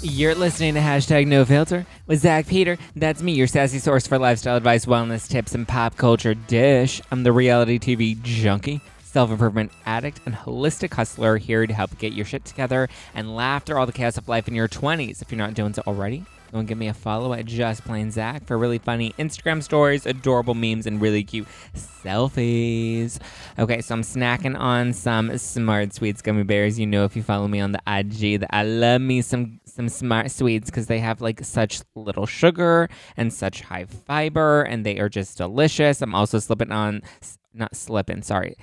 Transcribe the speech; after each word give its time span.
You're 0.00 0.36
listening 0.36 0.74
to 0.74 0.80
hashtag 0.80 1.26
no 1.26 1.44
filter 1.44 1.84
with 2.06 2.20
Zach 2.20 2.46
Peter. 2.46 2.78
That's 2.94 3.20
me, 3.20 3.32
your 3.32 3.48
sassy 3.48 3.80
source 3.80 4.06
for 4.06 4.16
lifestyle 4.16 4.56
advice, 4.56 4.86
wellness 4.86 5.28
tips, 5.28 5.56
and 5.56 5.66
pop 5.66 5.96
culture 5.96 6.34
dish. 6.34 7.00
I'm 7.10 7.24
the 7.24 7.32
reality 7.32 7.80
TV 7.80 8.20
junkie, 8.22 8.80
self 9.02 9.32
improvement 9.32 9.72
addict, 9.86 10.20
and 10.24 10.36
holistic 10.36 10.94
hustler 10.94 11.36
here 11.36 11.66
to 11.66 11.74
help 11.74 11.98
get 11.98 12.12
your 12.12 12.24
shit 12.26 12.44
together 12.44 12.88
and 13.12 13.34
laugh 13.34 13.64
through 13.64 13.78
all 13.78 13.86
the 13.86 13.92
chaos 13.92 14.16
of 14.16 14.28
life 14.28 14.46
in 14.46 14.54
your 14.54 14.68
20s. 14.68 15.20
If 15.20 15.32
you're 15.32 15.38
not 15.38 15.54
doing 15.54 15.74
so 15.74 15.82
already, 15.84 16.24
go 16.52 16.58
and 16.58 16.68
give 16.68 16.78
me 16.78 16.88
a 16.88 16.94
follow 16.94 17.32
at 17.32 17.46
Just 17.46 17.84
Plain 17.84 18.10
Zach 18.10 18.44
for 18.44 18.58
really 18.58 18.78
funny 18.78 19.12
Instagram 19.18 19.62
stories, 19.62 20.06
adorable 20.06 20.54
memes, 20.54 20.86
and 20.86 21.00
really 21.00 21.24
cute 21.24 21.46
selfies. 21.74 23.18
Okay, 23.58 23.80
so 23.80 23.94
I'm 23.94 24.02
snacking 24.02 24.58
on 24.58 24.92
some 24.92 25.36
Smart 25.38 25.94
Sweets 25.94 26.22
gummy 26.22 26.44
bears. 26.44 26.78
You 26.78 26.86
know, 26.86 27.04
if 27.04 27.16
you 27.16 27.22
follow 27.22 27.48
me 27.48 27.60
on 27.60 27.72
the 27.72 27.80
IG, 27.86 28.40
that 28.40 28.54
I 28.54 28.62
love 28.64 29.00
me 29.00 29.22
some 29.22 29.60
some 29.64 29.88
Smart 29.88 30.30
Sweets 30.30 30.70
because 30.70 30.86
they 30.86 30.98
have 30.98 31.20
like 31.20 31.44
such 31.44 31.80
little 31.94 32.26
sugar 32.26 32.88
and 33.16 33.32
such 33.32 33.62
high 33.62 33.84
fiber, 33.84 34.62
and 34.62 34.84
they 34.84 34.98
are 34.98 35.08
just 35.08 35.38
delicious. 35.38 36.02
I'm 36.02 36.14
also 36.14 36.38
slipping 36.38 36.72
on, 36.72 37.02
not 37.54 37.76
slipping, 37.76 38.22
sorry 38.22 38.56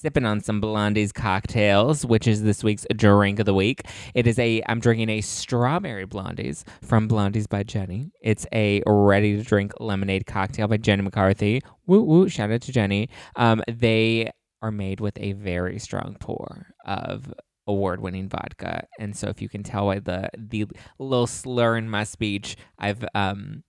sipping 0.00 0.24
on 0.24 0.40
some 0.40 0.60
Blondie's 0.62 1.12
cocktails, 1.12 2.06
which 2.06 2.26
is 2.26 2.42
this 2.42 2.64
week's 2.64 2.86
drink 2.96 3.38
of 3.38 3.44
the 3.44 3.52
week. 3.52 3.82
It 4.14 4.26
is 4.26 4.38
a 4.38 4.62
I'm 4.66 4.80
drinking 4.80 5.10
a 5.10 5.20
strawberry 5.20 6.06
Blondie's 6.06 6.64
from 6.82 7.06
Blondie's 7.06 7.46
by 7.46 7.64
Jenny. 7.64 8.10
It's 8.22 8.46
a 8.52 8.82
ready 8.86 9.36
to 9.36 9.42
drink 9.42 9.72
lemonade 9.78 10.24
cocktail 10.26 10.68
by 10.68 10.78
Jenny 10.78 11.02
McCarthy. 11.02 11.60
Woo 11.86 12.02
woo! 12.02 12.28
Shout 12.30 12.50
out 12.50 12.62
to 12.62 12.72
Jenny. 12.72 13.10
Um, 13.36 13.62
they 13.68 14.30
are 14.62 14.70
made 14.70 15.00
with 15.00 15.18
a 15.18 15.32
very 15.32 15.78
strong 15.78 16.16
pour 16.18 16.74
of 16.86 17.32
award-winning 17.66 18.28
vodka, 18.30 18.86
and 18.98 19.14
so 19.14 19.28
if 19.28 19.42
you 19.42 19.50
can 19.50 19.62
tell 19.62 19.86
by 19.86 19.98
the 19.98 20.30
the 20.36 20.66
little 20.98 21.26
slur 21.26 21.76
in 21.76 21.90
my 21.90 22.04
speech, 22.04 22.56
I've 22.78 23.04
um. 23.14 23.64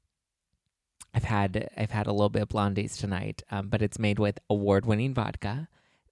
I've 1.14 1.26
had 1.26 1.68
I've 1.76 1.92
had 1.92 2.08
a 2.08 2.14
little 2.14 2.30
bit 2.30 2.44
of 2.44 2.48
blondies 2.48 2.98
tonight, 2.98 3.44
um, 3.52 3.68
but 3.68 3.82
it's 3.82 4.00
made 4.00 4.18
with 4.18 4.40
award-winning 4.50 5.14
vodka, 5.14 5.68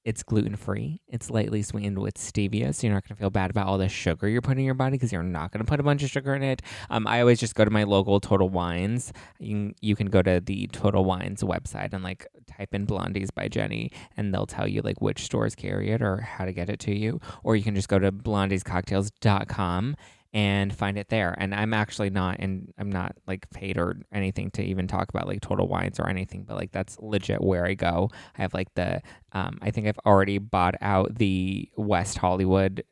it's 0.06 0.24
gluten 0.24 0.56
free. 0.56 1.02
It's 1.08 1.30
lightly 1.30 1.62
sweetened 1.62 2.00
with 2.00 2.16
stevia, 2.16 2.74
so 2.74 2.88
you're 2.88 2.94
not 2.94 3.04
going 3.04 3.16
to 3.16 3.20
feel 3.20 3.30
bad 3.30 3.50
about 3.50 3.68
all 3.68 3.78
the 3.78 3.90
sugar 3.90 4.28
you're 4.30 4.42
putting 4.42 4.60
in 4.60 4.66
your 4.66 4.74
body 4.74 4.92
because 4.92 5.12
you're 5.12 5.24
not 5.24 5.52
going 5.52 5.64
to 5.64 5.70
put 5.70 5.80
a 5.80 5.84
bunch 5.84 6.04
of 6.04 6.10
sugar 6.10 6.34
in 6.36 6.42
it. 6.42 6.62
Um, 6.90 7.06
I 7.06 7.20
always 7.20 7.40
just 7.40 7.56
go 7.56 7.66
to 7.66 7.72
my 7.72 7.84
local 7.84 8.20
Total 8.20 8.48
Wines. 8.48 9.12
You 9.40 9.56
can, 9.56 9.76
you 9.82 9.96
can 9.96 10.08
go 10.08 10.22
to 10.22 10.42
the 10.44 10.68
Total 10.68 11.04
Wines 11.04 11.44
website 11.44 11.94
and 11.94 12.04
like 12.04 12.28
type 12.48 12.74
in 12.74 12.88
Blondies 12.88 13.30
by 13.34 13.48
Jenny, 13.48 13.92
and 14.16 14.34
they'll 14.34 14.48
tell 14.48 14.68
you 14.68 14.82
like 14.82 15.02
which 15.02 15.24
stores 15.24 15.54
carry 15.54 15.92
it 15.92 16.02
or 16.02 16.22
how 16.22 16.46
to 16.46 16.54
get 16.54 16.70
it 16.70 16.80
to 16.82 16.96
you. 16.96 17.20
Or 17.44 17.56
you 17.56 17.64
can 17.64 17.76
just 17.76 17.90
go 17.90 18.00
to 18.00 18.12
blondiescocktails.com 18.12 19.96
and 20.34 20.76
find 20.76 20.98
it 20.98 21.10
there. 21.10 21.36
And 21.38 21.56
I'm 21.56 21.74
actually 21.74 22.10
not, 22.10 22.38
and 22.40 22.72
I'm 22.78 22.92
not 22.92 23.16
like 23.28 23.50
paid 23.50 23.78
or 23.78 23.98
anything 24.12 24.52
to 24.52 24.64
even 24.64 24.88
talk 24.88 25.10
about 25.10 25.28
like 25.28 25.42
Total 25.42 25.68
Wines 25.68 26.00
or 26.00 26.08
anything, 26.08 26.44
but 26.44 26.56
like 26.56 26.72
that's 26.72 26.98
legit 27.00 27.42
where 27.42 27.66
I 27.66 27.74
go. 27.74 28.10
I 28.38 28.42
have 28.42 28.54
like 28.54 28.74
the, 28.76 29.02
um, 29.32 29.58
I 29.62 29.72
think 29.72 29.88
I've 29.88 30.00
already 30.06 30.38
bought 30.38 30.76
out 30.82 31.16
the 31.16 31.70
West 31.76 32.18
Hollywood 32.18 32.84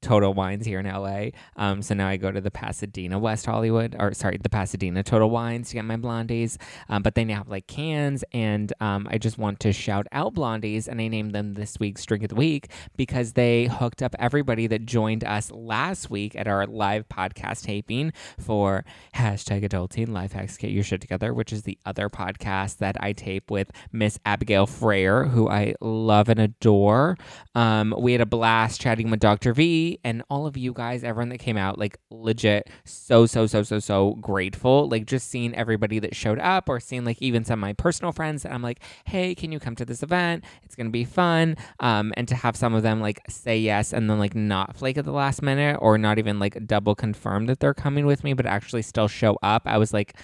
Total 0.00 0.32
Wines 0.32 0.66
here 0.66 0.80
in 0.80 0.86
LA. 0.86 1.30
Um, 1.56 1.82
so 1.82 1.94
now 1.94 2.08
I 2.08 2.16
go 2.16 2.30
to 2.30 2.40
the 2.40 2.50
Pasadena 2.50 3.18
West 3.18 3.46
Hollywood, 3.46 3.96
or 3.98 4.12
sorry, 4.14 4.38
the 4.38 4.48
Pasadena 4.48 5.02
Total 5.02 5.28
Wines 5.28 5.68
to 5.68 5.74
get 5.74 5.84
my 5.84 5.96
blondies. 5.96 6.56
Um, 6.88 7.02
but 7.02 7.14
they 7.14 7.24
now 7.24 7.36
have 7.36 7.48
like 7.48 7.66
cans, 7.66 8.24
and 8.32 8.72
um, 8.80 9.08
I 9.10 9.18
just 9.18 9.38
want 9.38 9.60
to 9.60 9.72
shout 9.72 10.06
out 10.12 10.34
blondies, 10.34 10.88
and 10.88 11.00
I 11.00 11.08
named 11.08 11.32
them 11.32 11.54
this 11.54 11.78
week's 11.78 12.04
drink 12.04 12.24
of 12.24 12.30
the 12.30 12.34
week 12.34 12.70
because 12.96 13.32
they 13.32 13.66
hooked 13.66 14.02
up 14.02 14.14
everybody 14.18 14.66
that 14.66 14.86
joined 14.86 15.24
us 15.24 15.50
last 15.50 16.10
week 16.10 16.36
at 16.36 16.46
our 16.46 16.66
live 16.66 17.08
podcast 17.08 17.64
taping 17.64 18.12
for 18.38 18.84
hashtag 19.14 19.68
adulting 19.68 20.08
life 20.08 20.32
hacks 20.32 20.56
get 20.56 20.70
your 20.70 20.84
shit 20.84 21.00
together, 21.00 21.32
which 21.32 21.52
is 21.52 21.62
the 21.62 21.78
other 21.86 22.08
podcast 22.08 22.78
that 22.78 22.96
I 23.00 23.12
tape 23.12 23.50
with 23.50 23.70
Miss 23.92 24.18
Abigail 24.24 24.66
Freyer, 24.66 25.24
who 25.24 25.48
I 25.48 25.74
love 25.80 26.28
and 26.28 26.40
adore. 26.40 27.16
Um, 27.54 27.94
we 27.98 28.12
had 28.12 28.20
a 28.20 28.26
blast 28.26 28.80
chatting 28.80 29.10
with 29.10 29.20
Dr. 29.20 29.52
V 29.52 29.95
and 30.04 30.22
all 30.30 30.46
of 30.46 30.56
you 30.56 30.72
guys, 30.72 31.04
everyone 31.04 31.28
that 31.30 31.38
came 31.38 31.56
out, 31.56 31.78
like 31.78 31.98
legit, 32.10 32.68
so, 32.84 33.26
so, 33.26 33.46
so, 33.46 33.62
so, 33.62 33.78
so 33.78 34.14
grateful. 34.14 34.88
Like 34.88 35.06
just 35.06 35.28
seeing 35.28 35.54
everybody 35.54 35.98
that 36.00 36.14
showed 36.14 36.38
up 36.38 36.68
or 36.68 36.80
seeing 36.80 37.04
like 37.04 37.20
even 37.20 37.44
some 37.44 37.58
of 37.58 37.62
my 37.62 37.72
personal 37.72 38.12
friends 38.12 38.42
that 38.42 38.52
I'm 38.52 38.62
like, 38.62 38.80
hey, 39.04 39.34
can 39.34 39.52
you 39.52 39.60
come 39.60 39.76
to 39.76 39.84
this 39.84 40.02
event? 40.02 40.44
It's 40.62 40.74
going 40.74 40.86
to 40.86 40.92
be 40.92 41.04
fun. 41.04 41.56
Um, 41.80 42.12
and 42.16 42.26
to 42.28 42.34
have 42.34 42.56
some 42.56 42.74
of 42.74 42.82
them 42.82 43.00
like 43.00 43.20
say 43.28 43.58
yes 43.58 43.92
and 43.92 44.08
then 44.08 44.18
like 44.18 44.34
not 44.34 44.76
flake 44.76 44.98
at 44.98 45.04
the 45.04 45.12
last 45.12 45.42
minute 45.42 45.78
or 45.80 45.98
not 45.98 46.18
even 46.18 46.38
like 46.38 46.66
double 46.66 46.94
confirm 46.94 47.46
that 47.46 47.60
they're 47.60 47.74
coming 47.74 48.06
with 48.06 48.24
me, 48.24 48.32
but 48.32 48.46
actually 48.46 48.82
still 48.82 49.08
show 49.08 49.38
up. 49.42 49.62
I 49.66 49.78
was 49.78 49.92
like, 49.92 50.14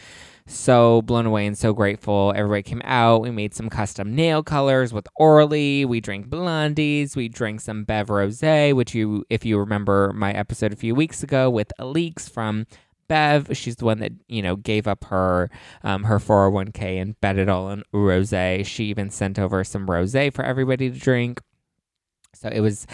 so 0.46 1.02
blown 1.02 1.26
away 1.26 1.46
and 1.46 1.56
so 1.56 1.72
grateful. 1.72 2.32
Everybody 2.34 2.62
came 2.62 2.82
out. 2.84 3.22
We 3.22 3.30
made 3.30 3.54
some 3.54 3.70
custom 3.70 4.14
nail 4.14 4.42
colors 4.42 4.92
with 4.92 5.06
Orly. 5.16 5.84
We 5.84 6.00
drank 6.00 6.28
blondies. 6.28 7.16
We 7.16 7.28
drank 7.28 7.60
some 7.60 7.84
Bev 7.84 8.10
Rose, 8.10 8.42
which 8.42 8.94
you, 8.94 9.24
if 9.30 9.44
you 9.44 9.58
remember 9.58 10.12
my 10.14 10.32
episode 10.32 10.72
a 10.72 10.76
few 10.76 10.94
weeks 10.94 11.22
ago 11.22 11.48
with 11.48 11.72
Alix 11.78 12.28
from 12.28 12.66
Bev. 13.08 13.56
She's 13.56 13.76
the 13.76 13.84
one 13.84 13.98
that 13.98 14.12
you 14.28 14.42
know 14.42 14.56
gave 14.56 14.86
up 14.86 15.04
her 15.04 15.50
um, 15.82 16.04
her 16.04 16.18
401k 16.18 17.00
and 17.00 17.20
bet 17.20 17.38
it 17.38 17.48
all 17.48 17.66
on 17.66 17.82
rose. 17.92 18.32
She 18.66 18.84
even 18.84 19.10
sent 19.10 19.38
over 19.38 19.64
some 19.64 19.90
rose 19.90 20.12
for 20.32 20.44
everybody 20.44 20.90
to 20.90 20.98
drink. 20.98 21.40
So 22.34 22.48
it 22.48 22.60
was 22.60 22.86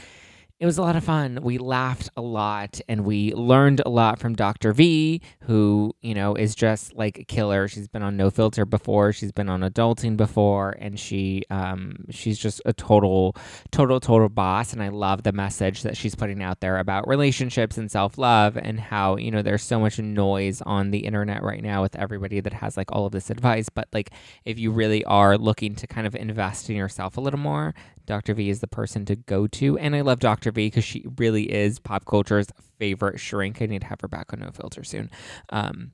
it 0.60 0.66
was 0.66 0.76
a 0.76 0.82
lot 0.82 0.96
of 0.96 1.04
fun. 1.04 1.38
We 1.42 1.56
laughed 1.58 2.10
a 2.16 2.20
lot 2.20 2.80
and 2.88 3.04
we 3.04 3.32
learned 3.32 3.80
a 3.86 3.88
lot 3.88 4.18
from 4.18 4.34
Dr. 4.34 4.72
V, 4.72 5.22
who, 5.42 5.94
you 6.02 6.14
know, 6.14 6.34
is 6.34 6.56
just 6.56 6.94
like 6.94 7.16
a 7.18 7.24
killer. 7.24 7.68
She's 7.68 7.86
been 7.86 8.02
on 8.02 8.16
No 8.16 8.28
Filter 8.28 8.64
before, 8.64 9.12
she's 9.12 9.30
been 9.30 9.48
on 9.48 9.60
Adulting 9.60 10.16
before, 10.16 10.74
and 10.80 10.98
she 10.98 11.44
um 11.50 12.06
she's 12.10 12.38
just 12.38 12.60
a 12.66 12.72
total 12.72 13.36
total 13.70 14.00
total 14.00 14.28
boss 14.28 14.72
and 14.72 14.82
I 14.82 14.88
love 14.88 15.22
the 15.22 15.32
message 15.32 15.82
that 15.82 15.96
she's 15.96 16.16
putting 16.16 16.42
out 16.42 16.60
there 16.60 16.78
about 16.78 17.06
relationships 17.06 17.78
and 17.78 17.88
self-love 17.90 18.56
and 18.56 18.80
how, 18.80 19.16
you 19.16 19.30
know, 19.30 19.42
there's 19.42 19.62
so 19.62 19.78
much 19.78 20.00
noise 20.00 20.60
on 20.62 20.90
the 20.90 21.00
internet 21.00 21.42
right 21.44 21.62
now 21.62 21.82
with 21.82 21.94
everybody 21.94 22.40
that 22.40 22.52
has 22.52 22.76
like 22.76 22.90
all 22.90 23.06
of 23.06 23.12
this 23.12 23.30
advice, 23.30 23.68
but 23.68 23.86
like 23.92 24.10
if 24.44 24.58
you 24.58 24.72
really 24.72 25.04
are 25.04 25.38
looking 25.38 25.76
to 25.76 25.86
kind 25.86 26.06
of 26.06 26.16
invest 26.16 26.68
in 26.68 26.74
yourself 26.74 27.16
a 27.16 27.20
little 27.20 27.38
more, 27.38 27.74
Dr. 28.08 28.32
V 28.32 28.48
is 28.48 28.60
the 28.60 28.66
person 28.66 29.04
to 29.04 29.16
go 29.16 29.46
to. 29.46 29.78
And 29.78 29.94
I 29.94 30.00
love 30.00 30.18
Dr. 30.18 30.50
V 30.50 30.66
because 30.66 30.82
she 30.82 31.04
really 31.18 31.52
is 31.52 31.78
pop 31.78 32.06
culture's 32.06 32.46
favorite 32.78 33.20
shrink. 33.20 33.60
I 33.60 33.66
need 33.66 33.82
to 33.82 33.86
have 33.86 34.00
her 34.00 34.08
back 34.08 34.32
on 34.32 34.40
No 34.40 34.50
Filter 34.50 34.82
soon. 34.82 35.10
Um, 35.50 35.92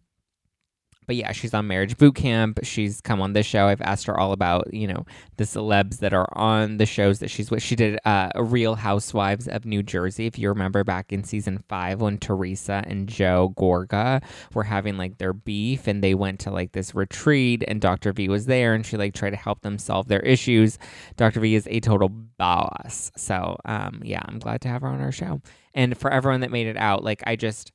but 1.06 1.16
yeah, 1.16 1.32
she's 1.32 1.54
on 1.54 1.66
Marriage 1.66 1.97
Boot 1.97 2.15
Camp. 2.15 2.60
She's 2.62 3.00
come 3.00 3.20
on 3.20 3.32
this 3.32 3.47
show. 3.47 3.66
I've 3.66 3.81
asked 3.82 4.06
her 4.06 4.19
all 4.19 4.32
about, 4.32 4.72
you 4.72 4.87
know, 4.87 5.04
the 5.37 5.44
celebs 5.44 5.98
that 5.98 6.12
are 6.12 6.28
on 6.32 6.78
the 6.78 6.87
shows 6.87 7.19
that 7.20 7.31
she's 7.31 7.50
with. 7.50 7.62
She 7.62 7.76
did 7.76 7.98
uh, 8.04 8.31
Real 8.37 8.75
Housewives 8.75 9.48
of 9.48 9.65
New 9.65 9.82
Jersey, 9.82 10.26
if 10.26 10.38
you 10.38 10.48
remember 10.48 10.84
back 10.84 11.12
in 11.12 11.25
season 11.25 11.62
five 11.69 12.00
when 12.00 12.19
Teresa 12.19 12.82
and 12.87 13.09
Joe 13.09 13.54
Gorga 13.56 14.22
were 14.54 14.65
having 14.65 14.97
like 14.97 15.19
their 15.19 15.32
beef 15.32 15.87
and 15.87 16.03
they 16.03 16.15
went 16.15 16.41
to 16.41 16.50
like 16.50 16.72
this 16.72 16.94
retreat 16.94 17.65
and 17.66 17.81
Dr. 17.81 18.12
V 18.12 18.28
was 18.28 18.47
there 18.47 18.75
and 18.75 18.84
she 18.84 18.97
like 18.97 19.15
tried 19.15 19.31
to 19.31 19.36
help 19.36 19.62
them 19.62 19.78
solve 19.78 20.09
their 20.09 20.21
issues. 20.21 20.78
Dr. 21.16 21.41
V 21.41 21.54
is 21.54 21.69
a 21.71 21.81
total 21.81 22.09
boss. 22.09 23.10
So, 23.16 23.56
um, 23.65 24.00
yeah, 24.04 24.22
I'm 24.24 24.39
glad 24.39 24.60
to 24.62 24.68
have 24.68 24.83
her 24.83 24.89
on 24.89 25.01
our 25.01 25.12
show. 25.12 25.41
And 25.74 25.97
for 25.97 26.10
everyone 26.10 26.41
that 26.41 26.51
made 26.51 26.66
it 26.66 26.77
out, 26.77 27.03
like, 27.03 27.22
I 27.27 27.36
just 27.36 27.72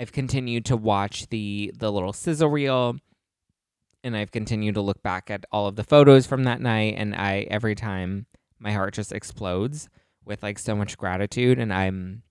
I've 0.00 0.12
continued 0.12 0.64
to 0.66 0.78
watch 0.78 1.28
the 1.28 1.72
the 1.76 1.92
little 1.92 2.14
sizzle 2.14 2.48
reel 2.48 2.96
and 4.02 4.16
I've 4.16 4.30
continued 4.30 4.76
to 4.76 4.80
look 4.80 5.02
back 5.02 5.30
at 5.30 5.44
all 5.52 5.66
of 5.66 5.76
the 5.76 5.84
photos 5.84 6.26
from 6.26 6.44
that 6.44 6.62
night 6.62 6.94
and 6.96 7.14
I 7.14 7.46
every 7.50 7.74
time 7.74 8.24
my 8.58 8.72
heart 8.72 8.94
just 8.94 9.12
explodes 9.12 9.90
with 10.24 10.42
like 10.42 10.58
so 10.58 10.74
much 10.74 10.96
gratitude 10.96 11.58
and 11.58 11.70
I'm 11.70 12.22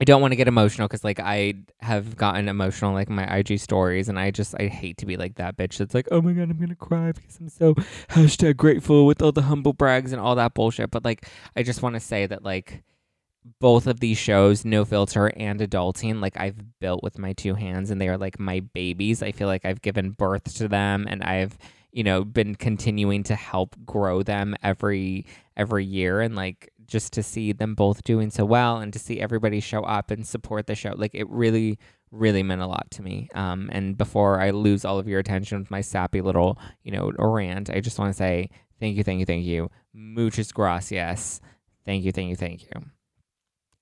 I 0.00 0.04
don't 0.04 0.22
want 0.22 0.32
to 0.32 0.36
get 0.36 0.48
emotional 0.48 0.88
because 0.88 1.04
like 1.04 1.20
I 1.20 1.54
have 1.80 2.16
gotten 2.16 2.48
emotional 2.48 2.94
like 2.94 3.10
my 3.10 3.24
IG 3.36 3.58
stories 3.58 4.08
and 4.08 4.18
I 4.18 4.30
just 4.30 4.54
I 4.58 4.68
hate 4.68 4.96
to 4.98 5.06
be 5.06 5.18
like 5.18 5.34
that 5.34 5.58
bitch 5.58 5.76
that's 5.76 5.94
like 5.94 6.08
oh 6.10 6.22
my 6.22 6.32
god 6.32 6.50
I'm 6.50 6.58
gonna 6.58 6.74
cry 6.74 7.12
because 7.12 7.38
I'm 7.38 7.50
so 7.50 7.74
hashtag 8.08 8.56
grateful 8.56 9.04
with 9.04 9.20
all 9.20 9.32
the 9.32 9.42
humble 9.42 9.74
brags 9.74 10.12
and 10.12 10.22
all 10.22 10.36
that 10.36 10.54
bullshit 10.54 10.90
but 10.90 11.04
like 11.04 11.28
I 11.54 11.62
just 11.62 11.82
want 11.82 11.96
to 11.96 12.00
say 12.00 12.24
that 12.24 12.42
like 12.42 12.82
both 13.60 13.86
of 13.86 14.00
these 14.00 14.18
shows, 14.18 14.64
No 14.64 14.84
Filter 14.84 15.28
and 15.36 15.60
Adulting, 15.60 16.20
like 16.20 16.38
I've 16.38 16.78
built 16.80 17.02
with 17.02 17.18
my 17.18 17.32
two 17.32 17.54
hands 17.54 17.90
and 17.90 18.00
they 18.00 18.08
are 18.08 18.18
like 18.18 18.38
my 18.38 18.60
babies. 18.60 19.22
I 19.22 19.32
feel 19.32 19.48
like 19.48 19.64
I've 19.64 19.82
given 19.82 20.10
birth 20.10 20.54
to 20.56 20.68
them 20.68 21.06
and 21.08 21.22
I've, 21.22 21.56
you 21.92 22.02
know, 22.02 22.24
been 22.24 22.54
continuing 22.54 23.22
to 23.24 23.34
help 23.34 23.76
grow 23.84 24.22
them 24.22 24.56
every 24.62 25.26
every 25.56 25.84
year 25.84 26.20
and 26.20 26.34
like 26.34 26.70
just 26.86 27.12
to 27.14 27.22
see 27.22 27.52
them 27.52 27.74
both 27.74 28.04
doing 28.04 28.30
so 28.30 28.44
well 28.44 28.78
and 28.78 28.92
to 28.92 28.98
see 28.98 29.20
everybody 29.20 29.60
show 29.60 29.82
up 29.82 30.10
and 30.10 30.26
support 30.26 30.66
the 30.66 30.74
show. 30.74 30.94
Like 30.96 31.14
it 31.14 31.28
really 31.28 31.78
really 32.12 32.42
meant 32.42 32.62
a 32.62 32.66
lot 32.66 32.90
to 32.92 33.02
me. 33.02 33.28
Um, 33.34 33.68
and 33.72 33.96
before 33.96 34.40
I 34.40 34.50
lose 34.50 34.84
all 34.84 34.98
of 34.98 35.08
your 35.08 35.18
attention 35.18 35.58
with 35.58 35.70
my 35.70 35.80
sappy 35.80 36.20
little, 36.20 36.58
you 36.82 36.92
know, 36.92 37.10
rant, 37.18 37.68
I 37.70 37.80
just 37.80 37.98
want 37.98 38.12
to 38.12 38.16
say 38.16 38.50
thank 38.80 38.96
you, 38.96 39.02
thank 39.02 39.20
you, 39.20 39.26
thank 39.26 39.44
you. 39.44 39.70
Muchas 39.92 40.52
gracias. 40.52 41.40
Thank 41.84 42.04
you, 42.04 42.12
thank 42.12 42.30
you, 42.30 42.36
thank 42.36 42.62
you. 42.62 42.95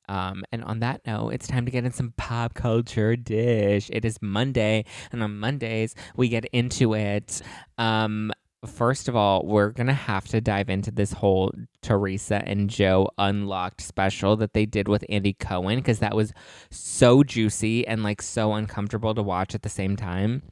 Um, 0.08 0.44
and 0.52 0.62
on 0.64 0.80
that 0.80 1.00
note, 1.06 1.30
it's 1.30 1.46
time 1.46 1.64
to 1.64 1.70
get 1.70 1.84
in 1.84 1.92
some 1.92 2.12
pop 2.16 2.54
culture 2.54 3.16
dish. 3.16 3.90
It 3.92 4.04
is 4.04 4.20
Monday, 4.20 4.84
and 5.12 5.22
on 5.22 5.38
Mondays 5.38 5.94
we 6.16 6.28
get 6.28 6.44
into 6.46 6.94
it. 6.94 7.40
Um, 7.78 8.32
first 8.66 9.08
of 9.08 9.16
all, 9.16 9.44
we're 9.46 9.70
gonna 9.70 9.94
have 9.94 10.26
to 10.28 10.40
dive 10.40 10.68
into 10.68 10.90
this 10.90 11.12
whole 11.12 11.52
Teresa 11.82 12.42
and 12.46 12.68
Joe 12.68 13.08
unlocked 13.18 13.80
special 13.80 14.36
that 14.36 14.52
they 14.54 14.66
did 14.66 14.88
with 14.88 15.04
Andy 15.08 15.32
Cohen 15.32 15.78
because 15.78 15.98
that 16.00 16.14
was 16.14 16.32
so 16.70 17.22
juicy 17.22 17.86
and 17.86 18.02
like 18.02 18.22
so 18.22 18.54
uncomfortable 18.54 19.14
to 19.14 19.22
watch 19.22 19.54
at 19.54 19.62
the 19.62 19.68
same 19.68 19.96
time. 19.96 20.42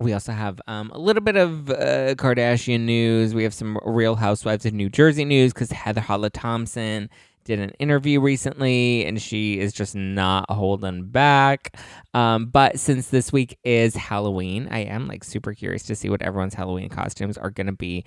We 0.00 0.12
also 0.12 0.32
have 0.32 0.60
um, 0.66 0.90
a 0.90 0.98
little 0.98 1.22
bit 1.22 1.36
of 1.36 1.70
uh, 1.70 2.14
Kardashian 2.16 2.80
news. 2.80 3.32
We 3.32 3.44
have 3.44 3.54
some 3.54 3.78
Real 3.84 4.16
Housewives 4.16 4.66
of 4.66 4.74
New 4.74 4.88
Jersey 4.88 5.24
news 5.24 5.52
because 5.52 5.70
Heather 5.70 6.00
Holla 6.00 6.30
Thompson 6.30 7.08
did 7.44 7.60
an 7.60 7.70
interview 7.78 8.20
recently 8.20 9.04
and 9.04 9.20
she 9.20 9.58
is 9.58 9.72
just 9.72 9.94
not 9.94 10.50
holding 10.50 11.04
back. 11.04 11.76
Um, 12.14 12.46
but 12.46 12.78
since 12.78 13.08
this 13.08 13.32
week 13.32 13.58
is 13.64 13.94
Halloween, 13.94 14.68
I 14.70 14.80
am 14.80 15.06
like 15.06 15.24
super 15.24 15.52
curious 15.52 15.82
to 15.84 15.94
see 15.94 16.08
what 16.08 16.22
everyone's 16.22 16.54
Halloween 16.54 16.88
costumes 16.88 17.38
are 17.38 17.50
going 17.50 17.66
to 17.66 17.72
be. 17.72 18.04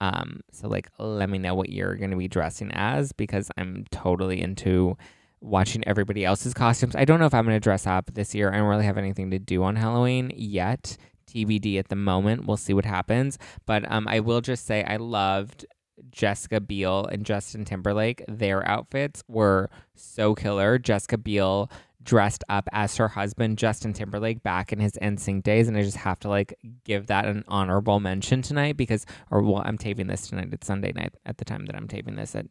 Um, 0.00 0.40
so, 0.52 0.68
like, 0.68 0.88
let 0.98 1.30
me 1.30 1.38
know 1.38 1.54
what 1.54 1.70
you're 1.70 1.96
going 1.96 2.10
to 2.10 2.16
be 2.16 2.28
dressing 2.28 2.70
as 2.72 3.12
because 3.12 3.50
I'm 3.56 3.84
totally 3.90 4.40
into 4.40 4.96
watching 5.40 5.86
everybody 5.86 6.24
else's 6.24 6.54
costumes. 6.54 6.96
I 6.96 7.04
don't 7.04 7.20
know 7.20 7.26
if 7.26 7.34
I'm 7.34 7.44
going 7.44 7.56
to 7.56 7.60
dress 7.60 7.86
up 7.86 8.12
this 8.12 8.34
year. 8.34 8.52
I 8.52 8.58
don't 8.58 8.68
really 8.68 8.84
have 8.84 8.98
anything 8.98 9.30
to 9.30 9.38
do 9.38 9.62
on 9.62 9.76
Halloween 9.76 10.32
yet. 10.34 10.96
TBD 11.30 11.78
at 11.78 11.88
the 11.88 11.96
moment. 11.96 12.46
We'll 12.46 12.56
see 12.56 12.74
what 12.74 12.84
happens. 12.84 13.38
But 13.66 13.90
um, 13.90 14.08
I 14.08 14.20
will 14.20 14.40
just 14.40 14.66
say 14.66 14.82
I 14.84 14.96
loved 14.96 15.64
Jessica 16.10 16.60
Biel 16.60 17.06
and 17.06 17.24
Justin 17.24 17.64
Timberlake, 17.64 18.24
their 18.28 18.66
outfits 18.66 19.22
were 19.28 19.70
so 19.94 20.34
killer. 20.34 20.78
Jessica 20.78 21.18
Biel 21.18 21.70
dressed 22.02 22.44
up 22.48 22.68
as 22.72 22.96
her 22.96 23.08
husband, 23.08 23.58
Justin 23.58 23.92
Timberlake, 23.92 24.42
back 24.42 24.72
in 24.72 24.80
his 24.80 24.92
NSYNC 25.02 25.42
days. 25.42 25.68
And 25.68 25.76
I 25.76 25.82
just 25.82 25.98
have 25.98 26.18
to 26.20 26.28
like 26.28 26.54
give 26.84 27.08
that 27.08 27.26
an 27.26 27.44
honorable 27.48 28.00
mention 28.00 28.42
tonight 28.42 28.76
because, 28.76 29.04
or 29.30 29.42
well, 29.42 29.62
I'm 29.64 29.78
taping 29.78 30.06
this 30.06 30.28
tonight. 30.28 30.48
It's 30.52 30.66
Sunday 30.66 30.92
night 30.92 31.14
at 31.26 31.38
the 31.38 31.44
time 31.44 31.66
that 31.66 31.76
I'm 31.76 31.88
taping 31.88 32.16
this 32.16 32.34
at 32.34 32.46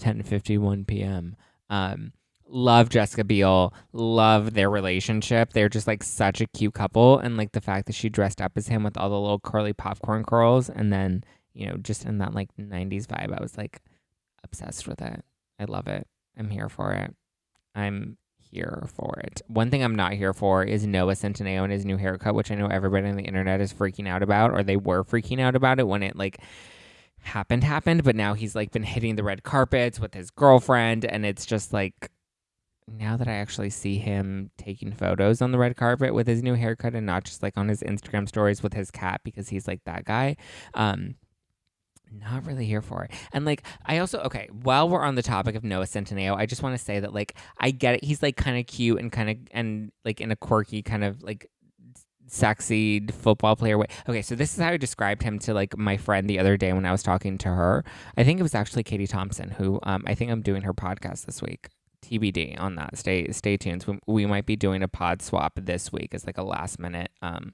10:51 0.00 0.86
p.m. 0.86 1.36
Um, 1.68 2.12
love 2.46 2.88
Jessica 2.88 3.24
Biel, 3.24 3.72
love 3.92 4.54
their 4.54 4.70
relationship. 4.70 5.52
They're 5.52 5.68
just 5.68 5.86
like 5.86 6.02
such 6.02 6.40
a 6.40 6.46
cute 6.46 6.74
couple, 6.74 7.18
and 7.18 7.36
like 7.36 7.52
the 7.52 7.60
fact 7.60 7.86
that 7.86 7.94
she 7.94 8.08
dressed 8.08 8.40
up 8.40 8.52
as 8.56 8.68
him 8.68 8.82
with 8.82 8.96
all 8.96 9.10
the 9.10 9.20
little 9.20 9.40
curly 9.40 9.72
popcorn 9.72 10.24
curls, 10.24 10.68
and 10.68 10.92
then 10.92 11.24
you 11.54 11.66
know, 11.66 11.76
just 11.76 12.04
in 12.04 12.18
that 12.18 12.34
like 12.34 12.48
90s 12.58 13.06
vibe. 13.06 13.36
I 13.36 13.42
was 13.42 13.56
like 13.56 13.80
obsessed 14.42 14.86
with 14.86 15.00
it. 15.02 15.24
I 15.58 15.64
love 15.64 15.86
it. 15.88 16.06
I'm 16.36 16.50
here 16.50 16.68
for 16.68 16.92
it. 16.92 17.14
I'm 17.74 18.16
here 18.38 18.88
for 18.94 19.20
it. 19.20 19.42
One 19.46 19.70
thing 19.70 19.82
I'm 19.82 19.94
not 19.94 20.14
here 20.14 20.32
for 20.32 20.64
is 20.64 20.86
Noah 20.86 21.12
Centineo 21.12 21.62
and 21.62 21.72
his 21.72 21.84
new 21.84 21.96
haircut, 21.96 22.34
which 22.34 22.50
I 22.50 22.54
know 22.54 22.66
everybody 22.66 23.08
on 23.08 23.16
the 23.16 23.22
internet 23.22 23.60
is 23.60 23.72
freaking 23.72 24.08
out 24.08 24.22
about, 24.22 24.52
or 24.52 24.62
they 24.62 24.76
were 24.76 25.04
freaking 25.04 25.40
out 25.40 25.54
about 25.54 25.78
it 25.78 25.86
when 25.86 26.02
it 26.02 26.16
like 26.16 26.40
happened, 27.20 27.64
happened. 27.64 28.04
But 28.04 28.16
now 28.16 28.34
he's 28.34 28.54
like 28.54 28.72
been 28.72 28.82
hitting 28.82 29.16
the 29.16 29.22
red 29.22 29.42
carpets 29.42 30.00
with 30.00 30.14
his 30.14 30.30
girlfriend, 30.30 31.04
and 31.04 31.24
it's 31.24 31.46
just 31.46 31.72
like 31.72 32.10
now 32.88 33.16
that 33.16 33.28
I 33.28 33.34
actually 33.34 33.70
see 33.70 33.98
him 33.98 34.50
taking 34.58 34.92
photos 34.92 35.40
on 35.40 35.52
the 35.52 35.58
red 35.58 35.76
carpet 35.76 36.12
with 36.12 36.26
his 36.26 36.42
new 36.42 36.54
haircut 36.54 36.94
and 36.94 37.06
not 37.06 37.24
just 37.24 37.42
like 37.42 37.56
on 37.56 37.68
his 37.68 37.82
Instagram 37.82 38.26
stories 38.26 38.62
with 38.62 38.72
his 38.72 38.90
cat 38.90 39.20
because 39.22 39.48
he's 39.48 39.68
like 39.68 39.84
that 39.84 40.04
guy. 40.04 40.36
Um, 40.74 41.14
not 42.12 42.46
really 42.46 42.66
here 42.66 42.82
for 42.82 43.04
it. 43.04 43.12
And 43.32 43.44
like 43.44 43.62
I 43.86 43.98
also 43.98 44.20
okay, 44.20 44.48
while 44.50 44.88
we're 44.88 45.02
on 45.02 45.14
the 45.14 45.22
topic 45.22 45.54
of 45.54 45.64
Noah 45.64 45.84
Centineo, 45.84 46.36
I 46.36 46.46
just 46.46 46.62
want 46.62 46.76
to 46.76 46.84
say 46.84 47.00
that 47.00 47.14
like 47.14 47.36
I 47.58 47.70
get 47.70 47.94
it. 47.96 48.04
He's 48.04 48.22
like 48.22 48.36
kind 48.36 48.58
of 48.58 48.66
cute 48.66 49.00
and 49.00 49.10
kind 49.10 49.30
of 49.30 49.36
and 49.52 49.92
like 50.04 50.20
in 50.20 50.30
a 50.30 50.36
quirky 50.36 50.82
kind 50.82 51.04
of 51.04 51.22
like 51.22 51.48
sexy 52.26 53.06
football 53.08 53.56
player 53.56 53.76
way. 53.76 53.86
Okay, 54.08 54.22
so 54.22 54.34
this 54.34 54.54
is 54.54 54.62
how 54.62 54.70
I 54.70 54.76
described 54.76 55.22
him 55.22 55.38
to 55.40 55.54
like 55.54 55.76
my 55.76 55.96
friend 55.96 56.28
the 56.28 56.38
other 56.38 56.56
day 56.56 56.72
when 56.72 56.86
I 56.86 56.92
was 56.92 57.02
talking 57.02 57.38
to 57.38 57.48
her. 57.48 57.84
I 58.16 58.24
think 58.24 58.38
it 58.38 58.42
was 58.42 58.54
actually 58.54 58.84
Katie 58.84 59.06
Thompson 59.06 59.50
who 59.50 59.80
um 59.82 60.04
I 60.06 60.14
think 60.14 60.30
I'm 60.30 60.42
doing 60.42 60.62
her 60.62 60.74
podcast 60.74 61.26
this 61.26 61.42
week. 61.42 61.68
TBD 62.02 62.58
on 62.58 62.76
that. 62.76 62.96
Stay 62.96 63.30
stay 63.32 63.56
tuned. 63.56 63.84
We, 63.86 63.98
we 64.06 64.26
might 64.26 64.46
be 64.46 64.56
doing 64.56 64.82
a 64.82 64.88
pod 64.88 65.22
swap 65.22 65.52
this 65.56 65.92
week 65.92 66.14
as 66.14 66.26
like 66.26 66.38
a 66.38 66.42
last 66.42 66.78
minute 66.78 67.10
um 67.22 67.52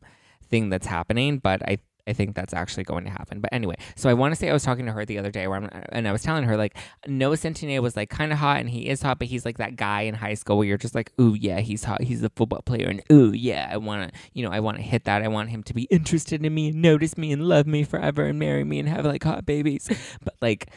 thing 0.49 0.69
that's 0.69 0.87
happening, 0.87 1.39
but 1.39 1.63
I 1.69 1.79
I 2.07 2.13
think 2.13 2.35
that's 2.35 2.55
actually 2.55 2.85
going 2.85 3.05
to 3.05 3.11
happen. 3.11 3.41
But 3.41 3.53
anyway, 3.53 3.77
so 3.97 4.09
I 4.09 4.15
want 4.15 4.33
to 4.33 4.37
say 4.39 4.49
I 4.49 4.53
was 4.53 4.63
talking 4.63 4.87
to 4.87 4.93
her 4.93 5.05
the 5.05 5.19
other 5.19 5.31
day 5.31 5.47
where 5.47 5.57
I'm, 5.59 5.69
and 5.91 6.07
I 6.07 6.13
was 6.13 6.23
telling 6.23 6.45
her 6.45 6.57
like 6.57 6.77
Noah 7.07 7.37
Centineo 7.37 7.83
was 7.83 7.97
like 7.97 8.11
kind 8.11 8.33
of 8.33 8.39
hot 8.39 8.61
and 8.61 8.71
he 8.71 8.89
is 8.89 9.03
hot, 9.03 9.19
but 9.19 9.29
he's 9.29 9.45
like 9.45 9.59
that 9.59 9.77
guy 9.77 10.03
in 10.03 10.15
high 10.15 10.35
school 10.35 10.59
where 10.59 10.67
you're 10.67 10.79
just 10.79 10.95
like, 10.95 11.13
ooh 11.21 11.35
yeah, 11.35 11.61
he's 11.61 11.85
hot, 11.85 12.03
he's 12.03 12.23
a 12.23 12.31
football 12.31 12.63
player, 12.63 12.89
and 12.89 13.03
ooh 13.11 13.33
yeah, 13.33 13.69
I 13.71 13.77
want 13.77 14.13
to, 14.13 14.21
you 14.33 14.45
know, 14.45 14.51
I 14.51 14.61
want 14.61 14.77
to 14.77 14.83
hit 14.83 15.05
that. 15.05 15.23
I 15.23 15.29
want 15.29 15.51
him 15.51 15.63
to 15.65 15.75
be 15.75 15.85
interested 15.85 16.45
in 16.45 16.55
me 16.55 16.69
and 16.69 16.83
notice 16.83 17.19
me 17.19 17.33
and 17.33 17.43
love 17.43 17.67
me 17.67 17.83
forever 17.85 18.25
and 18.25 18.39
marry 18.39 18.65
me 18.65 18.79
and 18.79 18.89
have 18.89 19.05
like 19.05 19.25
hot 19.25 19.45
babies. 19.45 19.89
But 20.23 20.35
like 20.41 20.71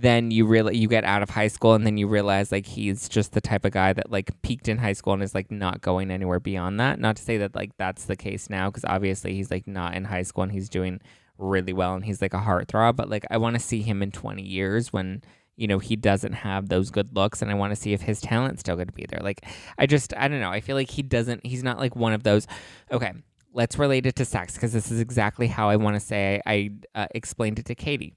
then 0.00 0.30
you 0.30 0.46
really 0.46 0.76
you 0.76 0.88
get 0.88 1.04
out 1.04 1.22
of 1.22 1.30
high 1.30 1.48
school 1.48 1.74
and 1.74 1.86
then 1.86 1.96
you 1.96 2.06
realize 2.06 2.50
like 2.50 2.66
he's 2.66 3.08
just 3.08 3.32
the 3.32 3.40
type 3.40 3.64
of 3.64 3.72
guy 3.72 3.92
that 3.92 4.10
like 4.10 4.30
peaked 4.42 4.68
in 4.68 4.78
high 4.78 4.92
school 4.92 5.12
and 5.12 5.22
is 5.22 5.34
like 5.34 5.50
not 5.50 5.80
going 5.80 6.10
anywhere 6.10 6.40
beyond 6.40 6.80
that. 6.80 6.98
Not 6.98 7.16
to 7.16 7.22
say 7.22 7.36
that 7.38 7.54
like 7.54 7.76
that's 7.76 8.04
the 8.06 8.16
case 8.16 8.50
now 8.50 8.70
because 8.70 8.84
obviously 8.84 9.34
he's 9.34 9.50
like 9.50 9.66
not 9.66 9.94
in 9.94 10.04
high 10.04 10.22
school 10.22 10.42
and 10.42 10.52
he's 10.52 10.68
doing 10.68 11.00
really 11.38 11.72
well 11.72 11.94
and 11.94 12.04
he's 12.04 12.22
like 12.22 12.34
a 12.34 12.38
heartthrob 12.38 12.94
but 12.94 13.10
like 13.10 13.24
i 13.30 13.36
want 13.36 13.54
to 13.54 13.60
see 13.60 13.82
him 13.82 14.02
in 14.02 14.12
20 14.12 14.42
years 14.42 14.92
when 14.92 15.22
you 15.56 15.66
know 15.66 15.78
he 15.78 15.96
doesn't 15.96 16.32
have 16.32 16.68
those 16.68 16.90
good 16.90 17.14
looks 17.14 17.42
and 17.42 17.50
i 17.50 17.54
want 17.54 17.72
to 17.72 17.76
see 17.76 17.92
if 17.92 18.02
his 18.02 18.20
talent's 18.20 18.60
still 18.60 18.76
going 18.76 18.86
to 18.86 18.92
be 18.92 19.06
there. 19.08 19.20
Like 19.22 19.44
i 19.78 19.86
just 19.86 20.14
i 20.16 20.28
don't 20.28 20.40
know. 20.40 20.50
I 20.50 20.60
feel 20.60 20.76
like 20.76 20.90
he 20.90 21.02
doesn't 21.02 21.44
he's 21.44 21.62
not 21.62 21.78
like 21.78 21.96
one 21.96 22.12
of 22.12 22.22
those 22.22 22.46
okay 22.90 23.12
let's 23.52 23.78
relate 23.78 24.06
it 24.06 24.16
to 24.16 24.24
sex 24.24 24.54
because 24.54 24.72
this 24.72 24.90
is 24.90 24.98
exactly 24.98 25.46
how 25.46 25.68
i 25.68 25.76
want 25.76 25.94
to 25.94 26.00
say 26.00 26.40
i, 26.44 26.70
I 26.94 27.02
uh, 27.02 27.06
explained 27.14 27.60
it 27.60 27.66
to 27.66 27.76
katie 27.76 28.14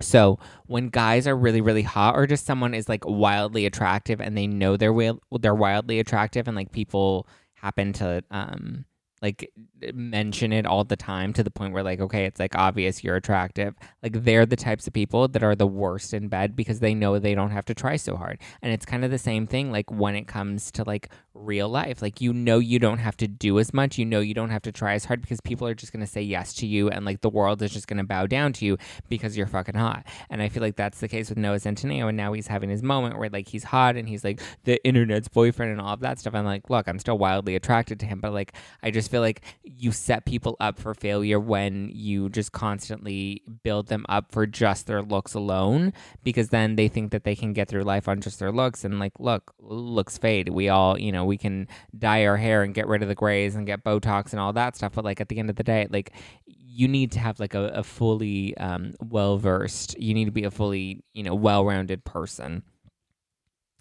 so 0.00 0.38
when 0.66 0.88
guys 0.88 1.26
are 1.26 1.36
really 1.36 1.60
really 1.60 1.82
hot 1.82 2.16
or 2.16 2.26
just 2.26 2.46
someone 2.46 2.74
is 2.74 2.88
like 2.88 3.04
wildly 3.06 3.66
attractive 3.66 4.20
and 4.20 4.36
they 4.36 4.46
know 4.46 4.76
they're 4.76 5.12
they're 5.40 5.54
wildly 5.54 5.98
attractive 6.00 6.48
and 6.48 6.56
like 6.56 6.72
people 6.72 7.26
happen 7.54 7.92
to 7.92 8.22
um 8.30 8.84
like 9.24 9.50
eh, 9.82 9.90
mention 9.94 10.52
it 10.52 10.66
all 10.66 10.84
the 10.84 10.96
time 10.96 11.32
to 11.32 11.42
the 11.42 11.50
point 11.50 11.72
where 11.72 11.82
like 11.82 11.98
okay 11.98 12.26
it's 12.26 12.38
like 12.38 12.54
obvious 12.54 13.02
you're 13.02 13.16
attractive. 13.16 13.74
Like 14.02 14.22
they're 14.22 14.46
the 14.46 14.54
types 14.56 14.86
of 14.86 14.92
people 14.92 15.26
that 15.28 15.42
are 15.42 15.56
the 15.56 15.66
worst 15.66 16.12
in 16.12 16.28
bed 16.28 16.54
because 16.54 16.80
they 16.80 16.94
know 16.94 17.18
they 17.18 17.34
don't 17.34 17.50
have 17.50 17.64
to 17.66 17.74
try 17.74 17.96
so 17.96 18.16
hard. 18.16 18.38
And 18.60 18.72
it's 18.72 18.84
kind 18.84 19.04
of 19.04 19.10
the 19.10 19.18
same 19.18 19.46
thing 19.46 19.72
like 19.72 19.90
when 19.90 20.14
it 20.14 20.28
comes 20.28 20.70
to 20.72 20.84
like 20.84 21.08
real 21.34 21.68
life. 21.68 22.02
Like 22.02 22.20
you 22.20 22.32
know 22.32 22.58
you 22.58 22.78
don't 22.78 22.98
have 22.98 23.16
to 23.18 23.26
do 23.26 23.58
as 23.58 23.72
much. 23.72 23.98
You 23.98 24.04
know 24.04 24.20
you 24.20 24.34
don't 24.34 24.50
have 24.50 24.62
to 24.62 24.72
try 24.72 24.94
as 24.94 25.06
hard 25.06 25.20
because 25.22 25.40
people 25.40 25.66
are 25.66 25.74
just 25.74 25.92
going 25.92 26.04
to 26.04 26.10
say 26.10 26.22
yes 26.22 26.52
to 26.54 26.66
you 26.66 26.88
and 26.90 27.04
like 27.04 27.20
the 27.22 27.30
world 27.30 27.62
is 27.62 27.72
just 27.72 27.86
going 27.86 27.98
to 27.98 28.04
bow 28.04 28.26
down 28.26 28.52
to 28.54 28.64
you 28.64 28.76
because 29.08 29.36
you're 29.36 29.46
fucking 29.46 29.74
hot. 29.74 30.04
And 30.30 30.42
i 30.42 30.48
feel 30.48 30.62
like 30.62 30.76
that's 30.76 31.00
the 31.00 31.08
case 31.08 31.28
with 31.28 31.38
noah 31.38 31.56
centineo 31.56 32.08
and 32.08 32.16
now 32.16 32.32
he's 32.32 32.46
having 32.46 32.70
his 32.70 32.82
moment 32.82 33.18
where 33.18 33.30
like 33.30 33.48
he's 33.48 33.64
hot 33.64 33.96
and 33.96 34.08
he's 34.08 34.24
like 34.24 34.40
the 34.64 34.84
internet's 34.84 35.28
boyfriend 35.28 35.72
and 35.72 35.80
all 35.80 35.94
of 35.94 36.00
that 36.00 36.18
stuff. 36.18 36.34
I'm 36.34 36.44
like 36.44 36.70
look 36.70 36.88
i'm 36.88 36.98
still 36.98 37.18
wildly 37.18 37.56
attracted 37.56 38.00
to 38.00 38.06
him 38.06 38.20
but 38.20 38.32
like 38.32 38.52
i 38.82 38.90
just 38.90 39.10
feel 39.14 39.20
like 39.20 39.42
you 39.62 39.92
set 39.92 40.24
people 40.24 40.56
up 40.58 40.76
for 40.76 40.92
failure 40.92 41.38
when 41.38 41.88
you 41.92 42.28
just 42.28 42.50
constantly 42.50 43.40
build 43.62 43.86
them 43.86 44.04
up 44.08 44.32
for 44.32 44.44
just 44.44 44.88
their 44.88 45.02
looks 45.02 45.34
alone 45.34 45.92
because 46.24 46.48
then 46.48 46.74
they 46.74 46.88
think 46.88 47.12
that 47.12 47.22
they 47.22 47.36
can 47.36 47.52
get 47.52 47.68
through 47.68 47.82
life 47.82 48.08
on 48.08 48.20
just 48.20 48.40
their 48.40 48.50
looks. 48.50 48.84
And 48.84 48.98
like 48.98 49.12
look 49.20 49.54
looks 49.60 50.18
fade. 50.18 50.48
We 50.48 50.68
all 50.68 50.98
you 50.98 51.12
know 51.12 51.24
we 51.24 51.38
can 51.38 51.68
dye 51.96 52.26
our 52.26 52.36
hair 52.36 52.64
and 52.64 52.74
get 52.74 52.88
rid 52.88 53.02
of 53.02 53.08
the 53.08 53.14
grays 53.14 53.54
and 53.54 53.68
get 53.68 53.84
botox 53.84 54.32
and 54.32 54.40
all 54.40 54.52
that 54.54 54.74
stuff. 54.74 54.94
But 54.94 55.04
like 55.04 55.20
at 55.20 55.28
the 55.28 55.38
end 55.38 55.48
of 55.48 55.54
the 55.54 55.62
day 55.62 55.86
like 55.90 56.10
you 56.46 56.88
need 56.88 57.12
to 57.12 57.20
have 57.20 57.38
like 57.38 57.54
a, 57.54 57.66
a 57.66 57.84
fully 57.84 58.56
um, 58.56 58.94
well 59.00 59.38
versed 59.38 59.96
you 59.96 60.12
need 60.12 60.24
to 60.24 60.32
be 60.32 60.42
a 60.42 60.50
fully 60.50 61.04
you 61.12 61.22
know 61.22 61.36
well 61.36 61.64
rounded 61.64 62.04
person. 62.04 62.64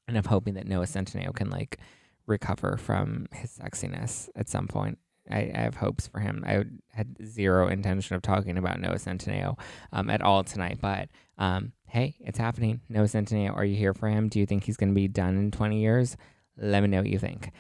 And 0.07 0.15
i'm 0.15 0.25
hoping 0.25 0.55
that 0.55 0.67
noah 0.67 0.85
centineo 0.85 1.33
can 1.33 1.49
like 1.49 1.79
recover 2.27 2.77
from 2.77 3.27
his 3.31 3.57
sexiness 3.57 4.29
at 4.35 4.47
some 4.47 4.67
point 4.67 4.99
I, 5.30 5.51
I, 5.56 5.60
have 5.62 5.75
hopes 5.75 6.08
for 6.08 6.20
him. 6.20 6.44
I 6.46 6.63
had 6.89 7.15
zero 7.25 7.68
intention 7.68 8.15
of 8.15 8.22
talking 8.22 8.58
about 8.58 8.80
Noah 8.80 8.96
Centineo 8.96 9.58
um, 9.92 10.10
at 10.10 10.22
all 10.22 10.44
tonight, 10.44 10.80
but 10.82 11.10
um, 11.38 11.72
hey, 11.86 12.15
it's 12.20 12.38
happening. 12.38 12.82
Noah 12.89 13.06
Centineo, 13.06 13.56
are 13.56 13.65
you 13.65 13.75
here 13.75 13.94
for 13.94 14.10
him? 14.10 14.27
Do 14.27 14.39
you 14.39 14.46
think 14.46 14.63
he's 14.63 14.77
going 14.77 14.89
to 14.89 14.96
be 14.96 15.08
done 15.08 15.38
in 15.38 15.51
20 15.51 15.80
years? 15.80 16.18
Let 16.58 16.82
me 16.82 16.89
know 16.89 17.00
what 17.00 17.10
you 17.10 17.20
think. 17.20 17.51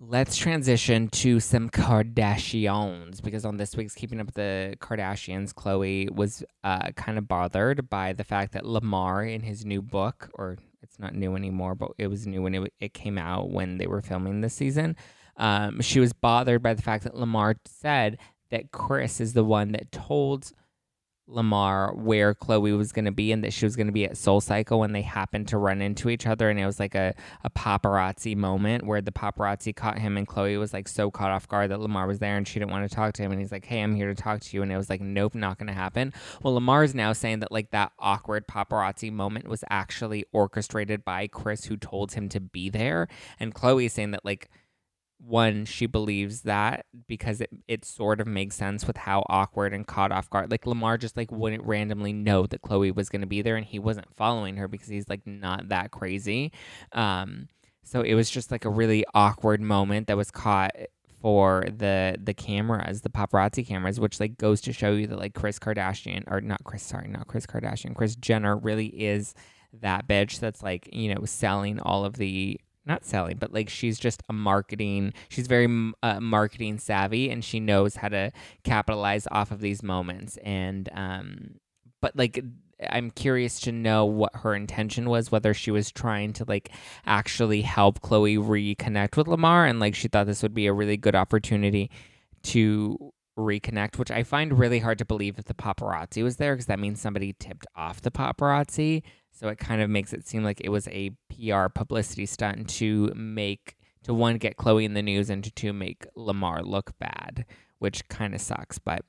Let's 0.00 0.36
transition 0.36 1.08
to 1.08 1.40
some 1.40 1.70
Kardashians 1.70 3.22
because 3.22 3.44
on 3.44 3.56
this 3.56 3.76
week's 3.76 3.94
Keeping 3.94 4.20
Up 4.20 4.26
with 4.26 4.34
the 4.34 4.76
Kardashians, 4.78 5.54
Khloe 5.54 6.10
was 6.10 6.44
uh, 6.62 6.90
kind 6.92 7.16
of 7.16 7.26
bothered 7.26 7.88
by 7.88 8.12
the 8.12 8.24
fact 8.24 8.52
that 8.52 8.66
Lamar, 8.66 9.24
in 9.24 9.40
his 9.40 9.64
new 9.64 9.80
book, 9.80 10.30
or 10.34 10.58
it's 10.82 10.98
not 10.98 11.14
new 11.14 11.34
anymore, 11.36 11.74
but 11.74 11.92
it 11.96 12.08
was 12.08 12.26
new 12.26 12.42
when 12.42 12.54
it, 12.54 12.72
it 12.80 12.92
came 12.92 13.16
out 13.16 13.50
when 13.50 13.78
they 13.78 13.86
were 13.86 14.02
filming 14.02 14.42
this 14.42 14.54
season. 14.54 14.96
Um, 15.36 15.80
she 15.80 16.00
was 16.00 16.12
bothered 16.12 16.62
by 16.62 16.74
the 16.74 16.82
fact 16.82 17.04
that 17.04 17.16
Lamar 17.16 17.56
said 17.64 18.18
that 18.50 18.72
Kris 18.72 19.20
is 19.20 19.32
the 19.32 19.44
one 19.44 19.72
that 19.72 19.90
told 19.90 20.52
Lamar 21.26 21.94
where 21.94 22.34
Khloe 22.34 22.76
was 22.76 22.92
going 22.92 23.06
to 23.06 23.12
be 23.12 23.32
and 23.32 23.42
that 23.44 23.52
she 23.52 23.64
was 23.64 23.76
going 23.76 23.86
to 23.86 23.92
be 23.92 24.04
at 24.04 24.16
Soul 24.16 24.40
Cycle 24.40 24.80
when 24.80 24.92
they 24.92 25.00
happened 25.00 25.48
to 25.48 25.58
run 25.58 25.80
into 25.80 26.10
each 26.10 26.26
other. 26.26 26.50
And 26.50 26.60
it 26.60 26.66
was 26.66 26.78
like 26.78 26.94
a, 26.94 27.14
a 27.42 27.50
paparazzi 27.50 28.36
moment 28.36 28.86
where 28.86 29.00
the 29.00 29.10
paparazzi 29.10 29.74
caught 29.74 29.98
him 29.98 30.16
and 30.16 30.28
Khloe 30.28 30.58
was 30.58 30.74
like 30.74 30.86
so 30.86 31.10
caught 31.10 31.30
off 31.30 31.48
guard 31.48 31.70
that 31.70 31.80
Lamar 31.80 32.06
was 32.06 32.18
there 32.18 32.36
and 32.36 32.46
she 32.46 32.58
didn't 32.58 32.72
want 32.72 32.88
to 32.88 32.94
talk 32.94 33.14
to 33.14 33.22
him. 33.22 33.32
And 33.32 33.40
he's 33.40 33.52
like, 33.52 33.64
hey, 33.64 33.80
I'm 33.80 33.94
here 33.94 34.08
to 34.08 34.22
talk 34.22 34.40
to 34.40 34.56
you. 34.56 34.62
And 34.62 34.70
it 34.70 34.76
was 34.76 34.90
like, 34.90 35.00
nope, 35.00 35.34
not 35.34 35.58
going 35.58 35.68
to 35.68 35.72
happen. 35.72 36.12
Well, 36.42 36.54
Lamar's 36.54 36.94
now 36.94 37.14
saying 37.14 37.40
that 37.40 37.52
like 37.52 37.70
that 37.70 37.92
awkward 37.98 38.46
paparazzi 38.46 39.10
moment 39.10 39.48
was 39.48 39.64
actually 39.70 40.26
orchestrated 40.32 41.04
by 41.04 41.26
Kris, 41.26 41.64
who 41.64 41.76
told 41.76 42.12
him 42.12 42.28
to 42.28 42.40
be 42.40 42.68
there. 42.68 43.08
And 43.40 43.54
Khloe 43.54 43.86
is 43.86 43.94
saying 43.94 44.10
that 44.10 44.24
like, 44.24 44.50
one, 45.26 45.64
she 45.64 45.86
believes 45.86 46.42
that 46.42 46.86
because 47.06 47.40
it, 47.40 47.50
it 47.66 47.84
sort 47.84 48.20
of 48.20 48.26
makes 48.26 48.56
sense 48.56 48.86
with 48.86 48.96
how 48.96 49.24
awkward 49.28 49.72
and 49.72 49.86
caught 49.86 50.12
off 50.12 50.28
guard. 50.30 50.50
Like 50.50 50.66
Lamar 50.66 50.98
just 50.98 51.16
like 51.16 51.32
wouldn't 51.32 51.64
randomly 51.64 52.12
know 52.12 52.46
that 52.46 52.62
Khloe 52.62 52.94
was 52.94 53.08
gonna 53.08 53.26
be 53.26 53.42
there 53.42 53.56
and 53.56 53.64
he 53.64 53.78
wasn't 53.78 54.14
following 54.16 54.56
her 54.56 54.68
because 54.68 54.88
he's 54.88 55.08
like 55.08 55.26
not 55.26 55.68
that 55.68 55.90
crazy. 55.90 56.52
Um 56.92 57.48
so 57.82 58.00
it 58.00 58.14
was 58.14 58.30
just 58.30 58.50
like 58.50 58.64
a 58.64 58.70
really 58.70 59.04
awkward 59.14 59.60
moment 59.60 60.06
that 60.06 60.16
was 60.16 60.30
caught 60.30 60.72
for 61.20 61.64
the 61.74 62.16
the 62.22 62.34
cameras, 62.34 63.00
the 63.00 63.08
paparazzi 63.08 63.66
cameras, 63.66 63.98
which 63.98 64.20
like 64.20 64.36
goes 64.36 64.60
to 64.62 64.72
show 64.72 64.92
you 64.92 65.06
that 65.06 65.18
like 65.18 65.34
Kris 65.34 65.58
Kardashian 65.58 66.24
or 66.30 66.40
not 66.40 66.62
Kris, 66.64 66.82
sorry, 66.82 67.08
not 67.08 67.28
Kris 67.28 67.46
Kardashian, 67.46 67.94
Kris 67.94 68.16
Jenner 68.16 68.56
really 68.56 68.88
is 68.88 69.34
that 69.80 70.06
bitch 70.06 70.38
that's 70.38 70.62
like, 70.62 70.88
you 70.92 71.14
know, 71.14 71.24
selling 71.24 71.80
all 71.80 72.04
of 72.04 72.14
the 72.14 72.60
not 72.86 73.04
selling, 73.04 73.36
but 73.36 73.52
like 73.52 73.68
she's 73.68 73.98
just 73.98 74.22
a 74.28 74.32
marketing. 74.32 75.12
She's 75.28 75.46
very 75.46 75.92
uh, 76.02 76.20
marketing 76.20 76.78
savvy, 76.78 77.30
and 77.30 77.44
she 77.44 77.60
knows 77.60 77.96
how 77.96 78.08
to 78.08 78.30
capitalize 78.62 79.26
off 79.30 79.50
of 79.50 79.60
these 79.60 79.82
moments. 79.82 80.36
And 80.38 80.88
um, 80.92 81.54
but 82.00 82.16
like 82.16 82.42
I'm 82.90 83.10
curious 83.10 83.60
to 83.60 83.72
know 83.72 84.04
what 84.04 84.34
her 84.36 84.54
intention 84.54 85.08
was, 85.08 85.32
whether 85.32 85.54
she 85.54 85.70
was 85.70 85.90
trying 85.90 86.32
to 86.34 86.44
like 86.46 86.70
actually 87.06 87.62
help 87.62 88.00
Khloe 88.00 88.38
reconnect 88.38 89.16
with 89.16 89.28
Lamar, 89.28 89.66
and 89.66 89.80
like 89.80 89.94
she 89.94 90.08
thought 90.08 90.26
this 90.26 90.42
would 90.42 90.54
be 90.54 90.66
a 90.66 90.72
really 90.72 90.96
good 90.96 91.14
opportunity 91.14 91.90
to 92.44 93.12
reconnect, 93.38 93.98
which 93.98 94.10
I 94.10 94.22
find 94.22 94.58
really 94.58 94.78
hard 94.78 94.98
to 94.98 95.04
believe 95.04 95.38
if 95.38 95.46
the 95.46 95.54
paparazzi 95.54 96.22
was 96.22 96.36
there 96.36 96.54
because 96.54 96.66
that 96.66 96.78
means 96.78 97.00
somebody 97.00 97.34
tipped 97.38 97.66
off 97.74 98.00
the 98.00 98.10
paparazzi. 98.10 99.02
So 99.34 99.48
it 99.48 99.58
kind 99.58 99.82
of 99.82 99.90
makes 99.90 100.12
it 100.12 100.26
seem 100.26 100.44
like 100.44 100.60
it 100.60 100.68
was 100.68 100.86
a 100.88 101.10
PR 101.28 101.66
publicity 101.68 102.24
stunt 102.24 102.68
to 102.70 103.12
make 103.14 103.76
to 104.04 104.14
one 104.14 104.38
get 104.38 104.56
Khloe 104.56 104.84
in 104.84 104.94
the 104.94 105.02
news 105.02 105.28
and 105.28 105.42
to 105.42 105.50
two 105.50 105.72
make 105.72 106.06
Lamar 106.14 106.62
look 106.62 106.96
bad, 106.98 107.44
which 107.78 108.08
kind 108.08 108.34
of 108.34 108.40
sucks, 108.40 108.78
but 108.78 109.04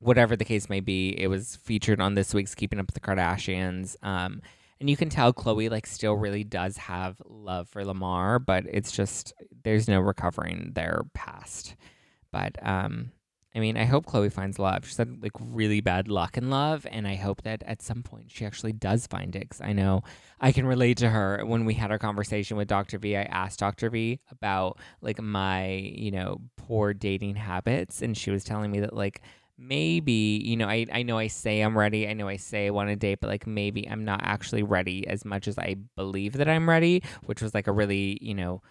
whatever 0.00 0.36
the 0.36 0.44
case 0.44 0.68
may 0.68 0.80
be, 0.80 1.10
it 1.18 1.28
was 1.28 1.56
featured 1.56 2.00
on 2.00 2.14
this 2.14 2.34
week's 2.34 2.54
Keeping 2.54 2.78
Up 2.78 2.86
with 2.86 2.94
the 2.94 3.00
Kardashians. 3.00 3.96
Um, 4.02 4.42
and 4.80 4.90
you 4.90 4.96
can 4.96 5.08
tell 5.08 5.32
Khloe 5.32 5.70
like 5.70 5.86
still 5.86 6.14
really 6.14 6.44
does 6.44 6.76
have 6.78 7.20
love 7.26 7.68
for 7.68 7.84
Lamar, 7.84 8.38
but 8.38 8.64
it's 8.68 8.92
just 8.92 9.32
there's 9.62 9.88
no 9.88 10.00
recovering 10.00 10.72
their 10.74 11.02
past. 11.14 11.76
But 12.32 12.56
um, 12.66 13.12
I 13.54 13.58
mean, 13.58 13.76
I 13.76 13.84
hope 13.84 14.06
Khloe 14.06 14.32
finds 14.32 14.58
love. 14.58 14.86
She's 14.86 14.96
had 14.96 15.22
like 15.22 15.32
really 15.40 15.80
bad 15.80 16.08
luck 16.08 16.36
in 16.36 16.50
love, 16.50 16.86
and 16.90 17.06
I 17.06 17.16
hope 17.16 17.42
that 17.42 17.62
at 17.66 17.82
some 17.82 18.02
point 18.02 18.30
she 18.30 18.44
actually 18.44 18.72
does 18.72 19.06
find 19.06 19.34
it. 19.34 19.50
Cause 19.50 19.60
I 19.60 19.72
know 19.72 20.02
I 20.40 20.52
can 20.52 20.66
relate 20.66 20.98
to 20.98 21.10
her. 21.10 21.42
When 21.44 21.64
we 21.64 21.74
had 21.74 21.90
our 21.90 21.98
conversation 21.98 22.56
with 22.56 22.68
Dr. 22.68 22.98
V, 22.98 23.16
I 23.16 23.22
asked 23.22 23.58
Dr. 23.58 23.90
V 23.90 24.20
about 24.30 24.78
like 25.00 25.20
my, 25.20 25.66
you 25.66 26.12
know, 26.12 26.40
poor 26.56 26.94
dating 26.94 27.36
habits, 27.36 28.02
and 28.02 28.16
she 28.16 28.30
was 28.30 28.44
telling 28.44 28.70
me 28.70 28.80
that 28.80 28.94
like 28.94 29.22
maybe, 29.58 30.42
you 30.44 30.56
know, 30.56 30.68
I, 30.68 30.86
I 30.92 31.02
know 31.02 31.18
I 31.18 31.26
say 31.26 31.60
I'm 31.60 31.76
ready. 31.76 32.08
I 32.08 32.14
know 32.14 32.28
I 32.28 32.36
say 32.36 32.68
I 32.68 32.70
want 32.70 32.88
to 32.88 32.96
date, 32.96 33.18
but 33.20 33.28
like 33.28 33.46
maybe 33.46 33.88
I'm 33.88 34.04
not 34.04 34.20
actually 34.22 34.62
ready 34.62 35.06
as 35.06 35.24
much 35.24 35.48
as 35.48 35.58
I 35.58 35.76
believe 35.96 36.34
that 36.34 36.48
I'm 36.48 36.68
ready, 36.68 37.02
which 37.26 37.42
was 37.42 37.52
like 37.52 37.66
a 37.66 37.72
really, 37.72 38.16
you 38.22 38.34
know, 38.34 38.62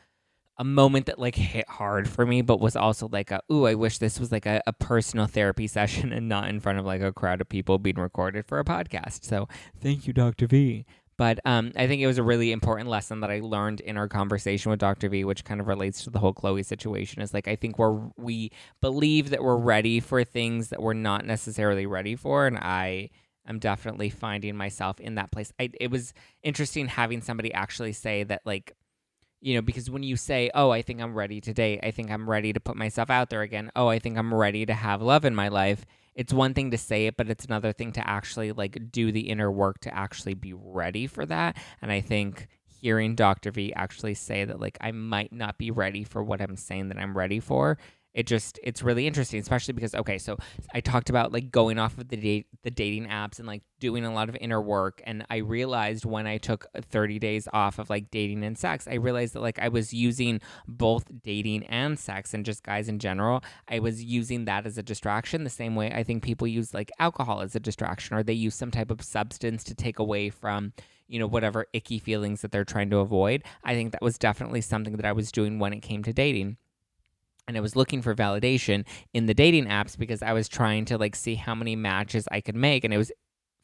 a 0.59 0.63
moment 0.65 1.05
that 1.05 1.17
like 1.17 1.35
hit 1.35 1.67
hard 1.69 2.07
for 2.07 2.25
me, 2.25 2.41
but 2.41 2.59
was 2.59 2.75
also 2.75 3.07
like 3.07 3.31
a 3.31 3.41
ooh, 3.51 3.65
I 3.65 3.75
wish 3.75 3.97
this 3.97 4.19
was 4.19 4.31
like 4.31 4.45
a, 4.45 4.61
a 4.67 4.73
personal 4.73 5.25
therapy 5.25 5.67
session 5.79 6.11
and 6.11 6.27
not 6.27 6.49
in 6.49 6.59
front 6.59 6.77
of 6.77 6.85
like 6.85 7.01
a 7.01 7.13
crowd 7.13 7.41
of 7.41 7.49
people 7.49 7.79
being 7.79 7.95
recorded 7.95 8.45
for 8.45 8.59
a 8.59 8.65
podcast. 8.65 9.23
So 9.23 9.47
thank 9.81 10.05
you, 10.05 10.13
Dr. 10.13 10.45
V. 10.45 10.85
But 11.17 11.39
um, 11.43 11.73
I 11.75 11.85
think 11.87 12.01
it 12.01 12.07
was 12.07 12.17
a 12.17 12.23
really 12.23 12.53
important 12.53 12.89
lesson 12.89 13.19
that 13.21 13.29
I 13.29 13.41
learned 13.41 13.81
in 13.81 13.97
our 13.97 14.07
conversation 14.07 14.69
with 14.69 14.79
Dr. 14.79 15.09
V, 15.09 15.25
which 15.25 15.43
kind 15.43 15.59
of 15.59 15.67
relates 15.67 16.05
to 16.05 16.09
the 16.09 16.19
whole 16.19 16.33
Khloe 16.33 16.63
situation. 16.63 17.21
Is 17.21 17.33
like 17.33 17.47
I 17.47 17.55
think 17.55 17.77
we're 17.77 18.09
we 18.17 18.51
believe 18.81 19.29
that 19.31 19.43
we're 19.43 19.57
ready 19.57 19.99
for 19.99 20.23
things 20.23 20.69
that 20.69 20.81
we're 20.81 20.93
not 20.93 21.25
necessarily 21.25 21.85
ready 21.85 22.15
for, 22.15 22.47
and 22.47 22.57
I 22.57 23.09
am 23.47 23.59
definitely 23.59 24.09
finding 24.09 24.55
myself 24.55 24.99
in 24.99 25.15
that 25.15 25.31
place. 25.31 25.51
I, 25.59 25.71
it 25.79 25.91
was 25.91 26.13
interesting 26.43 26.87
having 26.87 27.21
somebody 27.21 27.53
actually 27.53 27.93
say 27.93 28.23
that 28.23 28.41
like 28.45 28.73
you 29.41 29.55
know, 29.55 29.61
because 29.61 29.89
when 29.89 30.03
you 30.03 30.15
say, 30.17 30.51
"Oh, 30.53 30.71
I 30.71 30.81
think 30.81 31.01
I'm 31.01 31.13
ready 31.13 31.41
to 31.41 31.53
date. 31.53 31.79
I 31.83 31.91
think 31.91 32.11
I'm 32.11 32.29
ready 32.29 32.53
to 32.53 32.59
put 32.59 32.75
myself 32.75 33.09
out 33.09 33.29
there 33.29 33.41
again. 33.41 33.71
Oh, 33.75 33.87
I 33.87 33.99
think 33.99 34.17
I'm 34.17 34.33
ready 34.33 34.65
to 34.65 34.73
have 34.73 35.01
love 35.01 35.25
in 35.25 35.35
my 35.35 35.47
life." 35.47 35.85
It's 36.15 36.33
one 36.33 36.53
thing 36.53 36.71
to 36.71 36.77
say 36.77 37.05
it, 37.05 37.15
but 37.15 37.29
it's 37.29 37.45
another 37.45 37.71
thing 37.71 37.93
to 37.93 38.07
actually 38.07 38.51
like 38.51 38.91
do 38.91 39.11
the 39.11 39.29
inner 39.29 39.49
work 39.49 39.79
to 39.81 39.95
actually 39.95 40.33
be 40.33 40.53
ready 40.53 41.07
for 41.07 41.25
that. 41.25 41.55
And 41.81 41.91
I 41.91 42.01
think 42.01 42.47
hearing 42.81 43.15
Dr. 43.15 43.51
V 43.51 43.73
actually 43.73 44.13
say 44.13 44.45
that 44.45 44.59
like 44.59 44.77
I 44.81 44.91
might 44.91 45.31
not 45.31 45.57
be 45.57 45.71
ready 45.71 46.03
for 46.03 46.23
what 46.23 46.41
I'm 46.41 46.55
saying 46.55 46.89
that 46.89 46.97
I'm 46.97 47.17
ready 47.17 47.39
for 47.39 47.77
it 48.19 48.27
just 48.27 48.59
it's 48.61 48.83
really 48.83 49.07
interesting 49.07 49.39
especially 49.39 49.73
because 49.73 49.95
okay 49.95 50.17
so 50.17 50.37
i 50.73 50.81
talked 50.81 51.09
about 51.09 51.31
like 51.31 51.49
going 51.51 51.79
off 51.79 51.97
of 51.97 52.09
the 52.09 52.17
date 52.17 52.47
the 52.63 52.69
dating 52.69 53.07
apps 53.07 53.39
and 53.39 53.47
like 53.47 53.61
doing 53.79 54.03
a 54.03 54.13
lot 54.13 54.27
of 54.27 54.35
inner 54.41 54.61
work 54.61 55.01
and 55.05 55.25
i 55.29 55.37
realized 55.37 56.03
when 56.03 56.27
i 56.27 56.37
took 56.37 56.67
30 56.75 57.17
days 57.17 57.47
off 57.53 57.79
of 57.79 57.89
like 57.89 58.11
dating 58.11 58.43
and 58.43 58.57
sex 58.57 58.89
i 58.89 58.95
realized 58.95 59.33
that 59.33 59.39
like 59.39 59.57
i 59.59 59.69
was 59.69 59.93
using 59.93 60.41
both 60.67 61.05
dating 61.23 61.63
and 61.67 61.97
sex 61.97 62.33
and 62.33 62.45
just 62.45 62.61
guys 62.61 62.89
in 62.89 62.99
general. 62.99 63.41
I 63.69 63.79
was 63.79 64.03
using 64.03 64.45
that 64.45 64.65
as 64.65 64.77
a 64.77 64.83
distraction 64.83 65.45
the 65.45 65.49
same 65.49 65.75
way 65.75 65.89
i 65.93 66.03
think 66.03 66.21
people 66.21 66.45
use 66.45 66.73
like 66.73 66.91
alcohol 66.99 67.39
as 67.39 67.55
a 67.55 67.59
distraction 67.61 68.17
or 68.17 68.23
they 68.23 68.33
use 68.33 68.53
some 68.53 68.69
type 68.69 68.91
of 68.91 69.01
substance 69.01 69.63
to 69.63 69.73
take 69.73 69.97
away 69.97 70.29
from 70.29 70.73
you 71.07 71.19
know 71.19 71.27
whatever 71.27 71.67
icky 71.71 71.99
feelings 71.99 72.41
that 72.41 72.51
they're 72.51 72.65
trying 72.65 72.89
to 72.89 72.97
avoid. 72.97 73.43
I 73.63 73.75
think 73.75 73.93
that 73.93 74.01
was 74.01 74.17
definitely 74.17 74.61
something 74.61 74.97
that 74.97 75.05
i 75.05 75.11
was 75.11 75.31
doing 75.31 75.57
when 75.57 75.73
it 75.73 75.79
came 75.79 76.03
to 76.03 76.13
dating 76.13 76.57
and 77.49 77.57
I 77.57 77.61
was 77.61 77.75
looking 77.75 78.03
for 78.03 78.13
validation 78.13 78.85
in 79.11 79.25
the 79.25 79.33
dating 79.33 79.65
apps 79.65 79.97
because 79.97 80.21
I 80.21 80.33
was 80.33 80.47
trying 80.47 80.85
to 80.85 80.99
like 80.99 81.15
see 81.15 81.33
how 81.33 81.55
many 81.55 81.75
matches 81.75 82.27
I 82.31 82.41
could 82.41 82.55
make 82.55 82.83
and 82.83 82.93
it 82.93 82.97
was 82.97 83.11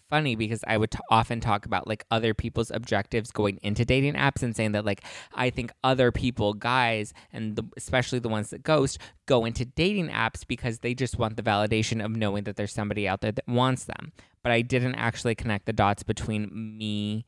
funny 0.09 0.35
because 0.35 0.63
I 0.67 0.77
would 0.77 0.91
t- 0.91 0.99
often 1.09 1.39
talk 1.39 1.65
about 1.65 1.87
like 1.87 2.03
other 2.09 2.33
people's 2.33 2.71
objectives 2.71 3.31
going 3.31 3.59
into 3.61 3.85
dating 3.85 4.15
apps 4.15 4.41
and 4.41 4.55
saying 4.55 4.71
that 4.71 4.85
like 4.85 5.03
I 5.33 5.51
think 5.51 5.71
other 5.83 6.11
people 6.11 6.53
guys 6.55 7.13
and 7.31 7.55
the, 7.55 7.63
especially 7.77 8.19
the 8.19 8.29
ones 8.29 8.49
that 8.49 8.63
ghost 8.63 8.97
go 9.27 9.45
into 9.45 9.65
dating 9.65 10.09
apps 10.09 10.45
because 10.47 10.79
they 10.79 10.95
just 10.95 11.19
want 11.19 11.37
the 11.37 11.43
validation 11.43 12.03
of 12.03 12.11
knowing 12.15 12.43
that 12.45 12.55
there's 12.55 12.73
somebody 12.73 13.07
out 13.07 13.21
there 13.21 13.31
that 13.31 13.47
wants 13.47 13.85
them. 13.85 14.11
But 14.43 14.51
I 14.51 14.61
didn't 14.61 14.95
actually 14.95 15.35
connect 15.35 15.65
the 15.65 15.73
dots 15.73 16.03
between 16.03 16.49
me 16.77 17.25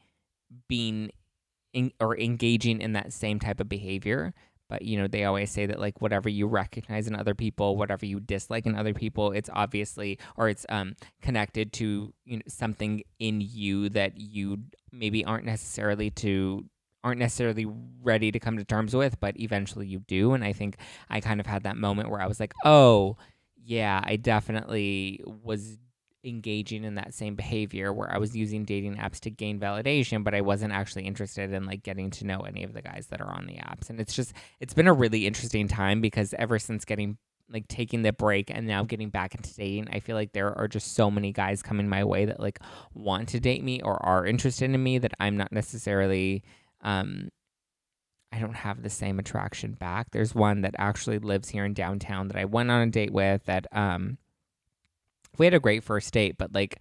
being 0.67 1.11
in, 1.73 1.91
or 1.99 2.17
engaging 2.17 2.81
in 2.81 2.93
that 2.93 3.13
same 3.13 3.39
type 3.39 3.59
of 3.59 3.69
behavior 3.69 4.33
but 4.69 4.81
you 4.81 4.97
know 4.97 5.07
they 5.07 5.23
always 5.23 5.51
say 5.51 5.65
that 5.65 5.79
like 5.79 6.01
whatever 6.01 6.29
you 6.29 6.47
recognize 6.47 7.07
in 7.07 7.15
other 7.15 7.35
people 7.35 7.77
whatever 7.77 8.05
you 8.05 8.19
dislike 8.19 8.65
in 8.65 8.75
other 8.75 8.93
people 8.93 9.31
it's 9.31 9.49
obviously 9.53 10.17
or 10.35 10.49
it's 10.49 10.65
um 10.69 10.95
connected 11.21 11.71
to 11.73 12.13
you 12.25 12.37
know 12.37 12.43
something 12.47 13.03
in 13.19 13.41
you 13.41 13.89
that 13.89 14.19
you 14.19 14.57
maybe 14.91 15.23
aren't 15.25 15.45
necessarily 15.45 16.09
to 16.09 16.65
aren't 17.03 17.19
necessarily 17.19 17.65
ready 18.01 18.31
to 18.31 18.39
come 18.39 18.57
to 18.57 18.65
terms 18.65 18.95
with 18.95 19.19
but 19.19 19.39
eventually 19.39 19.87
you 19.87 19.99
do. 19.99 20.33
And 20.33 20.43
i 20.43 20.53
think 20.53 20.77
i 21.09 21.19
kind 21.19 21.39
of 21.39 21.45
had 21.45 21.63
that 21.63 21.77
moment 21.77 22.09
where 22.09 22.21
i 22.21 22.27
was 22.27 22.39
like 22.39 22.53
oh 22.65 23.17
yeah 23.63 24.01
i 24.03 24.15
definitely 24.15 25.21
was 25.25 25.77
engaging 26.27 26.83
in 26.83 26.95
that 26.95 27.13
same 27.13 27.35
behavior 27.35 27.93
where 27.93 28.11
I 28.13 28.17
was 28.17 28.35
using 28.35 28.65
dating 28.65 28.97
apps 28.97 29.19
to 29.21 29.29
gain 29.29 29.59
validation, 29.59 30.23
but 30.23 30.33
I 30.35 30.41
wasn't 30.41 30.73
actually 30.73 31.05
interested 31.05 31.53
in 31.53 31.65
like 31.65 31.83
getting 31.83 32.09
to 32.11 32.25
know 32.25 32.41
any 32.41 32.63
of 32.63 32.73
the 32.73 32.81
guys 32.81 33.07
that 33.07 33.21
are 33.21 33.31
on 33.31 33.47
the 33.47 33.55
apps. 33.55 33.89
And 33.89 33.99
it's 33.99 34.15
just 34.15 34.33
it's 34.59 34.73
been 34.73 34.87
a 34.87 34.93
really 34.93 35.25
interesting 35.25 35.67
time 35.67 36.01
because 36.01 36.33
ever 36.37 36.59
since 36.59 36.85
getting 36.85 37.17
like 37.49 37.67
taking 37.67 38.01
the 38.01 38.11
break 38.11 38.51
and 38.51 38.67
now 38.67 38.83
getting 38.83 39.09
back 39.09 39.33
into 39.33 39.53
dating, 39.55 39.87
I 39.91 39.99
feel 39.99 40.15
like 40.15 40.33
there 40.33 40.57
are 40.57 40.67
just 40.67 40.95
so 40.95 41.09
many 41.09 41.31
guys 41.31 41.63
coming 41.63 41.87
my 41.87 42.03
way 42.03 42.25
that 42.25 42.39
like 42.39 42.59
want 42.93 43.29
to 43.29 43.39
date 43.39 43.63
me 43.63 43.81
or 43.81 44.03
are 44.05 44.25
interested 44.25 44.69
in 44.69 44.83
me 44.83 44.97
that 44.99 45.13
I'm 45.19 45.37
not 45.37 45.51
necessarily 45.51 46.43
um 46.81 47.29
I 48.31 48.39
don't 48.39 48.55
have 48.55 48.83
the 48.83 48.89
same 48.89 49.19
attraction 49.19 49.71
back. 49.71 50.11
There's 50.11 50.35
one 50.35 50.61
that 50.61 50.75
actually 50.77 51.19
lives 51.19 51.47
here 51.47 51.63
in 51.63 51.73
downtown 51.73 52.27
that 52.27 52.37
I 52.37 52.43
went 52.43 52.69
on 52.69 52.81
a 52.81 52.91
date 52.91 53.13
with 53.13 53.45
that 53.45 53.67
um 53.71 54.17
we 55.37 55.45
had 55.45 55.53
a 55.53 55.59
great 55.59 55.83
first 55.83 56.13
date, 56.13 56.37
but 56.37 56.53
like 56.53 56.79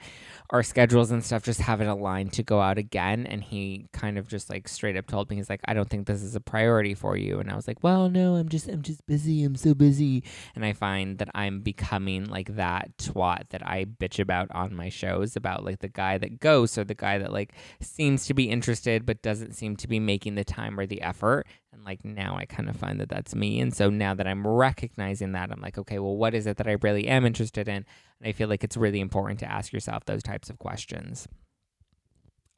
our 0.51 0.63
schedules 0.63 1.11
and 1.11 1.25
stuff 1.25 1.43
just 1.43 1.61
haven't 1.61 1.89
aligned 1.89 2.33
to 2.35 2.43
go 2.43 2.61
out 2.61 2.79
again. 2.79 3.27
And 3.27 3.43
he 3.43 3.87
kind 3.93 4.19
of 4.19 4.29
just 4.29 4.49
like 4.49 4.69
straight 4.69 4.97
up 4.97 5.07
told 5.07 5.29
me, 5.29 5.37
he's 5.37 5.51
like, 5.51 5.61
I 5.65 5.75
don't 5.75 5.89
think 5.89 6.07
this 6.07 6.23
is 6.23 6.37
a 6.37 6.41
priority 6.41 6.95
for 6.95 7.17
you. 7.17 7.41
And 7.41 7.51
I 7.51 7.57
was 7.57 7.67
like, 7.67 7.83
well, 7.83 8.09
no, 8.09 8.37
I'm 8.37 8.49
just, 8.49 8.69
I'm 8.69 8.83
just 8.83 9.05
busy. 9.07 9.45
I'm 9.45 9.57
so 9.57 9.75
busy. 9.75 10.23
And 10.55 10.65
I 10.65 10.73
find 10.73 11.19
that 11.19 11.31
I'm 11.35 11.61
becoming 11.61 12.27
like 12.27 12.57
that 12.57 12.97
twat 12.99 13.49
that 13.51 13.67
I 13.67 13.85
bitch 13.85 14.19
about 14.19 14.51
on 14.53 14.75
my 14.75 14.89
shows 14.89 15.37
about 15.37 15.65
like 15.65 15.81
the 15.81 15.89
guy 15.89 16.19
that 16.19 16.41
ghosts 16.41 16.79
or 16.79 16.85
the 16.85 16.95
guy 16.95 17.19
that 17.19 17.33
like 17.33 17.55
seems 17.81 18.27
to 18.27 18.35
be 18.35 18.51
interested, 18.51 19.05
but 19.05 19.23
doesn't 19.23 19.55
seem 19.55 19.77
to 19.77 19.89
be 19.89 20.01
making 20.01 20.37
the 20.37 20.45
time 20.45 20.79
or 20.79 20.87
the 20.87 21.03
effort. 21.03 21.47
And 21.73 21.85
like 21.85 22.05
now 22.05 22.37
I 22.37 22.47
kind 22.47 22.69
of 22.69 22.77
find 22.77 23.01
that 23.01 23.09
that's 23.09 23.35
me. 23.35 23.61
And 23.61 23.75
so 23.75 23.91
now 23.91 24.15
that 24.15 24.27
I'm 24.27 24.47
recognizing 24.47 25.33
that, 25.33 25.51
I'm 25.51 25.61
like, 25.61 25.77
okay, 25.77 25.99
well, 25.99 26.17
what 26.17 26.35
is 26.35 26.47
it 26.47 26.57
that 26.57 26.67
I 26.67 26.77
really 26.81 27.07
am 27.07 27.27
interested 27.27 27.69
in? 27.69 27.85
And 28.21 28.29
I 28.29 28.33
feel 28.33 28.49
like 28.49 28.65
it's 28.65 28.77
really 28.77 29.01
important 29.01 29.41
to 29.41 29.51
ask 29.51 29.73
yourself 29.73 30.05
those 30.05 30.23
types 30.23 30.51
of 30.51 30.59
questions. 30.59 31.29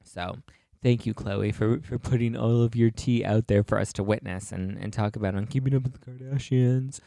So 0.04 0.38
thank 0.82 1.06
you, 1.06 1.14
Khloe, 1.14 1.54
for, 1.54 1.80
for 1.80 1.98
putting 1.98 2.36
all 2.36 2.62
of 2.62 2.76
your 2.76 2.90
tea 2.90 3.24
out 3.24 3.46
there 3.48 3.62
for 3.62 3.78
us 3.78 3.92
to 3.94 4.02
witness 4.02 4.52
and, 4.52 4.78
and 4.78 4.92
talk 4.92 5.16
about 5.16 5.34
on 5.34 5.46
Keeping 5.46 5.74
Up 5.74 5.82
with 5.82 5.92
the 5.92 5.98
Kardashians. 5.98 7.00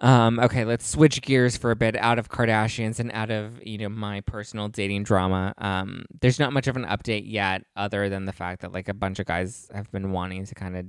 Um, 0.00 0.40
okay, 0.40 0.64
let's 0.64 0.86
switch 0.86 1.22
gears 1.22 1.56
for 1.56 1.70
a 1.70 1.76
bit 1.76 1.96
out 1.96 2.18
of 2.18 2.28
Kardashians 2.28 2.98
and 2.98 3.12
out 3.12 3.30
of 3.30 3.64
you 3.64 3.78
know 3.78 3.88
my 3.88 4.20
personal 4.22 4.68
dating 4.68 5.04
drama. 5.04 5.54
Um, 5.58 6.06
there's 6.20 6.40
not 6.40 6.52
much 6.52 6.66
of 6.66 6.76
an 6.76 6.84
update 6.84 7.22
yet, 7.26 7.64
other 7.76 8.08
than 8.08 8.24
the 8.24 8.32
fact 8.32 8.62
that 8.62 8.72
like 8.72 8.88
a 8.88 8.94
bunch 8.94 9.20
of 9.20 9.26
guys 9.26 9.70
have 9.72 9.90
been 9.92 10.10
wanting 10.10 10.44
to 10.44 10.54
kind 10.56 10.76
of 10.76 10.86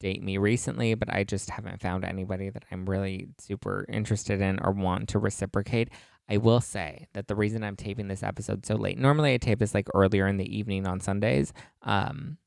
date 0.00 0.22
me 0.22 0.38
recently, 0.38 0.94
but 0.94 1.12
I 1.12 1.24
just 1.24 1.50
haven't 1.50 1.80
found 1.80 2.04
anybody 2.04 2.50
that 2.50 2.64
I'm 2.70 2.88
really 2.88 3.28
super 3.38 3.86
interested 3.88 4.40
in 4.40 4.58
or 4.60 4.72
want 4.72 5.08
to 5.10 5.18
reciprocate. 5.18 5.90
I 6.28 6.38
will 6.38 6.60
say 6.60 7.06
that 7.12 7.28
the 7.28 7.34
reason 7.34 7.62
I'm 7.62 7.76
taping 7.76 8.08
this 8.08 8.22
episode 8.22 8.64
so 8.64 8.76
late, 8.76 8.98
normally 8.98 9.34
I 9.34 9.38
tape 9.38 9.58
this 9.58 9.74
like 9.74 9.88
earlier 9.94 10.26
in 10.26 10.38
the 10.38 10.56
evening 10.56 10.86
on 10.86 11.00
Sundays, 11.00 11.52
um, 11.82 12.38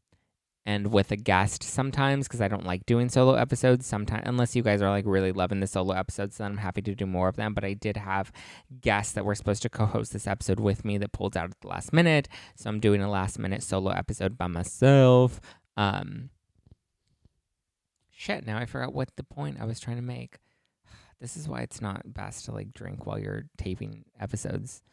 and 0.68 0.92
with 0.92 1.12
a 1.12 1.16
guest 1.16 1.64
sometimes 1.64 2.28
because 2.28 2.42
I 2.42 2.50
don't 2.50 2.66
like 2.66 2.86
doing 2.86 3.08
solo 3.08 3.36
episodes 3.36 3.86
sometimes 3.86 4.24
unless 4.26 4.54
you 4.54 4.62
guys 4.62 4.82
are 4.82 4.90
like 4.90 5.06
really 5.08 5.32
loving 5.32 5.62
the 5.62 5.66
solo 5.66 5.96
episodes 5.96 6.38
then 6.38 6.52
I'm 6.52 6.58
happy 6.58 6.82
to 6.82 6.94
do 6.94 7.06
more 7.06 7.30
of 7.30 7.38
them 7.38 7.54
but 7.54 7.64
I 7.64 7.74
did 7.74 7.96
have 7.96 8.34
guests 8.82 9.14
that 9.14 9.24
were 9.24 9.34
supposed 9.34 9.62
to 9.62 9.70
co-host 9.70 10.12
this 10.12 10.28
episode 10.28 10.60
with 10.60 10.84
me 10.84 10.98
that 10.98 11.14
pulled 11.14 11.38
out 11.38 11.52
at 11.52 11.62
the 11.62 11.70
last 11.70 11.94
minute 11.94 12.28
so 12.58 12.70
I'm 12.70 12.82
doing 12.82 13.02
a 13.02 13.10
last 13.10 13.40
minute 13.40 13.64
solo 13.64 13.92
episode 13.92 14.38
by 14.38 14.48
myself 14.48 15.40
um 15.78 16.30
Shit, 18.20 18.48
now 18.48 18.58
I 18.58 18.66
forgot 18.66 18.96
what 18.96 19.16
the 19.16 19.24
point 19.24 19.62
I 19.62 19.66
was 19.66 19.80
trying 19.80 19.98
to 19.98 20.02
make. 20.02 20.38
This 21.20 21.36
is 21.36 21.50
why 21.50 21.62
it's 21.62 21.82
not 21.82 22.14
best 22.14 22.46
to 22.46 22.52
like 22.52 22.76
drink 22.76 23.08
while 23.08 23.18
you're 23.18 23.46
taping 23.58 24.06
episodes. 24.20 24.84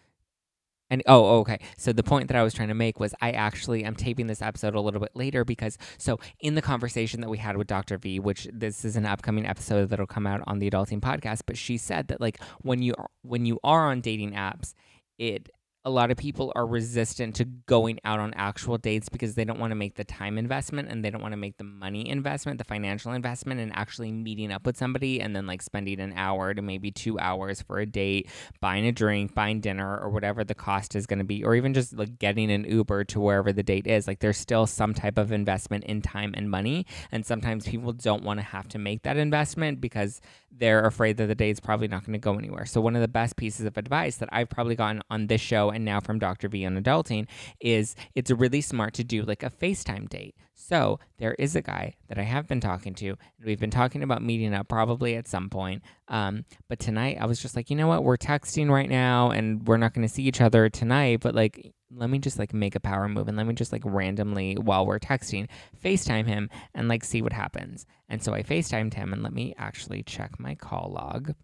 And 0.88 1.02
oh, 1.07 1.40
okay. 1.40 1.59
So 1.76 1.93
the 1.93 2.02
point 2.02 2.28
that 2.28 2.37
I 2.37 2.43
was 2.43 2.54
trying 2.54 2.69
to 2.69 2.75
make 2.75 2.99
was 2.99 3.14
I 3.21 3.33
actually 3.33 3.85
am 3.85 3.95
taping 3.95 4.26
this 4.26 4.40
episode 4.40 4.75
a 4.75 4.81
little 4.81 5.00
bit 5.00 5.11
later 5.14 5.45
because 5.45 5.76
so 5.99 6.19
in 6.40 6.54
the 6.54 6.62
conversation 6.62 7.21
that 7.21 7.28
we 7.28 7.37
had 7.37 7.59
with 7.59 7.66
Dr. 7.66 7.99
V, 7.99 8.21
which 8.21 8.49
this 8.50 8.87
is 8.87 8.97
an 8.97 9.04
upcoming 9.04 9.47
episode 9.47 9.90
that'll 9.90 10.07
come 10.07 10.26
out 10.26 10.40
on 10.47 10.61
the 10.61 10.71
Adulting 10.71 11.00
podcast, 11.00 11.43
but 11.45 11.59
she 11.59 11.76
said 11.76 12.09
that 12.09 12.23
like 12.23 12.40
when 12.62 12.81
you 12.81 12.95
when 13.21 13.45
you 13.45 13.61
are 13.62 13.90
on 13.90 14.00
dating 14.00 14.33
apps, 14.33 14.73
it 15.19 15.50
a 15.86 15.90
lot 15.90 16.10
of 16.10 16.16
people 16.16 16.50
are 16.56 16.66
resistant 16.66 17.34
to 17.36 17.44
going 17.44 18.00
out 18.04 18.18
on 18.18 18.32
actual 18.34 18.78
dates 18.78 19.10
because 19.10 19.34
they 19.34 19.44
don't 19.44 19.58
want 19.58 19.70
to 19.70 19.74
make 19.74 19.96
the 19.96 20.04
time 20.04 20.38
investment 20.38 20.88
and 20.88 21.04
they 21.04 21.10
don't 21.10 21.20
want 21.20 21.32
to 21.32 21.36
make 21.36 21.58
the 21.58 21.64
money 21.64 22.08
investment, 22.08 22.56
the 22.56 22.64
financial 22.64 23.12
investment, 23.12 23.60
and 23.60 23.70
actually 23.76 24.10
meeting 24.10 24.50
up 24.50 24.64
with 24.64 24.78
somebody 24.78 25.20
and 25.20 25.36
then 25.36 25.46
like 25.46 25.60
spending 25.60 26.00
an 26.00 26.14
hour 26.16 26.54
to 26.54 26.62
maybe 26.62 26.90
two 26.90 27.18
hours 27.18 27.60
for 27.60 27.80
a 27.80 27.86
date, 27.86 28.30
buying 28.60 28.86
a 28.86 28.92
drink, 28.92 29.34
buying 29.34 29.60
dinner, 29.60 29.98
or 29.98 30.08
whatever 30.08 30.42
the 30.42 30.54
cost 30.54 30.96
is 30.96 31.06
going 31.06 31.18
to 31.18 31.24
be, 31.24 31.44
or 31.44 31.54
even 31.54 31.74
just 31.74 31.94
like 31.94 32.18
getting 32.18 32.50
an 32.50 32.64
Uber 32.64 33.04
to 33.04 33.20
wherever 33.20 33.52
the 33.52 33.62
date 33.62 33.86
is. 33.86 34.06
Like 34.06 34.20
there's 34.20 34.38
still 34.38 34.66
some 34.66 34.94
type 34.94 35.18
of 35.18 35.32
investment 35.32 35.84
in 35.84 36.00
time 36.00 36.32
and 36.34 36.50
money. 36.50 36.86
And 37.12 37.26
sometimes 37.26 37.66
people 37.68 37.92
don't 37.92 38.25
want 38.25 38.40
to 38.40 38.44
have 38.44 38.68
to 38.68 38.78
make 38.78 39.02
that 39.02 39.18
investment 39.18 39.82
because 39.82 40.23
they're 40.56 40.86
afraid 40.86 41.16
that 41.16 41.26
the 41.26 41.34
date's 41.34 41.60
probably 41.60 41.88
not 41.88 42.04
going 42.04 42.12
to 42.12 42.18
go 42.18 42.38
anywhere. 42.38 42.64
So, 42.64 42.80
one 42.80 42.94
of 42.94 43.02
the 43.02 43.08
best 43.08 43.36
pieces 43.36 43.66
of 43.66 43.76
advice 43.76 44.16
that 44.16 44.28
I've 44.32 44.49
probably 44.49 44.76
gotten 44.76 45.02
on 45.10 45.26
this 45.26 45.40
show 45.40 45.70
and 45.75 45.84
now 45.84 46.00
from 46.00 46.19
Dr. 46.19 46.49
V 46.49 46.65
on 46.67 46.82
adulting 46.82 47.26
is 47.60 47.95
it's 48.15 48.30
really 48.30 48.60
smart 48.60 48.95
to 48.95 49.04
do 49.04 49.23
like 49.23 49.43
a 49.43 49.50
FaceTime 49.50 50.08
date. 50.08 50.34
So, 50.56 51.00
there 51.19 51.34
is 51.34 51.56
a 51.56 51.63
guy 51.63 51.95
that 52.08 52.19
I 52.19 52.23
have 52.23 52.47
been 52.47 52.60
talking 52.60 52.95
to, 52.95 53.08
and 53.08 53.45
we've 53.45 53.60
been 53.60 53.71
talking 53.71 54.02
about 54.02 54.23
meeting 54.23 54.54
up 54.54 54.69
probably 54.69 55.17
at 55.17 55.26
some 55.26 55.50
point. 55.50 55.82
Um, 56.08 56.45
but 56.69 56.78
tonight 56.78 57.19
I 57.21 57.26
was 57.26 57.43
just 57.43 57.56
like, 57.56 57.71
you 57.71 57.76
know 57.76 57.89
what? 57.89 58.04
We're 58.04 58.17
texting 58.17 58.71
right 58.71 58.89
now 58.89 59.30
and 59.30 59.67
we're 59.67 59.76
not 59.76 59.95
going 59.95 60.06
to 60.06 60.13
see 60.13 60.23
each 60.23 60.41
other 60.41 60.69
tonight, 60.69 61.21
but 61.21 61.34
like, 61.34 61.73
let 61.91 62.10
me 62.10 62.19
just 62.19 62.39
like 62.39 62.52
make 62.52 62.75
a 62.75 62.80
power 62.80 63.08
move 63.08 63.28
and 63.28 63.37
let 63.37 63.47
me 63.47 63.54
just 63.54 63.73
like 63.73 63.82
randomly 63.84 64.54
while 64.54 64.87
we're 64.87 64.99
texting 64.99 65.49
FaceTime 65.82 66.26
him 66.26 66.50
and 66.75 66.89
like 66.89 67.04
see 67.04 67.23
what 67.23 67.32
happens. 67.32 67.87
And 68.08 68.23
so 68.23 68.34
I 68.34 68.43
FaceTimed 68.43 68.95
him 68.95 69.13
and 69.13 69.23
let 69.23 69.32
me 69.32 69.54
actually 69.58 70.02
check 70.02 70.39
my 70.39 70.54
call 70.54 70.93
log 70.95 71.34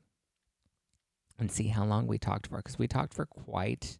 and 1.38 1.51
see 1.51 1.69
how 1.69 1.85
long 1.85 2.07
we 2.07 2.19
talked 2.19 2.49
for 2.49 2.59
because 2.59 2.79
we 2.79 2.87
talked 2.87 3.14
for 3.14 3.27
quite 3.27 3.99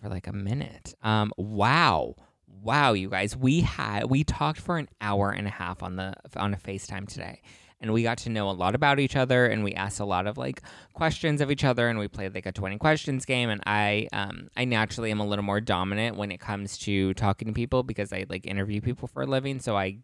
for 0.00 0.08
like 0.08 0.26
a 0.26 0.32
minute. 0.32 0.94
Um 1.02 1.32
wow. 1.36 2.14
Wow, 2.62 2.92
you 2.92 3.08
guys. 3.08 3.36
We 3.36 3.60
had 3.60 4.10
we 4.10 4.24
talked 4.24 4.60
for 4.60 4.76
an 4.76 4.88
hour 5.00 5.30
and 5.30 5.46
a 5.46 5.50
half 5.50 5.82
on 5.82 5.96
the 5.96 6.14
on 6.36 6.52
a 6.52 6.56
FaceTime 6.56 7.08
today 7.08 7.40
and 7.80 7.92
we 7.92 8.02
got 8.02 8.18
to 8.18 8.28
know 8.28 8.50
a 8.50 8.52
lot 8.52 8.74
about 8.74 9.00
each 9.00 9.16
other 9.16 9.46
and 9.46 9.64
we 9.64 9.72
asked 9.74 10.00
a 10.00 10.04
lot 10.04 10.26
of 10.26 10.36
like 10.36 10.62
questions 10.92 11.40
of 11.40 11.50
each 11.50 11.64
other 11.64 11.88
and 11.88 11.98
we 11.98 12.08
played 12.08 12.34
like 12.34 12.46
a 12.46 12.52
20 12.52 12.78
questions 12.78 13.24
game 13.24 13.48
and 13.48 13.62
i 13.66 14.06
um 14.12 14.48
i 14.56 14.64
naturally 14.64 15.10
am 15.10 15.20
a 15.20 15.26
little 15.26 15.44
more 15.44 15.60
dominant 15.60 16.16
when 16.16 16.30
it 16.30 16.40
comes 16.40 16.76
to 16.78 17.14
talking 17.14 17.48
to 17.48 17.54
people 17.54 17.82
because 17.82 18.12
i 18.12 18.24
like 18.28 18.46
interview 18.46 18.80
people 18.80 19.08
for 19.08 19.22
a 19.22 19.26
living 19.26 19.58
so 19.58 19.76
i 19.76 19.98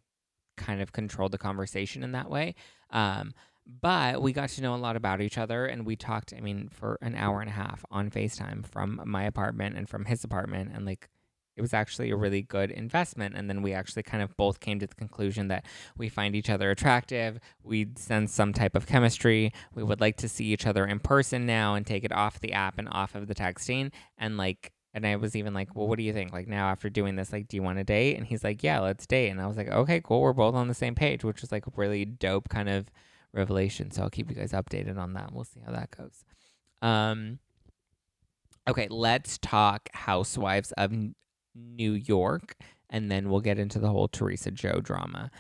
kind 0.56 0.80
of 0.80 0.92
control 0.92 1.28
the 1.28 1.38
conversation 1.38 2.02
in 2.02 2.12
that 2.12 2.30
way 2.30 2.54
um 2.90 3.35
but 3.66 4.22
we 4.22 4.33
got 4.33 4.48
to 4.48 4.62
know 4.62 4.74
a 4.74 4.76
lot 4.76 4.96
about 4.96 5.20
each 5.20 5.38
other 5.38 5.66
and 5.66 5.85
we 5.85 5.96
talked 5.96 6.33
i 6.37 6.40
mean 6.40 6.68
for 6.68 6.98
an 7.02 7.14
hour 7.14 7.40
and 7.40 7.50
a 7.50 7.52
half 7.52 7.85
on 7.90 8.11
facetime 8.11 8.64
from 8.64 9.00
my 9.05 9.24
apartment 9.24 9.76
and 9.76 9.88
from 9.88 10.05
his 10.05 10.22
apartment 10.22 10.70
and 10.74 10.85
like 10.87 11.09
it 11.57 11.62
was 11.62 11.74
actually 11.74 12.11
a 12.11 12.16
really 12.16 12.42
good 12.42 12.70
investment. 12.70 13.35
And 13.35 13.48
then 13.48 13.62
we 13.62 13.72
actually 13.72 14.02
kind 14.02 14.22
of 14.22 14.37
both 14.37 14.61
came 14.61 14.79
to 14.79 14.87
the 14.87 14.94
conclusion 14.94 15.48
that 15.48 15.64
we 15.96 16.09
find 16.09 16.37
each 16.37 16.50
other 16.50 16.70
attractive. 16.70 17.40
We 17.62 17.88
sense 17.96 18.33
some 18.33 18.52
type 18.52 18.76
of 18.76 18.87
chemistry. 18.87 19.52
We 19.74 19.83
would 19.83 20.00
like 20.00 20.16
to 20.18 20.29
see 20.29 20.46
each 20.46 20.66
other 20.66 20.87
in 20.87 21.00
person 21.00 21.46
now 21.46 21.74
and 21.74 21.87
take 21.87 22.05
it 22.05 22.12
off 22.12 22.40
the 22.40 22.52
app 22.52 22.79
and 22.79 22.88
off 22.90 23.14
of 23.14 23.26
the 23.26 23.35
texting. 23.35 23.92
And 24.18 24.37
like, 24.37 24.72
and 24.92 25.07
I 25.07 25.16
was 25.16 25.35
even 25.35 25.55
like, 25.55 25.74
well, 25.74 25.88
what 25.88 25.98
do 25.98 26.05
you 26.05 26.12
think? 26.12 26.33
Like 26.33 26.46
now 26.46 26.68
after 26.68 26.90
doing 26.90 27.16
this, 27.16 27.33
like, 27.33 27.48
do 27.48 27.57
you 27.57 27.62
want 27.62 27.79
to 27.79 27.85
date? 27.85 28.16
And 28.16 28.26
he's 28.26 28.44
like, 28.44 28.62
yeah, 28.62 28.81
let's 28.81 29.07
date. 29.07 29.31
And 29.31 29.40
I 29.40 29.46
was 29.46 29.57
like, 29.57 29.68
okay, 29.68 30.00
cool. 30.02 30.20
We're 30.20 30.33
both 30.33 30.55
on 30.55 30.68
the 30.68 30.74
same 30.74 30.94
page, 30.94 31.24
which 31.24 31.40
was 31.40 31.52
like 31.52 31.64
really 31.76 32.05
dope 32.05 32.48
kind 32.48 32.68
of 32.68 32.90
revelation. 33.37 33.90
So 33.90 34.03
I'll 34.03 34.11
keep 34.11 34.31
you 34.31 34.37
guys 34.37 34.53
updated 34.53 34.99
on 34.99 35.12
that. 35.14 35.33
We'll 35.33 35.44
see 35.44 35.61
how 35.64 35.72
that 35.72 35.90
goes. 35.96 36.25
Um, 36.83 37.38
okay, 38.68 38.88
let's 38.90 39.38
talk 39.38 39.88
Housewives 39.92 40.72
of 40.72 40.92
New 41.55 41.92
York, 41.92 42.57
and 42.90 43.11
then 43.11 43.31
we'll 43.31 43.40
get 43.40 43.59
into 43.59 43.79
the 43.79 43.88
whole 43.88 44.09
Teresa 44.09 44.51
Joe 44.51 44.81
drama. 44.81 45.31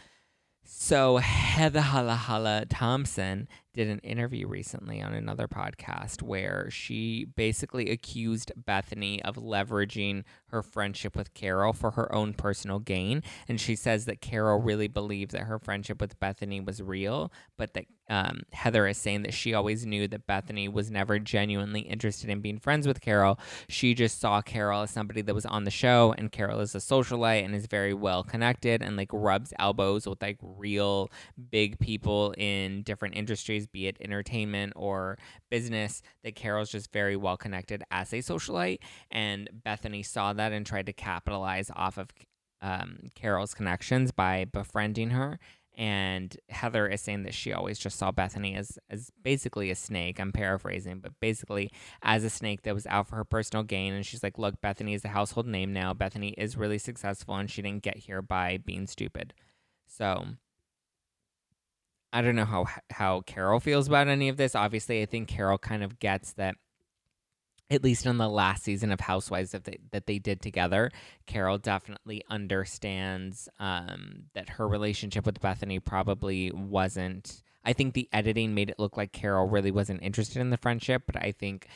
So 0.64 1.18
Heather 1.18 1.80
Hala 1.80 2.16
Hala 2.16 2.66
Thompson 2.68 3.48
did 3.76 3.88
an 3.88 4.00
interview 4.00 4.48
recently 4.48 5.00
on 5.00 5.12
another 5.12 5.46
podcast 5.46 6.22
where 6.22 6.68
she 6.70 7.26
basically 7.36 7.90
accused 7.90 8.50
Bethany 8.56 9.22
of 9.22 9.36
leveraging 9.36 10.24
her 10.48 10.62
friendship 10.62 11.14
with 11.14 11.34
Carole 11.34 11.72
for 11.72 11.92
her 11.92 12.12
own 12.12 12.32
personal 12.32 12.78
gain. 12.78 13.22
And 13.46 13.60
she 13.60 13.76
says 13.76 14.06
that 14.06 14.20
Carole 14.20 14.60
really 14.60 14.88
believed 14.88 15.32
that 15.32 15.42
her 15.42 15.58
friendship 15.58 16.00
with 16.00 16.18
Bethany 16.18 16.60
was 16.60 16.82
real, 16.82 17.30
but 17.56 17.74
that 17.74 17.86
um, 18.08 18.42
Heather 18.52 18.86
is 18.86 18.98
saying 18.98 19.22
that 19.22 19.34
she 19.34 19.52
always 19.52 19.84
knew 19.84 20.06
that 20.08 20.26
Bethany 20.26 20.68
was 20.68 20.90
never 20.90 21.18
genuinely 21.18 21.80
interested 21.80 22.30
in 22.30 22.40
being 22.40 22.58
friends 22.58 22.86
with 22.86 23.00
Carole. 23.00 23.38
She 23.68 23.94
just 23.94 24.20
saw 24.20 24.40
Carole 24.42 24.82
as 24.82 24.90
somebody 24.90 25.22
that 25.22 25.34
was 25.34 25.46
on 25.46 25.64
the 25.64 25.70
show, 25.70 26.14
and 26.16 26.30
Carole 26.30 26.60
is 26.60 26.74
a 26.74 26.78
socialite 26.78 27.44
and 27.44 27.54
is 27.54 27.66
very 27.66 27.94
well 27.94 28.22
connected 28.22 28.80
and 28.80 28.96
like 28.96 29.10
rubs 29.12 29.52
elbows 29.58 30.06
with 30.06 30.22
like 30.22 30.38
real 30.40 31.10
big 31.50 31.78
people 31.78 32.32
in 32.38 32.82
different 32.82 33.16
industries 33.16 33.65
be 33.72 33.86
it 33.86 33.96
entertainment 34.00 34.72
or 34.76 35.18
business, 35.50 36.02
that 36.22 36.34
Carole's 36.34 36.70
just 36.70 36.92
very 36.92 37.16
well 37.16 37.36
connected 37.36 37.82
as 37.90 38.12
a 38.12 38.16
socialite. 38.16 38.78
And 39.10 39.48
Bethany 39.64 40.02
saw 40.02 40.32
that 40.32 40.52
and 40.52 40.64
tried 40.64 40.86
to 40.86 40.92
capitalize 40.92 41.70
off 41.74 41.98
of 41.98 42.10
um, 42.62 42.98
Carole's 43.14 43.54
connections 43.54 44.12
by 44.12 44.44
befriending 44.44 45.10
her. 45.10 45.38
And 45.78 46.34
Heather 46.48 46.88
is 46.88 47.02
saying 47.02 47.24
that 47.24 47.34
she 47.34 47.52
always 47.52 47.78
just 47.78 47.98
saw 47.98 48.10
Bethany 48.10 48.54
as, 48.54 48.78
as 48.88 49.10
basically 49.22 49.70
a 49.70 49.74
snake. 49.74 50.18
I'm 50.18 50.32
paraphrasing, 50.32 51.00
but 51.00 51.12
basically 51.20 51.70
as 52.02 52.24
a 52.24 52.30
snake 52.30 52.62
that 52.62 52.74
was 52.74 52.86
out 52.86 53.08
for 53.08 53.16
her 53.16 53.24
personal 53.24 53.62
gain. 53.62 53.92
And 53.92 54.06
she's 54.06 54.22
like, 54.22 54.38
look, 54.38 54.58
Bethany 54.62 54.94
is 54.94 55.04
a 55.04 55.08
household 55.08 55.46
name 55.46 55.74
now. 55.74 55.92
Bethany 55.92 56.30
is 56.38 56.56
really 56.56 56.78
successful, 56.78 57.36
and 57.36 57.50
she 57.50 57.60
didn't 57.60 57.82
get 57.82 57.98
here 57.98 58.22
by 58.22 58.56
being 58.56 58.86
stupid. 58.86 59.34
So 59.86 60.24
I 62.12 62.22
don't 62.22 62.36
know 62.36 62.44
how 62.44 62.66
how 62.90 63.20
Carole 63.22 63.60
feels 63.60 63.88
about 63.88 64.08
any 64.08 64.28
of 64.28 64.36
this. 64.36 64.54
Obviously, 64.54 65.02
I 65.02 65.06
think 65.06 65.28
Carole 65.28 65.58
kind 65.58 65.82
of 65.82 65.98
gets 65.98 66.32
that 66.34 66.56
at 67.68 67.82
least 67.82 68.06
in 68.06 68.18
the 68.18 68.28
last 68.28 68.62
season 68.62 68.92
of 68.92 69.00
Housewives 69.00 69.50
that 69.50 69.64
they, 69.64 69.78
that 69.90 70.06
they 70.06 70.18
did 70.18 70.40
together, 70.40 70.90
Carole 71.26 71.58
definitely 71.58 72.22
understands 72.30 73.48
um, 73.58 74.24
that 74.34 74.50
her 74.50 74.68
relationship 74.68 75.26
with 75.26 75.40
Bethany 75.40 75.80
probably 75.80 76.52
wasn't. 76.52 77.42
I 77.64 77.72
think 77.72 77.94
the 77.94 78.08
editing 78.12 78.54
made 78.54 78.70
it 78.70 78.78
look 78.78 78.96
like 78.96 79.12
Carole 79.12 79.48
really 79.48 79.72
wasn't 79.72 80.02
interested 80.02 80.40
in 80.40 80.50
the 80.50 80.56
friendship, 80.56 81.02
but 81.06 81.16
I 81.16 81.32
think 81.32 81.66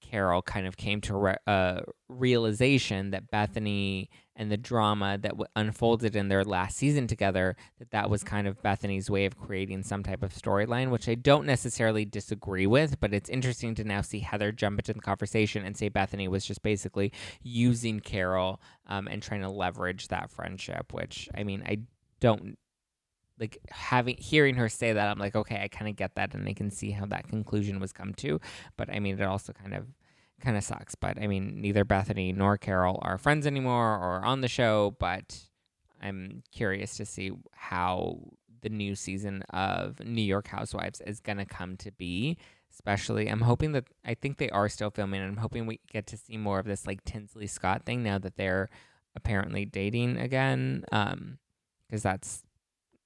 Carole 0.00 0.42
kind 0.42 0.66
of 0.66 0.76
came 0.76 1.00
to 1.02 1.16
a 1.16 1.18
re- 1.18 1.36
uh, 1.46 1.80
realization 2.08 3.10
that 3.10 3.30
Bethany 3.30 4.10
and 4.36 4.50
the 4.50 4.56
drama 4.56 5.18
that 5.18 5.30
w- 5.30 5.46
unfolded 5.56 6.16
in 6.16 6.28
their 6.28 6.44
last 6.44 6.76
season 6.76 7.06
together 7.06 7.56
that 7.78 7.90
that 7.90 8.10
was 8.10 8.24
kind 8.24 8.46
of 8.46 8.60
Bethany's 8.62 9.10
way 9.10 9.26
of 9.26 9.38
creating 9.38 9.82
some 9.82 10.02
type 10.02 10.22
of 10.22 10.34
storyline, 10.34 10.90
which 10.90 11.08
I 11.08 11.14
don't 11.14 11.46
necessarily 11.46 12.04
disagree 12.04 12.66
with, 12.66 13.00
but 13.00 13.14
it's 13.14 13.30
interesting 13.30 13.74
to 13.76 13.84
now 13.84 14.00
see 14.00 14.20
Heather 14.20 14.52
jump 14.52 14.80
into 14.80 14.92
the 14.92 15.00
conversation 15.00 15.64
and 15.64 15.76
say 15.76 15.88
Bethany 15.88 16.28
was 16.28 16.44
just 16.44 16.62
basically 16.62 17.12
using 17.42 18.00
Carole 18.00 18.60
um, 18.86 19.08
and 19.08 19.22
trying 19.22 19.42
to 19.42 19.50
leverage 19.50 20.08
that 20.08 20.30
friendship, 20.30 20.92
which 20.92 21.28
I 21.36 21.44
mean 21.44 21.62
I 21.66 21.78
don't 22.20 22.58
like 23.38 23.58
having 23.70 24.16
hearing 24.16 24.54
her 24.54 24.68
say 24.68 24.92
that 24.92 25.08
i'm 25.08 25.18
like 25.18 25.34
okay 25.34 25.60
i 25.62 25.68
kind 25.68 25.88
of 25.88 25.96
get 25.96 26.14
that 26.14 26.34
and 26.34 26.48
i 26.48 26.52
can 26.52 26.70
see 26.70 26.92
how 26.92 27.04
that 27.04 27.26
conclusion 27.26 27.80
was 27.80 27.92
come 27.92 28.14
to 28.14 28.40
but 28.76 28.88
i 28.90 29.00
mean 29.00 29.18
it 29.18 29.24
also 29.24 29.52
kind 29.52 29.74
of 29.74 29.86
kind 30.40 30.56
of 30.56 30.64
sucks 30.64 30.94
but 30.94 31.16
i 31.20 31.26
mean 31.26 31.60
neither 31.60 31.84
bethany 31.84 32.32
nor 32.32 32.56
carole 32.58 32.98
are 33.02 33.18
friends 33.18 33.46
anymore 33.46 33.96
or 33.96 34.24
on 34.24 34.40
the 34.40 34.48
show 34.48 34.94
but 34.98 35.38
i'm 36.02 36.42
curious 36.52 36.96
to 36.96 37.06
see 37.06 37.32
how 37.52 38.18
the 38.62 38.68
new 38.68 38.94
season 38.94 39.42
of 39.50 40.00
new 40.04 40.22
york 40.22 40.48
housewives 40.48 41.00
is 41.02 41.20
going 41.20 41.38
to 41.38 41.44
come 41.44 41.76
to 41.76 41.90
be 41.92 42.36
especially 42.72 43.28
i'm 43.28 43.42
hoping 43.42 43.72
that 43.72 43.84
i 44.04 44.14
think 44.14 44.38
they 44.38 44.50
are 44.50 44.68
still 44.68 44.90
filming 44.90 45.20
and 45.20 45.30
i'm 45.30 45.42
hoping 45.42 45.66
we 45.66 45.80
get 45.92 46.06
to 46.06 46.16
see 46.16 46.36
more 46.36 46.58
of 46.58 46.66
this 46.66 46.86
like 46.86 47.04
tinsley 47.04 47.46
scott 47.46 47.84
thing 47.86 48.02
now 48.02 48.18
that 48.18 48.36
they're 48.36 48.68
apparently 49.16 49.64
dating 49.64 50.16
again 50.18 50.84
um 50.92 51.38
because 51.88 52.02
that's 52.02 52.42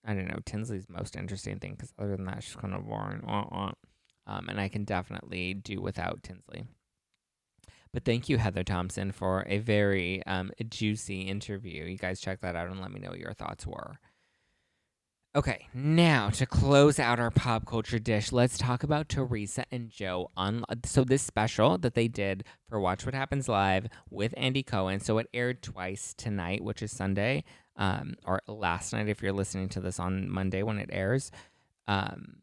I 0.09 0.15
don't 0.15 0.29
know, 0.29 0.39
Tinsley's 0.47 0.89
most 0.89 1.17
interesting 1.17 1.59
thing 1.59 1.73
because 1.73 1.93
other 1.99 2.17
than 2.17 2.25
that, 2.25 2.43
she's 2.43 2.57
kind 2.57 2.73
of 2.73 2.87
boring. 2.89 3.23
Um, 4.27 4.49
and 4.49 4.59
I 4.59 4.69
can 4.69 4.85
definitely 4.85 5.53
do 5.53 5.83
without 5.83 6.23
Tinsley. 6.23 6.67
But 7.93 8.05
thank 8.05 8.29
you, 8.29 8.39
Heather 8.39 8.65
Thompson, 8.65 9.13
for 9.13 9.45
a 9.49 9.59
very 9.59 10.23
um, 10.27 10.51
juicy 10.69 11.23
interview. 11.23 11.85
You 11.85 11.99
guys 11.99 12.21
check 12.21 12.41
that 12.41 12.57
out 12.57 12.69
and 12.69 12.81
let 12.81 12.91
me 12.91 13.01
know 13.01 13.11
what 13.11 13.19
your 13.19 13.35
thoughts 13.35 13.67
were. 13.67 13.99
Okay, 15.37 15.69
now 15.75 16.31
to 16.31 16.47
close 16.47 16.99
out 16.99 17.21
our 17.21 17.31
pop 17.31 17.67
culture 17.67 17.99
dish, 17.99 18.33
let's 18.33 18.57
talk 18.57 18.83
about 18.83 19.09
Teresa 19.09 19.65
and 19.71 19.91
Joe 19.91 20.31
on 20.37 20.65
so 20.85 21.05
this 21.05 21.23
special 21.23 21.77
that 21.79 21.95
they 21.95 22.09
did 22.09 22.45
for 22.69 22.81
Watch 22.81 23.05
What 23.05 23.15
Happens 23.15 23.47
Live 23.47 23.89
with 24.11 24.33
Andy 24.39 24.63
Cohen. 24.63 25.01
So 25.01 25.19
it 25.19 25.29
aired 25.35 25.63
twice 25.63 26.15
tonight, 26.17 26.65
which 26.65 26.83
is 26.83 26.91
Sunday, 26.93 27.45
um, 27.77 28.15
or 28.25 28.41
last 28.49 28.93
night 28.95 29.09
if 29.09 29.23
you're 29.23 29.33
listening 29.33 29.69
to 29.71 29.81
this 29.81 30.01
on 30.01 30.31
Monday 30.31 30.63
when 30.63 30.79
it 30.79 30.91
airs. 30.91 31.31
Um, 31.87 32.39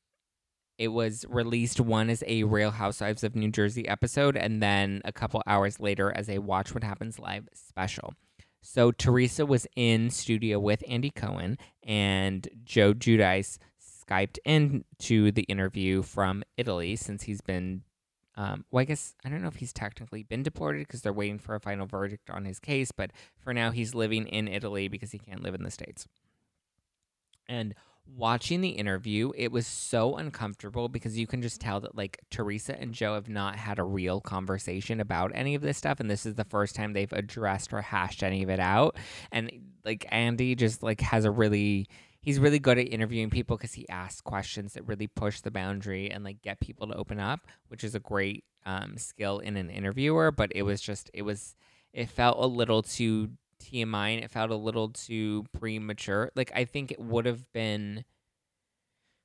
it 0.77 0.89
was 0.89 1.25
released 1.29 1.79
one 1.79 2.09
as 2.09 2.23
a 2.27 2.43
Real 2.43 2.71
Housewives 2.71 3.23
of 3.23 3.35
New 3.35 3.49
Jersey 3.51 3.87
episode, 3.87 4.35
and 4.35 4.61
then 4.61 5.01
a 5.05 5.11
couple 5.11 5.41
hours 5.47 5.79
later 5.79 6.11
as 6.15 6.29
a 6.29 6.39
Watch 6.39 6.73
What 6.73 6.83
Happens 6.83 7.19
Live 7.19 7.47
special. 7.53 8.13
So 8.61 8.91
Teresa 8.91 9.45
was 9.45 9.67
in 9.75 10.09
studio 10.09 10.59
with 10.59 10.83
Andy 10.87 11.11
Cohen, 11.11 11.57
and 11.83 12.47
Joe 12.63 12.93
Giudice 12.93 13.57
Skyped 13.79 14.37
into 14.45 15.31
the 15.31 15.43
interview 15.43 16.03
from 16.03 16.43
Italy 16.57 16.95
since 16.95 17.23
he's 17.23 17.41
been 17.41 17.83
um, 18.37 18.65
well, 18.69 18.81
I 18.81 18.85
guess 18.85 19.15
I 19.23 19.29
don't 19.29 19.41
know 19.41 19.47
if 19.47 19.55
he's 19.55 19.71
technically 19.71 20.23
been 20.23 20.43
deported 20.43 20.79
because 20.79 21.01
they're 21.01 21.13
waiting 21.13 21.39
for 21.39 21.55
a 21.55 21.59
final 21.59 21.85
verdict 21.85 22.29
on 22.29 22.43
his 22.43 22.59
case, 22.59 22.91
but 22.91 23.11
for 23.37 23.53
now 23.53 23.71
he's 23.71 23.95
living 23.95 24.27
in 24.27 24.47
Italy 24.47 24.87
because 24.87 25.11
he 25.11 25.19
can't 25.19 25.41
live 25.41 25.55
in 25.55 25.63
the 25.63 25.71
States. 25.71 26.05
And 27.47 27.75
watching 28.07 28.61
the 28.61 28.69
interview, 28.69 29.31
it 29.35 29.51
was 29.51 29.67
so 29.67 30.15
uncomfortable 30.15 30.87
because 30.89 31.17
you 31.17 31.27
can 31.27 31.41
just 31.41 31.59
tell 31.59 31.79
that 31.81 31.95
like 31.95 32.19
Teresa 32.29 32.79
and 32.79 32.93
Joe 32.93 33.15
have 33.15 33.29
not 33.29 33.55
had 33.55 33.79
a 33.79 33.83
real 33.83 34.21
conversation 34.21 34.99
about 34.99 35.31
any 35.33 35.55
of 35.55 35.61
this 35.61 35.77
stuff. 35.77 35.99
And 35.99 36.09
this 36.09 36.25
is 36.25 36.35
the 36.35 36.45
first 36.45 36.75
time 36.75 36.93
they've 36.93 37.11
addressed 37.11 37.73
or 37.73 37.81
hashed 37.81 38.23
any 38.23 38.43
of 38.43 38.49
it 38.49 38.59
out. 38.59 38.97
And 39.31 39.51
like 39.83 40.05
Andy 40.09 40.55
just 40.55 40.83
like 40.83 41.01
has 41.01 41.25
a 41.25 41.31
really 41.31 41.87
he's 42.21 42.39
really 42.39 42.59
good 42.59 42.79
at 42.79 42.87
interviewing 42.91 43.29
people 43.29 43.55
because 43.55 43.73
he 43.73 43.87
asks 43.89 44.19
questions 44.21 44.73
that 44.73 44.87
really 44.87 45.07
push 45.07 45.41
the 45.41 45.51
boundary 45.51 46.09
and 46.09 46.23
like 46.23 46.41
get 46.41 46.59
people 46.59 46.87
to 46.87 46.95
open 46.95 47.19
up, 47.19 47.41
which 47.67 47.83
is 47.83 47.95
a 47.95 47.99
great 47.99 48.43
um, 48.65 48.97
skill 48.97 49.39
in 49.39 49.57
an 49.57 49.69
interviewer. 49.69 50.31
But 50.31 50.51
it 50.55 50.63
was 50.63 50.81
just 50.81 51.09
it 51.13 51.21
was 51.21 51.55
it 51.93 52.09
felt 52.09 52.37
a 52.39 52.47
little 52.47 52.81
too 52.81 53.29
TMI 53.61 54.15
and 54.15 54.23
it 54.23 54.31
felt 54.31 54.51
a 54.51 54.55
little 54.55 54.89
too 54.89 55.45
premature. 55.53 56.31
Like 56.35 56.51
I 56.55 56.65
think 56.65 56.91
it 56.91 56.99
would 56.99 57.25
have 57.25 57.51
been. 57.53 58.05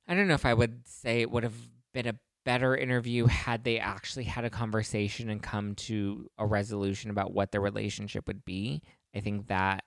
I 0.07 0.15
don't 0.15 0.27
know 0.27 0.33
if 0.33 0.45
I 0.45 0.53
would 0.53 0.87
say 0.87 1.21
it 1.21 1.31
would 1.31 1.43
have 1.43 1.55
been 1.93 2.07
a 2.07 2.19
better 2.43 2.75
interview 2.75 3.27
had 3.27 3.63
they 3.63 3.79
actually 3.79 4.23
had 4.25 4.45
a 4.45 4.49
conversation 4.49 5.29
and 5.29 5.41
come 5.41 5.75
to 5.75 6.27
a 6.37 6.45
resolution 6.45 7.11
about 7.11 7.33
what 7.33 7.51
their 7.51 7.61
relationship 7.61 8.27
would 8.27 8.43
be. 8.43 8.81
I 9.15 9.19
think 9.19 9.47
that 9.47 9.83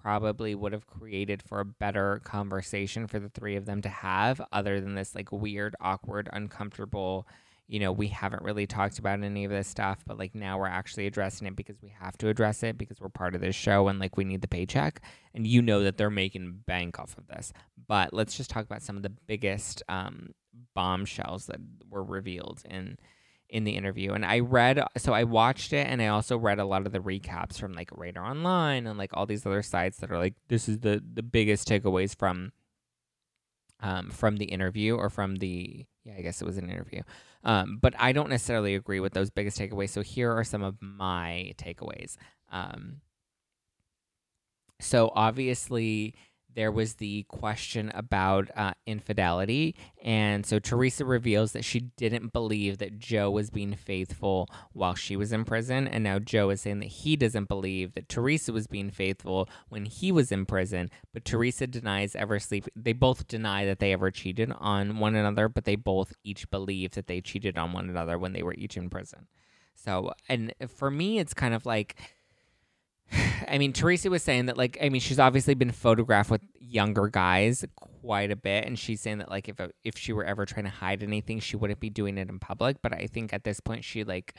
probably 0.00 0.54
would 0.54 0.72
have 0.72 0.86
created 0.86 1.42
for 1.42 1.60
a 1.60 1.64
better 1.64 2.20
conversation 2.24 3.06
for 3.06 3.18
the 3.18 3.28
three 3.28 3.56
of 3.56 3.66
them 3.66 3.82
to 3.82 3.88
have 3.88 4.40
other 4.52 4.80
than 4.80 4.94
this 4.94 5.14
like 5.14 5.32
weird 5.32 5.74
awkward 5.80 6.28
uncomfortable 6.32 7.26
you 7.68 7.78
know 7.78 7.92
we 7.92 8.08
haven't 8.08 8.42
really 8.42 8.66
talked 8.66 8.98
about 8.98 9.22
any 9.22 9.44
of 9.44 9.50
this 9.50 9.68
stuff 9.68 10.02
but 10.06 10.18
like 10.18 10.34
now 10.34 10.58
we're 10.58 10.66
actually 10.66 11.06
addressing 11.06 11.46
it 11.46 11.54
because 11.54 11.76
we 11.82 11.92
have 12.00 12.16
to 12.18 12.28
address 12.28 12.62
it 12.62 12.76
because 12.76 13.00
we're 13.00 13.08
part 13.08 13.34
of 13.34 13.40
this 13.40 13.54
show 13.54 13.88
and 13.88 13.98
like 13.98 14.16
we 14.16 14.24
need 14.24 14.40
the 14.40 14.48
paycheck 14.48 15.00
and 15.34 15.46
you 15.46 15.62
know 15.62 15.82
that 15.82 15.96
they're 15.96 16.10
making 16.10 16.60
bank 16.66 16.98
off 16.98 17.16
of 17.16 17.26
this 17.28 17.52
but 17.86 18.12
let's 18.12 18.36
just 18.36 18.50
talk 18.50 18.64
about 18.64 18.82
some 18.82 18.96
of 18.96 19.02
the 19.02 19.12
biggest 19.26 19.82
um, 19.88 20.30
bombshells 20.74 21.46
that 21.46 21.60
were 21.90 22.02
revealed 22.02 22.62
in 22.68 22.96
in 23.48 23.64
the 23.64 23.76
interview. 23.76 24.12
And 24.12 24.24
I 24.24 24.40
read, 24.40 24.80
so 24.96 25.12
I 25.12 25.24
watched 25.24 25.72
it 25.72 25.86
and 25.86 26.02
I 26.02 26.08
also 26.08 26.36
read 26.36 26.58
a 26.58 26.64
lot 26.64 26.86
of 26.86 26.92
the 26.92 27.00
recaps 27.00 27.58
from 27.58 27.72
like 27.72 27.90
Radar 27.96 28.24
Online 28.24 28.86
and 28.86 28.98
like 28.98 29.10
all 29.14 29.26
these 29.26 29.46
other 29.46 29.62
sites 29.62 29.98
that 29.98 30.10
are 30.10 30.18
like, 30.18 30.34
this 30.48 30.68
is 30.68 30.80
the, 30.80 31.02
the 31.14 31.22
biggest 31.22 31.68
takeaways 31.68 32.14
from, 32.14 32.52
um, 33.80 34.10
from 34.10 34.36
the 34.36 34.46
interview 34.46 34.96
or 34.96 35.08
from 35.08 35.36
the, 35.36 35.86
yeah, 36.08 36.14
I 36.16 36.22
guess 36.22 36.40
it 36.40 36.46
was 36.46 36.56
an 36.56 36.70
interview. 36.70 37.02
Um, 37.44 37.78
but 37.80 37.94
I 37.98 38.12
don't 38.12 38.30
necessarily 38.30 38.74
agree 38.74 39.00
with 39.00 39.12
those 39.12 39.30
biggest 39.30 39.58
takeaways. 39.58 39.90
So 39.90 40.02
here 40.02 40.32
are 40.32 40.44
some 40.44 40.62
of 40.62 40.76
my 40.80 41.52
takeaways. 41.58 42.16
Um, 42.50 43.02
so 44.80 45.12
obviously, 45.14 46.14
there 46.58 46.72
was 46.72 46.94
the 46.94 47.22
question 47.28 47.88
about 47.94 48.50
uh, 48.56 48.72
infidelity. 48.84 49.76
And 50.02 50.44
so 50.44 50.58
Teresa 50.58 51.04
reveals 51.04 51.52
that 51.52 51.64
she 51.64 51.78
didn't 51.78 52.32
believe 52.32 52.78
that 52.78 52.98
Joe 52.98 53.30
was 53.30 53.48
being 53.48 53.76
faithful 53.76 54.48
while 54.72 54.96
she 54.96 55.14
was 55.14 55.32
in 55.32 55.44
prison. 55.44 55.86
And 55.86 56.02
now 56.02 56.18
Joe 56.18 56.50
is 56.50 56.62
saying 56.62 56.80
that 56.80 56.86
he 56.86 57.14
doesn't 57.14 57.46
believe 57.46 57.94
that 57.94 58.08
Teresa 58.08 58.52
was 58.52 58.66
being 58.66 58.90
faithful 58.90 59.48
when 59.68 59.84
he 59.84 60.10
was 60.10 60.32
in 60.32 60.46
prison. 60.46 60.90
But 61.14 61.24
Teresa 61.24 61.68
denies 61.68 62.16
ever 62.16 62.40
sleep. 62.40 62.66
They 62.74 62.92
both 62.92 63.28
deny 63.28 63.64
that 63.64 63.78
they 63.78 63.92
ever 63.92 64.10
cheated 64.10 64.52
on 64.58 64.98
one 64.98 65.14
another, 65.14 65.48
but 65.48 65.64
they 65.64 65.76
both 65.76 66.12
each 66.24 66.50
believe 66.50 66.90
that 66.96 67.06
they 67.06 67.20
cheated 67.20 67.56
on 67.56 67.72
one 67.72 67.88
another 67.88 68.18
when 68.18 68.32
they 68.32 68.42
were 68.42 68.54
each 68.54 68.76
in 68.76 68.90
prison. 68.90 69.28
So, 69.76 70.10
and 70.28 70.52
for 70.66 70.90
me, 70.90 71.20
it's 71.20 71.34
kind 71.34 71.54
of 71.54 71.64
like 71.66 71.94
I 73.48 73.58
mean, 73.58 73.72
Teresa 73.72 74.10
was 74.10 74.22
saying 74.22 74.46
that, 74.46 74.56
like, 74.56 74.78
I 74.82 74.88
mean, 74.88 75.00
she's 75.00 75.18
obviously 75.18 75.54
been 75.54 75.70
photographed 75.70 76.30
with 76.30 76.42
younger 76.60 77.08
guys 77.08 77.64
quite 77.76 78.30
a 78.30 78.36
bit, 78.36 78.66
and 78.66 78.78
she's 78.78 79.00
saying 79.00 79.18
that, 79.18 79.30
like, 79.30 79.48
if 79.48 79.56
if 79.84 79.96
she 79.96 80.12
were 80.12 80.24
ever 80.24 80.46
trying 80.46 80.64
to 80.64 80.70
hide 80.70 81.02
anything, 81.02 81.40
she 81.40 81.56
wouldn't 81.56 81.80
be 81.80 81.90
doing 81.90 82.18
it 82.18 82.28
in 82.28 82.38
public. 82.38 82.82
But 82.82 82.92
I 82.92 83.06
think 83.06 83.32
at 83.32 83.44
this 83.44 83.60
point, 83.60 83.84
she 83.84 84.04
like 84.04 84.34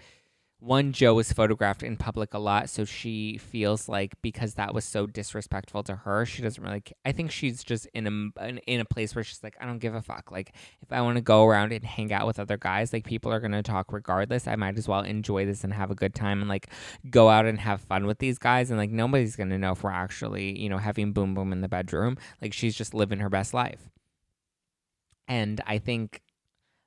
one 0.59 0.91
joe 0.91 1.13
was 1.13 1.31
photographed 1.31 1.83
in 1.83 1.95
public 1.95 2.33
a 2.33 2.39
lot 2.39 2.69
so 2.69 2.83
she 2.83 3.37
feels 3.37 3.87
like 3.87 4.13
because 4.21 4.55
that 4.55 4.73
was 4.73 4.83
so 4.83 5.07
disrespectful 5.07 5.83
to 5.83 5.95
her 5.95 6.25
she 6.25 6.41
doesn't 6.41 6.63
really 6.63 6.83
i 7.05 7.11
think 7.11 7.31
she's 7.31 7.63
just 7.63 7.85
in 7.93 8.31
a 8.37 8.59
in 8.67 8.79
a 8.81 8.85
place 8.85 9.15
where 9.15 9.23
she's 9.23 9.41
like 9.43 9.55
i 9.61 9.65
don't 9.65 9.79
give 9.79 9.95
a 9.95 10.01
fuck. 10.01 10.31
Like 10.31 10.53
if 10.81 10.91
i 10.91 11.01
want 11.01 11.17
to 11.17 11.21
go 11.21 11.45
around 11.45 11.71
and 11.71 11.83
hang 11.83 12.11
out 12.11 12.25
with 12.25 12.39
other 12.39 12.57
guys 12.57 12.91
like 12.91 13.05
people 13.05 13.31
are 13.31 13.39
going 13.39 13.51
to 13.51 13.63
talk 13.63 13.91
regardless. 13.91 14.47
I 14.47 14.55
might 14.55 14.77
as 14.77 14.87
well 14.87 15.01
enjoy 15.01 15.45
this 15.45 15.63
and 15.63 15.73
have 15.73 15.91
a 15.91 15.95
good 15.95 16.15
time 16.15 16.41
and 16.41 16.49
like 16.49 16.67
go 17.09 17.29
out 17.29 17.45
and 17.45 17.59
have 17.59 17.81
fun 17.81 18.05
with 18.05 18.19
these 18.19 18.37
guys. 18.37 18.69
And 18.69 18.79
like 18.79 18.89
nobody's 18.89 19.35
going 19.35 19.49
to 19.49 19.57
know 19.57 19.73
if 19.73 19.83
we're 19.83 19.91
actually 19.91 20.57
you 20.59 20.69
know 20.69 20.77
having 20.77 21.13
boom 21.13 21.33
boom 21.33 21.51
in 21.53 21.61
the 21.61 21.69
bedroom. 21.69 22.17
Like 22.41 22.53
she's 22.53 22.75
just 22.75 22.93
living 22.93 23.19
her 23.19 23.29
best 23.29 23.53
life. 23.53 23.89
And 25.27 25.61
i 25.67 25.77
think 25.77 26.21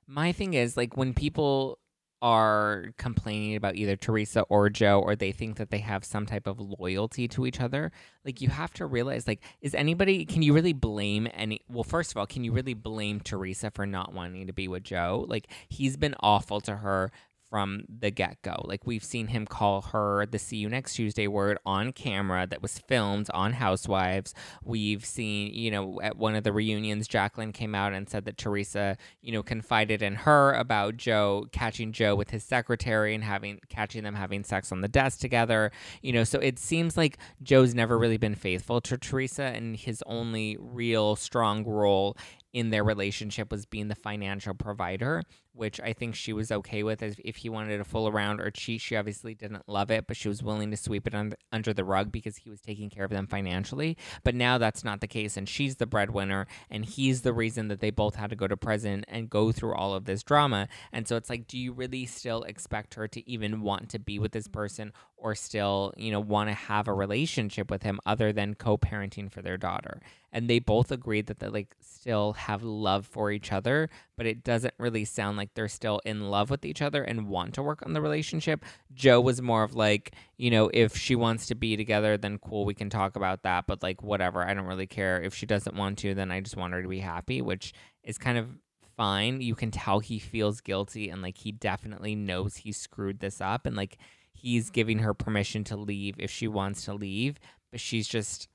my 0.05 0.31
thing 0.31 0.53
is 0.53 0.75
like 0.75 0.97
when 0.97 1.13
people 1.13 1.79
are 2.23 2.85
complaining 2.97 3.57
about 3.57 3.75
either 3.75 3.97
Teresa 3.97 4.43
or 4.43 4.69
Joe, 4.69 5.01
or 5.01 5.13
they 5.13 5.33
think 5.33 5.57
that 5.57 5.71
they 5.71 5.79
have 5.79 6.05
some 6.05 6.25
type 6.25 6.47
of 6.47 6.57
loyalty 6.57 7.27
to 7.27 7.45
each 7.45 7.59
other, 7.59 7.91
like 8.23 8.39
you 8.39 8.47
have 8.47 8.73
to 8.75 8.85
realize, 8.85 9.27
like, 9.27 9.41
is 9.59 9.75
anybody, 9.75 10.25
can 10.25 10.41
you 10.41 10.53
really 10.53 10.71
blame 10.71 11.27
any, 11.33 11.59
well, 11.67 11.83
first 11.83 12.11
of 12.11 12.17
all, 12.17 12.25
can 12.25 12.45
you 12.45 12.53
really 12.53 12.73
blame 12.73 13.19
Teresa 13.19 13.69
for 13.71 13.85
not 13.85 14.13
wanting 14.13 14.47
to 14.47 14.53
be 14.53 14.69
with 14.69 14.83
Joe? 14.83 15.25
Like, 15.27 15.47
he's 15.67 15.97
been 15.97 16.15
awful 16.21 16.61
to 16.61 16.77
her 16.77 17.11
from 17.53 17.83
the 17.87 18.09
get 18.09 18.41
go. 18.41 18.65
Like 18.65 18.87
we've 18.87 19.03
seen 19.03 19.27
him 19.27 19.45
call 19.45 19.83
her 19.83 20.25
the 20.25 20.39
see 20.39 20.57
you 20.57 20.69
next 20.69 20.95
Tuesday 20.95 21.27
word 21.27 21.59
on 21.67 21.91
camera 21.93 22.47
that 22.47 22.63
was 22.63 22.79
filmed 22.79 23.29
on 23.31 23.53
Housewives. 23.53 24.33
We've 24.63 25.05
seen, 25.05 25.53
you 25.53 25.69
know, 25.69 26.01
at 26.01 26.17
one 26.17 26.33
of 26.33 26.43
the 26.43 26.51
reunions, 26.51 27.07
Jacqueline 27.07 27.51
came 27.51 27.75
out 27.75 27.93
and 27.93 28.09
said 28.09 28.25
that 28.25 28.39
Teresa, 28.39 28.97
you 29.21 29.31
know, 29.31 29.43
confided 29.43 30.01
in 30.01 30.15
her 30.15 30.53
about 30.53 30.97
Joe 30.97 31.45
catching 31.51 31.91
Joe 31.91 32.15
with 32.15 32.31
his 32.31 32.43
secretary 32.43 33.13
and 33.13 33.23
having 33.23 33.59
catching 33.69 34.03
them 34.03 34.15
having 34.15 34.43
sex 34.43 34.71
on 34.71 34.81
the 34.81 34.87
desk 34.87 35.19
together. 35.19 35.71
You 36.01 36.13
know, 36.13 36.23
so 36.23 36.39
it 36.39 36.57
seems 36.57 36.97
like 36.97 37.19
Joe's 37.43 37.75
never 37.75 37.99
really 37.99 38.17
been 38.17 38.33
faithful 38.33 38.81
to 38.81 38.97
Teresa 38.97 39.43
and 39.43 39.77
his 39.77 40.03
only 40.07 40.57
real 40.59 41.15
strong 41.15 41.63
role 41.65 42.17
in 42.53 42.69
their 42.69 42.83
relationship 42.83 43.51
was 43.51 43.65
being 43.65 43.87
the 43.87 43.95
financial 43.95 44.53
provider, 44.53 45.23
which 45.53 45.79
I 45.79 45.93
think 45.93 46.15
she 46.15 46.33
was 46.33 46.51
okay 46.51 46.83
with. 46.83 47.01
As 47.03 47.15
if 47.23 47.37
he 47.37 47.49
wanted 47.49 47.77
to 47.77 47.83
fool 47.83 48.07
around 48.07 48.41
or 48.41 48.51
cheat, 48.51 48.81
she 48.81 48.95
obviously 48.95 49.33
didn't 49.33 49.67
love 49.67 49.91
it, 49.91 50.07
but 50.07 50.17
she 50.17 50.27
was 50.27 50.43
willing 50.43 50.71
to 50.71 50.77
sweep 50.77 51.07
it 51.07 51.15
under, 51.15 51.37
under 51.51 51.73
the 51.73 51.83
rug 51.83 52.11
because 52.11 52.37
he 52.37 52.49
was 52.49 52.61
taking 52.61 52.89
care 52.89 53.05
of 53.05 53.11
them 53.11 53.27
financially. 53.27 53.97
But 54.23 54.35
now 54.35 54.57
that's 54.57 54.83
not 54.83 55.01
the 55.01 55.07
case, 55.07 55.37
and 55.37 55.47
she's 55.47 55.77
the 55.77 55.85
breadwinner, 55.85 56.47
and 56.69 56.85
he's 56.85 57.21
the 57.21 57.33
reason 57.33 57.67
that 57.67 57.79
they 57.79 57.91
both 57.91 58.15
had 58.15 58.29
to 58.31 58.35
go 58.35 58.47
to 58.47 58.57
prison 58.57 59.05
and 59.07 59.29
go 59.29 59.51
through 59.51 59.75
all 59.75 59.93
of 59.93 60.05
this 60.05 60.23
drama. 60.23 60.67
And 60.91 61.07
so 61.07 61.15
it's 61.15 61.29
like, 61.29 61.47
do 61.47 61.57
you 61.57 61.71
really 61.71 62.05
still 62.05 62.43
expect 62.43 62.95
her 62.95 63.07
to 63.07 63.29
even 63.29 63.61
want 63.61 63.89
to 63.89 63.99
be 63.99 64.19
with 64.19 64.31
this 64.31 64.47
person 64.47 64.91
or 65.17 65.35
still, 65.35 65.93
you 65.95 66.11
know, 66.11 66.19
want 66.19 66.49
to 66.49 66.53
have 66.53 66.87
a 66.87 66.93
relationship 66.93 67.71
with 67.71 67.83
him 67.83 67.99
other 68.05 68.33
than 68.33 68.55
co 68.55 68.77
parenting 68.77 69.31
for 69.31 69.41
their 69.41 69.57
daughter? 69.57 70.01
and 70.33 70.49
they 70.49 70.59
both 70.59 70.91
agreed 70.91 71.27
that 71.27 71.39
they 71.39 71.47
like 71.47 71.75
still 71.79 72.33
have 72.33 72.63
love 72.63 73.05
for 73.05 73.31
each 73.31 73.53
other, 73.53 73.89
but 74.15 74.25
it 74.25 74.43
doesn't 74.43 74.73
really 74.77 75.05
sound 75.05 75.37
like 75.37 75.53
they're 75.53 75.67
still 75.67 75.99
in 76.05 76.29
love 76.29 76.49
with 76.49 76.65
each 76.65 76.81
other 76.81 77.03
and 77.03 77.27
want 77.27 77.53
to 77.55 77.63
work 77.63 77.85
on 77.85 77.93
the 77.93 78.01
relationship. 78.01 78.63
Joe 78.93 79.19
was 79.19 79.41
more 79.41 79.63
of 79.63 79.75
like, 79.75 80.15
you 80.37 80.51
know, 80.51 80.69
if 80.73 80.95
she 80.95 81.15
wants 81.15 81.47
to 81.47 81.55
be 81.55 81.75
together, 81.75 82.17
then 82.17 82.37
cool, 82.37 82.65
we 82.65 82.73
can 82.73 82.89
talk 82.89 83.15
about 83.15 83.43
that, 83.43 83.65
but 83.67 83.81
like 83.81 84.03
whatever, 84.03 84.43
I 84.43 84.53
don't 84.53 84.65
really 84.65 84.87
care. 84.87 85.21
If 85.21 85.33
she 85.33 85.45
doesn't 85.45 85.75
want 85.75 85.97
to, 85.99 86.13
then 86.13 86.31
I 86.31 86.41
just 86.41 86.57
want 86.57 86.73
her 86.73 86.81
to 86.81 86.87
be 86.87 86.99
happy, 86.99 87.41
which 87.41 87.73
is 88.03 88.17
kind 88.17 88.37
of 88.37 88.47
fine. 88.95 89.41
You 89.41 89.55
can 89.55 89.71
tell 89.71 89.99
he 89.99 90.19
feels 90.19 90.61
guilty 90.61 91.09
and 91.09 91.21
like 91.21 91.37
he 91.37 91.51
definitely 91.51 92.15
knows 92.15 92.57
he 92.57 92.71
screwed 92.71 93.19
this 93.19 93.41
up 93.41 93.65
and 93.65 93.75
like 93.75 93.97
he's 94.33 94.69
giving 94.69 94.99
her 94.99 95.13
permission 95.13 95.63
to 95.65 95.75
leave 95.75 96.15
if 96.19 96.29
she 96.29 96.47
wants 96.47 96.85
to 96.85 96.93
leave, 96.93 97.39
but 97.71 97.79
she's 97.79 98.07
just 98.07 98.47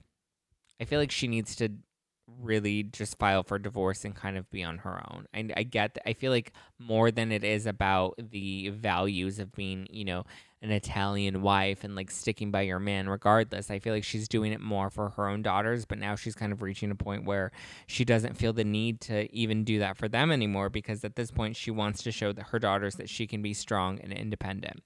I 0.80 0.84
feel 0.84 1.00
like 1.00 1.10
she 1.10 1.26
needs 1.26 1.56
to 1.56 1.72
really 2.40 2.84
just 2.84 3.18
file 3.18 3.42
for 3.42 3.58
divorce 3.58 4.04
and 4.04 4.14
kind 4.14 4.36
of 4.36 4.50
be 4.50 4.62
on 4.62 4.78
her 4.78 5.02
own. 5.12 5.26
And 5.32 5.52
I 5.56 5.62
get. 5.62 5.98
I 6.06 6.12
feel 6.12 6.32
like 6.32 6.52
more 6.78 7.10
than 7.10 7.32
it 7.32 7.44
is 7.44 7.66
about 7.66 8.14
the 8.18 8.68
values 8.70 9.38
of 9.38 9.52
being, 9.52 9.86
you 9.90 10.04
know, 10.04 10.24
an 10.60 10.70
Italian 10.70 11.42
wife 11.42 11.84
and 11.84 11.94
like 11.94 12.10
sticking 12.10 12.50
by 12.50 12.62
your 12.62 12.78
man 12.78 13.08
regardless. 13.08 13.70
I 13.70 13.78
feel 13.78 13.94
like 13.94 14.04
she's 14.04 14.28
doing 14.28 14.52
it 14.52 14.60
more 14.60 14.90
for 14.90 15.10
her 15.10 15.28
own 15.28 15.42
daughters, 15.42 15.84
but 15.84 15.98
now 15.98 16.16
she's 16.16 16.34
kind 16.34 16.52
of 16.52 16.62
reaching 16.62 16.90
a 16.90 16.96
point 16.96 17.24
where 17.24 17.52
she 17.86 18.04
doesn't 18.04 18.36
feel 18.36 18.52
the 18.52 18.64
need 18.64 19.00
to 19.02 19.32
even 19.34 19.64
do 19.64 19.78
that 19.78 19.96
for 19.96 20.08
them 20.08 20.32
anymore 20.32 20.68
because 20.68 21.04
at 21.04 21.16
this 21.16 21.30
point 21.30 21.56
she 21.56 21.70
wants 21.70 22.02
to 22.02 22.12
show 22.12 22.32
that 22.32 22.48
her 22.48 22.58
daughters 22.58 22.96
that 22.96 23.08
she 23.08 23.26
can 23.26 23.40
be 23.40 23.54
strong 23.54 24.00
and 24.00 24.12
independent 24.12 24.82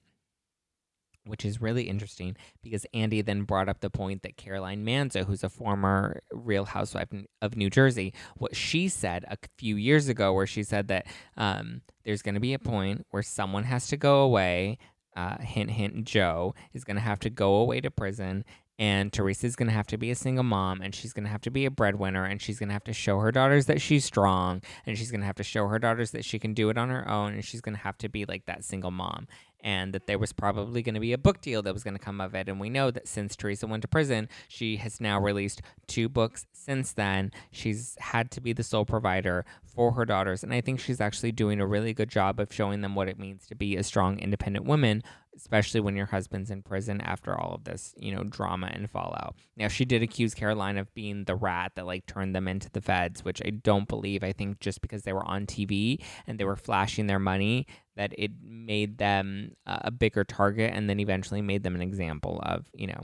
which 1.25 1.45
is 1.45 1.61
really 1.61 1.83
interesting 1.83 2.35
because 2.61 2.85
Andy 2.93 3.21
then 3.21 3.43
brought 3.43 3.69
up 3.69 3.79
the 3.79 3.89
point 3.89 4.23
that 4.23 4.37
Caroline 4.37 4.85
Manzo, 4.85 5.25
who's 5.25 5.43
a 5.43 5.49
former 5.49 6.21
Real 6.31 6.65
Housewife 6.65 7.09
of 7.41 7.55
New 7.55 7.69
Jersey, 7.69 8.13
what 8.37 8.55
she 8.55 8.87
said 8.87 9.25
a 9.29 9.37
few 9.57 9.75
years 9.75 10.09
ago, 10.09 10.33
where 10.33 10.47
she 10.47 10.63
said 10.63 10.87
that 10.89 11.07
um, 11.37 11.81
there's 12.03 12.21
going 12.21 12.35
to 12.35 12.41
be 12.41 12.53
a 12.53 12.59
point 12.59 13.05
where 13.11 13.23
someone 13.23 13.63
has 13.63 13.87
to 13.87 13.97
go 13.97 14.21
away. 14.21 14.77
Uh, 15.15 15.37
hint, 15.39 15.69
hint, 15.69 16.05
Joe 16.05 16.55
is 16.73 16.83
going 16.83 16.95
to 16.95 17.01
have 17.01 17.19
to 17.19 17.29
go 17.29 17.55
away 17.55 17.79
to 17.81 17.91
prison. 17.91 18.43
And 18.79 19.13
Teresa's 19.13 19.55
going 19.55 19.67
to 19.67 19.73
have 19.73 19.85
to 19.87 19.97
be 19.97 20.09
a 20.09 20.15
single 20.15 20.43
mom 20.43 20.81
and 20.81 20.95
she's 20.95 21.13
going 21.13 21.25
to 21.25 21.29
have 21.29 21.41
to 21.41 21.51
be 21.51 21.65
a 21.65 21.71
breadwinner 21.71 22.25
and 22.25 22.41
she's 22.41 22.57
going 22.57 22.69
to 22.69 22.73
have 22.73 22.83
to 22.85 22.93
show 22.93 23.19
her 23.19 23.31
daughters 23.31 23.67
that 23.67 23.79
she's 23.79 24.03
strong 24.03 24.63
and 24.87 24.97
she's 24.97 25.11
going 25.11 25.21
to 25.21 25.27
have 25.27 25.35
to 25.35 25.43
show 25.43 25.67
her 25.67 25.77
daughters 25.77 26.09
that 26.11 26.25
she 26.25 26.39
can 26.39 26.55
do 26.55 26.69
it 26.69 26.77
on 26.77 26.89
her 26.89 27.07
own 27.07 27.33
and 27.33 27.45
she's 27.45 27.61
going 27.61 27.75
to 27.75 27.81
have 27.81 27.97
to 27.99 28.09
be 28.09 28.25
like 28.25 28.47
that 28.47 28.63
single 28.63 28.89
mom 28.89 29.27
and 29.63 29.93
that 29.93 30.05
there 30.07 30.19
was 30.19 30.33
probably 30.33 30.81
going 30.81 30.93
to 30.93 30.99
be 30.99 31.13
a 31.13 31.17
book 31.17 31.41
deal 31.41 31.61
that 31.61 31.73
was 31.73 31.83
going 31.83 31.95
to 31.95 32.03
come 32.03 32.19
of 32.19 32.35
it. 32.35 32.49
And 32.49 32.59
we 32.59 32.69
know 32.69 32.91
that 32.91 33.07
since 33.07 33.35
Teresa 33.35 33.65
went 33.65 33.81
to 33.81 33.87
prison, 33.87 34.27
she 34.47 34.77
has 34.77 34.99
now 34.99 35.19
released 35.19 35.61
two 35.87 36.09
books 36.09 36.45
since 36.51 36.91
then. 36.93 37.31
She's 37.51 37.95
had 37.99 38.29
to 38.31 38.41
be 38.41 38.53
the 38.53 38.63
sole 38.63 38.85
provider 38.85 39.45
for 39.63 39.93
her 39.93 40.05
daughters. 40.05 40.43
And 40.43 40.53
I 40.53 40.61
think 40.61 40.79
she's 40.79 41.01
actually 41.01 41.31
doing 41.31 41.59
a 41.59 41.67
really 41.67 41.93
good 41.93 42.09
job 42.09 42.39
of 42.39 42.53
showing 42.53 42.81
them 42.81 42.93
what 42.95 43.07
it 43.07 43.17
means 43.17 43.47
to 43.47 43.55
be 43.55 43.75
a 43.75 43.83
strong, 43.83 44.19
independent 44.19 44.65
woman, 44.65 45.01
especially 45.35 45.79
when 45.79 45.95
your 45.95 46.05
husband's 46.05 46.51
in 46.51 46.61
prison 46.61 47.01
after 47.01 47.37
all 47.37 47.55
of 47.55 47.63
this, 47.63 47.93
you 47.97 48.13
know, 48.13 48.23
drama 48.23 48.69
and 48.71 48.89
fallout. 48.89 49.35
Now, 49.57 49.67
she 49.67 49.85
did 49.85 50.03
accuse 50.03 50.33
Caroline 50.33 50.77
of 50.77 50.93
being 50.93 51.23
the 51.23 51.35
rat 51.35 51.73
that 51.75 51.85
like 51.85 52.05
turned 52.05 52.35
them 52.35 52.47
into 52.47 52.69
the 52.69 52.81
feds, 52.81 53.25
which 53.25 53.41
I 53.43 53.49
don't 53.49 53.87
believe. 53.87 54.23
I 54.23 54.31
think 54.31 54.59
just 54.59 54.81
because 54.81 55.03
they 55.03 55.13
were 55.13 55.25
on 55.25 55.45
TV 55.45 56.03
and 56.27 56.39
they 56.39 56.45
were 56.45 56.55
flashing 56.55 57.07
their 57.07 57.19
money, 57.19 57.65
that 57.95 58.13
it 58.17 58.31
made 58.41 58.97
them 58.97 59.55
a 59.65 59.91
bigger 59.91 60.23
target 60.23 60.71
and 60.73 60.89
then 60.89 60.99
eventually 60.99 61.41
made 61.41 61.63
them 61.63 61.75
an 61.75 61.81
example 61.81 62.39
of, 62.43 62.65
you 62.73 62.87
know, 62.87 63.01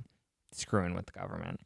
screwing 0.52 0.95
with 0.95 1.06
the 1.06 1.12
government. 1.12 1.60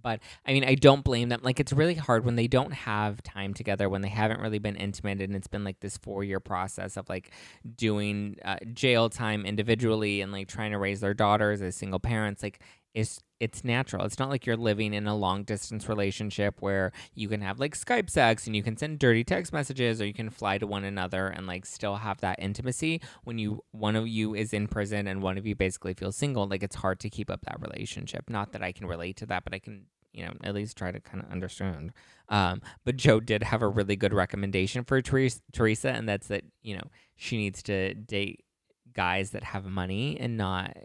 But 0.00 0.20
I 0.46 0.52
mean, 0.52 0.64
I 0.64 0.74
don't 0.74 1.02
blame 1.02 1.28
them. 1.28 1.40
Like, 1.42 1.58
it's 1.60 1.72
really 1.72 1.94
hard 1.94 2.24
when 2.24 2.36
they 2.36 2.46
don't 2.46 2.72
have 2.72 3.22
time 3.22 3.52
together, 3.52 3.88
when 3.88 4.00
they 4.00 4.08
haven't 4.08 4.40
really 4.40 4.60
been 4.60 4.76
intimate, 4.76 5.20
and 5.20 5.34
it's 5.34 5.48
been 5.48 5.64
like 5.64 5.80
this 5.80 5.96
four 5.96 6.22
year 6.22 6.40
process 6.40 6.96
of 6.96 7.08
like 7.08 7.32
doing 7.76 8.36
uh, 8.44 8.58
jail 8.72 9.08
time 9.08 9.44
individually 9.44 10.20
and 10.20 10.30
like 10.30 10.48
trying 10.48 10.70
to 10.70 10.78
raise 10.78 11.00
their 11.00 11.14
daughters 11.14 11.62
as 11.62 11.74
single 11.74 11.98
parents. 11.98 12.42
Like, 12.42 12.60
it's 12.94 13.20
it's 13.40 13.64
natural. 13.64 14.04
It's 14.04 14.18
not 14.18 14.30
like 14.30 14.46
you're 14.46 14.56
living 14.56 14.92
in 14.94 15.06
a 15.06 15.16
long 15.16 15.44
distance 15.44 15.88
relationship 15.88 16.60
where 16.60 16.92
you 17.14 17.28
can 17.28 17.40
have 17.40 17.60
like 17.60 17.76
Skype 17.76 18.10
sex 18.10 18.46
and 18.46 18.56
you 18.56 18.62
can 18.62 18.76
send 18.76 18.98
dirty 18.98 19.24
text 19.24 19.52
messages 19.52 20.00
or 20.00 20.06
you 20.06 20.14
can 20.14 20.30
fly 20.30 20.58
to 20.58 20.66
one 20.66 20.84
another 20.84 21.28
and 21.28 21.46
like 21.46 21.64
still 21.64 21.96
have 21.96 22.20
that 22.20 22.38
intimacy 22.40 23.00
when 23.24 23.38
you 23.38 23.62
one 23.70 23.96
of 23.96 24.08
you 24.08 24.34
is 24.34 24.52
in 24.52 24.66
prison 24.66 25.06
and 25.06 25.22
one 25.22 25.38
of 25.38 25.46
you 25.46 25.54
basically 25.54 25.94
feels 25.94 26.16
single. 26.16 26.46
Like 26.46 26.62
it's 26.62 26.76
hard 26.76 27.00
to 27.00 27.10
keep 27.10 27.30
up 27.30 27.40
that 27.42 27.60
relationship. 27.60 28.28
Not 28.28 28.52
that 28.52 28.62
I 28.62 28.72
can 28.72 28.86
relate 28.86 29.16
to 29.18 29.26
that, 29.26 29.44
but 29.44 29.54
I 29.54 29.58
can 29.58 29.86
you 30.12 30.24
know 30.24 30.32
at 30.42 30.54
least 30.54 30.76
try 30.76 30.90
to 30.90 31.00
kind 31.00 31.22
of 31.22 31.30
understand. 31.30 31.92
Um, 32.28 32.60
but 32.84 32.96
Joe 32.96 33.20
did 33.20 33.42
have 33.44 33.62
a 33.62 33.68
really 33.68 33.96
good 33.96 34.12
recommendation 34.12 34.84
for 34.84 35.00
Teresa, 35.00 35.90
and 35.90 36.08
that's 36.08 36.26
that 36.28 36.44
you 36.62 36.76
know 36.76 36.84
she 37.16 37.36
needs 37.36 37.62
to 37.64 37.94
date 37.94 38.44
guys 38.92 39.30
that 39.30 39.44
have 39.44 39.64
money 39.64 40.18
and 40.18 40.36
not 40.36 40.76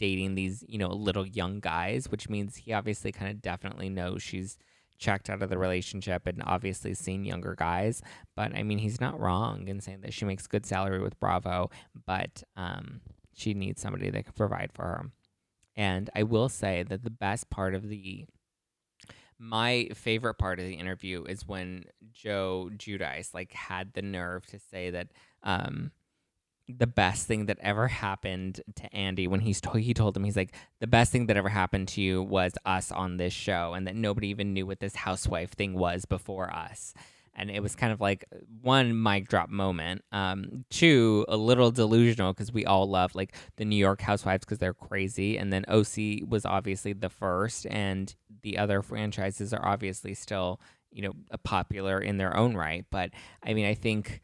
dating 0.00 0.34
these, 0.34 0.64
you 0.66 0.78
know, 0.78 0.88
little 0.88 1.26
young 1.26 1.60
guys, 1.60 2.10
which 2.10 2.30
means 2.30 2.56
he 2.56 2.72
obviously 2.72 3.12
kind 3.12 3.30
of 3.30 3.42
definitely 3.42 3.90
knows 3.90 4.22
she's 4.22 4.56
checked 4.98 5.28
out 5.28 5.42
of 5.42 5.50
the 5.50 5.58
relationship 5.58 6.26
and 6.26 6.42
obviously 6.46 6.94
seen 6.94 7.24
younger 7.24 7.54
guys. 7.54 8.02
But 8.34 8.54
I 8.56 8.62
mean, 8.62 8.78
he's 8.78 9.00
not 9.00 9.20
wrong 9.20 9.68
in 9.68 9.80
saying 9.80 10.00
that 10.00 10.14
she 10.14 10.24
makes 10.24 10.46
good 10.46 10.64
salary 10.64 11.00
with 11.00 11.20
Bravo, 11.20 11.70
but 12.06 12.42
um, 12.56 13.02
she 13.34 13.52
needs 13.52 13.82
somebody 13.82 14.08
that 14.08 14.24
can 14.24 14.32
provide 14.32 14.72
for 14.72 14.84
her. 14.84 15.10
And 15.76 16.08
I 16.16 16.22
will 16.22 16.48
say 16.48 16.82
that 16.82 17.04
the 17.04 17.10
best 17.10 17.50
part 17.50 17.74
of 17.74 17.88
the 17.88 18.24
my 19.38 19.88
favorite 19.94 20.34
part 20.34 20.58
of 20.58 20.66
the 20.66 20.74
interview 20.74 21.24
is 21.24 21.48
when 21.48 21.84
Joe 22.12 22.70
Giudice 22.76 23.32
like 23.32 23.52
had 23.52 23.94
the 23.94 24.02
nerve 24.02 24.46
to 24.48 24.58
say 24.58 24.90
that 24.90 25.08
um, 25.42 25.92
the 26.78 26.86
best 26.86 27.26
thing 27.26 27.46
that 27.46 27.58
ever 27.60 27.88
happened 27.88 28.60
to 28.76 28.94
Andy 28.94 29.26
when 29.26 29.40
he's 29.40 29.60
to- 29.62 29.78
he 29.78 29.94
told 29.94 30.16
him 30.16 30.24
he's 30.24 30.36
like 30.36 30.54
the 30.80 30.86
best 30.86 31.12
thing 31.12 31.26
that 31.26 31.36
ever 31.36 31.48
happened 31.48 31.88
to 31.88 32.00
you 32.00 32.22
was 32.22 32.52
us 32.64 32.90
on 32.92 33.16
this 33.16 33.32
show 33.32 33.74
and 33.74 33.86
that 33.86 33.96
nobody 33.96 34.28
even 34.28 34.52
knew 34.52 34.66
what 34.66 34.80
this 34.80 34.94
housewife 34.94 35.50
thing 35.50 35.74
was 35.74 36.04
before 36.04 36.52
us. 36.52 36.94
And 37.34 37.50
it 37.50 37.62
was 37.62 37.76
kind 37.76 37.92
of 37.92 38.00
like 38.00 38.24
one 38.60 39.00
mic 39.00 39.28
drop 39.28 39.48
moment. 39.48 40.04
Um 40.12 40.64
two 40.70 41.24
a 41.28 41.36
little 41.36 41.70
delusional 41.70 42.32
because 42.32 42.52
we 42.52 42.66
all 42.66 42.88
love 42.88 43.14
like 43.14 43.34
the 43.56 43.64
new 43.64 43.76
york 43.76 44.00
housewives 44.00 44.44
because 44.44 44.58
they're 44.58 44.74
crazy. 44.74 45.38
And 45.38 45.52
then 45.52 45.64
oc 45.68 45.96
was 46.28 46.44
obviously 46.44 46.92
the 46.92 47.10
first 47.10 47.66
and 47.66 48.14
the 48.42 48.58
other 48.58 48.82
franchises 48.82 49.52
are 49.52 49.64
obviously 49.66 50.14
still 50.14 50.60
you 50.92 51.02
know 51.02 51.12
popular 51.44 52.00
in 52.00 52.16
their 52.18 52.36
own 52.36 52.56
right. 52.56 52.84
But 52.90 53.10
i 53.42 53.54
mean 53.54 53.66
i 53.66 53.74
think 53.74 54.20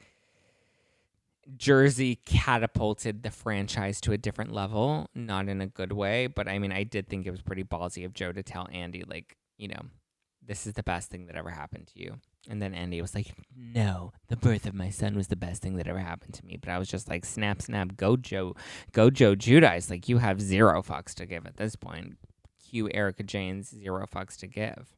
Jersey 1.57 2.17
catapulted 2.25 3.23
the 3.23 3.31
franchise 3.31 4.01
to 4.03 4.13
a 4.13 4.19
different 4.19 4.53
level, 4.53 5.09
not 5.15 5.49
in 5.49 5.61
a 5.61 5.67
good 5.67 5.93
way, 5.93 6.27
but 6.27 6.49
I 6.49 6.59
mean, 6.59 6.73
I 6.73 6.83
did 6.83 7.09
think 7.09 7.27
it 7.27 7.31
was 7.31 7.43
pretty 7.43 7.65
ballsy 7.65 8.05
of 8.05 8.15
Joe 8.15 8.33
to 8.33 8.43
tell 8.43 8.69
Andy, 8.73 9.05
like, 9.07 9.37
you 9.57 9.69
know, 9.69 9.83
this 10.45 10.67
is 10.67 10.75
the 10.75 10.83
best 10.83 11.11
thing 11.11 11.27
that 11.27 11.37
ever 11.37 11.51
happened 11.51 11.89
to 11.89 12.01
you. 12.01 12.17
And 12.49 12.63
then 12.63 12.75
Andy 12.75 13.01
was 13.01 13.15
like, 13.15 13.35
no, 13.57 14.13
the 14.29 14.37
birth 14.37 14.67
of 14.67 14.75
my 14.75 14.91
son 14.91 15.17
was 15.17 15.29
the 15.29 15.37
best 15.37 15.63
thing 15.63 15.77
that 15.77 15.89
ever 15.89 15.99
happened 15.99 16.35
to 16.35 16.45
me. 16.45 16.57
But 16.57 16.71
I 16.71 16.79
was 16.79 16.89
just 16.89 17.09
like, 17.09 17.25
snap, 17.25 17.63
snap, 17.63 17.97
go 17.97 18.17
Joe, 18.17 18.55
go 18.93 19.11
Joe 19.11 19.35
Giudice. 19.35 19.91
Like, 19.91 20.09
you 20.09 20.19
have 20.19 20.41
zero 20.41 20.83
fucks 20.83 21.15
to 21.15 21.27
give 21.27 21.47
at 21.47 21.57
this 21.57 21.75
point. 21.75 22.17
Cue 22.69 22.89
Erika 22.93 23.23
Jayne's 23.23 23.69
zero 23.69 24.07
fucks 24.07 24.37
to 24.39 24.47
give. 24.47 24.96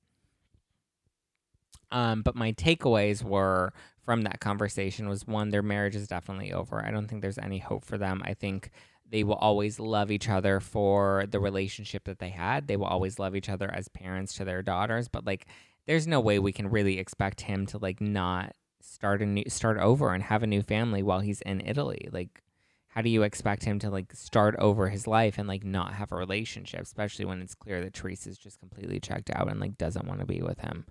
Um, 1.91 2.23
but 2.23 2.35
my 2.35 2.53
takeaways 2.53 3.23
were 3.23 3.73
from 4.05 4.23
that 4.23 4.41
conversation 4.41 5.09
was 5.09 5.27
one, 5.27 5.51
their 5.51 5.63
marriage 5.63 5.97
is 5.97 6.09
definitely 6.09 6.53
over. 6.53 6.85
I 6.85 6.91
don't 6.91 7.09
think 7.09 7.23
there's 7.23 7.39
any 7.39 7.59
hope 7.59 7.85
for 7.85 7.99
them. 7.99 8.23
I 8.25 8.35
think 8.35 8.71
they 9.11 9.25
will 9.25 9.35
always 9.35 9.81
love 9.81 10.11
each 10.11 10.29
other 10.29 10.61
for 10.61 11.25
the 11.29 11.41
relationship 11.41 12.05
that 12.05 12.19
they 12.19 12.31
had. 12.31 12.67
They 12.67 12.77
will 12.77 12.87
always 12.87 13.19
love 13.19 13.35
each 13.35 13.49
other 13.49 13.71
as 13.73 13.89
parents 13.89 14.35
to 14.35 14.45
their 14.45 14.63
daughters, 14.63 15.09
but 15.09 15.27
like 15.27 15.47
there's 15.87 16.07
no 16.07 16.21
way 16.21 16.39
we 16.39 16.53
can 16.53 16.69
really 16.69 16.99
expect 16.99 17.43
him 17.43 17.67
to 17.67 17.79
like 17.79 18.01
not 18.01 18.55
start 18.81 19.23
a 19.23 19.27
new 19.27 19.45
start 19.49 19.79
over 19.79 20.13
and 20.13 20.23
have 20.23 20.43
a 20.43 20.47
new 20.47 20.63
family 20.63 21.03
while 21.03 21.21
he's 21.21 21.41
in 21.43 21.63
Italy. 21.65 22.09
Like 22.13 22.43
how 22.89 23.03
do 23.03 23.11
you 23.11 23.23
expect 23.23 23.65
him 23.65 23.79
to 23.79 23.91
like 23.91 24.13
start 24.13 24.57
over 24.59 24.89
his 24.89 25.07
life 25.07 25.39
and 25.39 25.47
like 25.47 25.65
not 25.65 25.95
have 25.95 26.13
a 26.13 26.17
relationship, 26.17 26.81
especially 26.81 27.25
when 27.25 27.41
it's 27.41 27.55
clear 27.55 27.83
that 27.83 27.95
Teresa's 27.95 28.39
just 28.39 28.59
completely 28.59 29.01
checked 29.01 29.31
out 29.31 29.51
and 29.51 29.61
like 29.61 29.79
doesn't 29.79 30.07
want 30.07 30.21
to 30.21 30.27
be 30.27 30.43
with 30.43 30.61
him. 30.61 30.85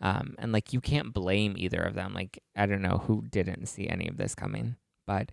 Um, 0.00 0.34
and 0.38 0.52
like 0.52 0.72
you 0.72 0.80
can't 0.80 1.12
blame 1.12 1.54
either 1.56 1.80
of 1.80 1.94
them. 1.94 2.14
Like 2.14 2.42
I 2.56 2.66
don't 2.66 2.82
know 2.82 3.02
who 3.06 3.24
didn't 3.28 3.66
see 3.66 3.88
any 3.88 4.08
of 4.08 4.16
this 4.16 4.34
coming, 4.34 4.76
but 5.06 5.30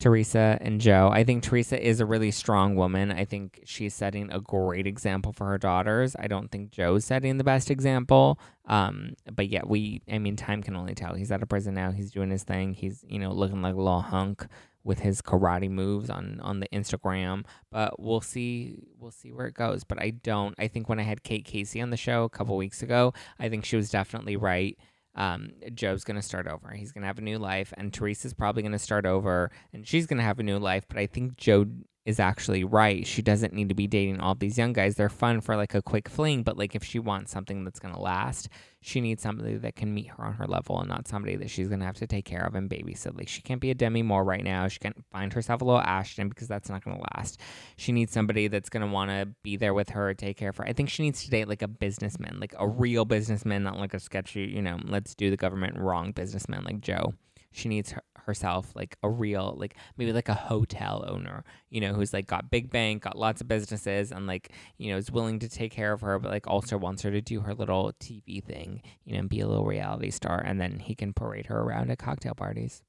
Teresa 0.00 0.56
and 0.60 0.80
Joe. 0.80 1.10
I 1.12 1.24
think 1.24 1.42
Teresa 1.42 1.80
is 1.84 1.98
a 1.98 2.06
really 2.06 2.30
strong 2.30 2.76
woman. 2.76 3.10
I 3.10 3.24
think 3.24 3.60
she's 3.64 3.94
setting 3.94 4.30
a 4.30 4.40
great 4.40 4.86
example 4.86 5.32
for 5.32 5.46
her 5.46 5.58
daughters. 5.58 6.14
I 6.16 6.28
don't 6.28 6.52
think 6.52 6.70
Joe's 6.70 7.04
setting 7.04 7.36
the 7.36 7.44
best 7.44 7.68
example. 7.68 8.38
Um, 8.66 9.14
but 9.32 9.48
yet 9.48 9.68
we, 9.68 10.02
I 10.10 10.18
mean, 10.18 10.36
time 10.36 10.62
can 10.62 10.76
only 10.76 10.94
tell. 10.94 11.14
He's 11.14 11.32
out 11.32 11.42
of 11.42 11.48
prison 11.48 11.74
now. 11.74 11.90
He's 11.90 12.12
doing 12.12 12.30
his 12.30 12.44
thing. 12.44 12.74
He's, 12.74 13.04
you 13.08 13.18
know, 13.18 13.32
looking 13.32 13.60
like 13.60 13.74
a 13.74 13.78
little 13.78 14.00
hunk 14.00 14.46
with 14.84 15.00
his 15.00 15.20
karate 15.20 15.70
moves 15.70 16.10
on 16.10 16.40
on 16.40 16.60
the 16.60 16.68
Instagram. 16.72 17.44
But 17.70 18.00
we'll 18.00 18.20
see 18.20 18.76
we'll 18.98 19.10
see 19.10 19.32
where 19.32 19.46
it 19.46 19.54
goes. 19.54 19.84
But 19.84 20.00
I 20.00 20.10
don't 20.10 20.54
I 20.58 20.68
think 20.68 20.88
when 20.88 21.00
I 21.00 21.04
had 21.04 21.22
Kate 21.22 21.44
Casey 21.44 21.80
on 21.80 21.90
the 21.90 21.96
show 21.96 22.24
a 22.24 22.30
couple 22.30 22.56
weeks 22.56 22.82
ago, 22.82 23.12
I 23.38 23.48
think 23.48 23.64
she 23.64 23.76
was 23.76 23.90
definitely 23.90 24.36
right. 24.36 24.78
Um, 25.14 25.50
Joe's 25.74 26.04
gonna 26.04 26.22
start 26.22 26.46
over. 26.46 26.70
He's 26.70 26.92
gonna 26.92 27.06
have 27.06 27.18
a 27.18 27.22
new 27.22 27.38
life, 27.38 27.72
and 27.76 27.92
Teresa's 27.92 28.34
probably 28.34 28.62
gonna 28.62 28.78
start 28.78 29.04
over, 29.04 29.50
and 29.72 29.86
she's 29.86 30.06
gonna 30.06 30.22
have 30.22 30.38
a 30.38 30.44
new 30.44 30.58
life. 30.58 30.86
But 30.88 30.98
I 30.98 31.06
think 31.06 31.36
Joe 31.36 31.66
is 32.08 32.18
actually 32.18 32.64
right. 32.64 33.06
She 33.06 33.20
doesn't 33.20 33.52
need 33.52 33.68
to 33.68 33.74
be 33.74 33.86
dating 33.86 34.18
all 34.18 34.34
these 34.34 34.56
young 34.56 34.72
guys. 34.72 34.94
They're 34.94 35.10
fun 35.10 35.42
for 35.42 35.56
like 35.56 35.74
a 35.74 35.82
quick 35.82 36.08
fling, 36.08 36.42
but 36.42 36.56
like 36.56 36.74
if 36.74 36.82
she 36.82 36.98
wants 36.98 37.30
something 37.30 37.64
that's 37.64 37.78
going 37.78 37.92
to 37.92 38.00
last, 38.00 38.48
she 38.80 39.02
needs 39.02 39.22
somebody 39.22 39.58
that 39.58 39.76
can 39.76 39.92
meet 39.92 40.06
her 40.06 40.24
on 40.24 40.32
her 40.32 40.46
level 40.46 40.80
and 40.80 40.88
not 40.88 41.06
somebody 41.06 41.36
that 41.36 41.50
she's 41.50 41.68
going 41.68 41.80
to 41.80 41.84
have 41.84 41.98
to 41.98 42.06
take 42.06 42.24
care 42.24 42.46
of 42.46 42.54
and 42.54 42.70
babysit. 42.70 43.14
Like 43.14 43.28
she 43.28 43.42
can't 43.42 43.60
be 43.60 43.70
a 43.70 43.74
Demi 43.74 44.02
Moore 44.02 44.24
right 44.24 44.42
now. 44.42 44.68
She 44.68 44.78
can't 44.78 45.04
find 45.12 45.34
herself 45.34 45.60
a 45.60 45.66
little 45.66 45.82
Ashton 45.82 46.30
because 46.30 46.48
that's 46.48 46.70
not 46.70 46.82
going 46.82 46.96
to 46.96 47.04
last. 47.14 47.38
She 47.76 47.92
needs 47.92 48.10
somebody 48.10 48.48
that's 48.48 48.70
going 48.70 48.86
to 48.86 48.90
want 48.90 49.10
to 49.10 49.28
be 49.42 49.58
there 49.58 49.74
with 49.74 49.90
her, 49.90 50.14
take 50.14 50.38
care 50.38 50.48
of 50.48 50.56
her. 50.56 50.64
I 50.64 50.72
think 50.72 50.88
she 50.88 51.02
needs 51.02 51.24
to 51.24 51.30
date 51.30 51.46
like 51.46 51.60
a 51.60 51.68
businessman, 51.68 52.38
like 52.40 52.54
a 52.58 52.66
real 52.66 53.04
businessman, 53.04 53.64
not 53.64 53.78
like 53.78 53.92
a 53.92 54.00
sketchy, 54.00 54.44
you 54.44 54.62
know, 54.62 54.78
let's 54.82 55.14
do 55.14 55.28
the 55.28 55.36
government 55.36 55.76
wrong 55.76 56.12
businessman 56.12 56.64
like 56.64 56.80
Joe 56.80 57.12
she 57.50 57.68
needs 57.68 57.92
her, 57.92 58.02
herself 58.28 58.76
like 58.76 58.98
a 59.02 59.08
real 59.08 59.54
like 59.56 59.74
maybe 59.96 60.12
like 60.12 60.28
a 60.28 60.34
hotel 60.34 61.02
owner 61.08 61.42
you 61.70 61.80
know 61.80 61.94
who's 61.94 62.12
like 62.12 62.26
got 62.26 62.50
big 62.50 62.70
bank 62.70 63.04
got 63.04 63.16
lots 63.16 63.40
of 63.40 63.48
businesses 63.48 64.12
and 64.12 64.26
like 64.26 64.52
you 64.76 64.92
know 64.92 64.98
is 64.98 65.10
willing 65.10 65.38
to 65.38 65.48
take 65.48 65.72
care 65.72 65.94
of 65.94 66.02
her 66.02 66.18
but 66.18 66.30
like 66.30 66.46
also 66.46 66.76
wants 66.76 67.00
her 67.00 67.10
to 67.10 67.22
do 67.22 67.40
her 67.40 67.54
little 67.54 67.90
tv 67.98 68.44
thing 68.44 68.82
you 69.04 69.14
know 69.14 69.20
and 69.20 69.30
be 69.30 69.40
a 69.40 69.48
little 69.48 69.64
reality 69.64 70.10
star 70.10 70.38
and 70.44 70.60
then 70.60 70.78
he 70.78 70.94
can 70.94 71.14
parade 71.14 71.46
her 71.46 71.60
around 71.60 71.90
at 71.90 71.98
cocktail 71.98 72.34
parties. 72.34 72.82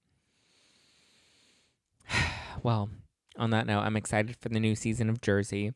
Well 2.61 2.89
on 3.37 3.51
that 3.51 3.65
note 3.65 3.79
i'm 3.79 3.95
excited 3.95 4.35
for 4.35 4.49
the 4.49 4.59
new 4.59 4.75
season 4.75 5.09
of 5.09 5.21
jersey. 5.21 5.71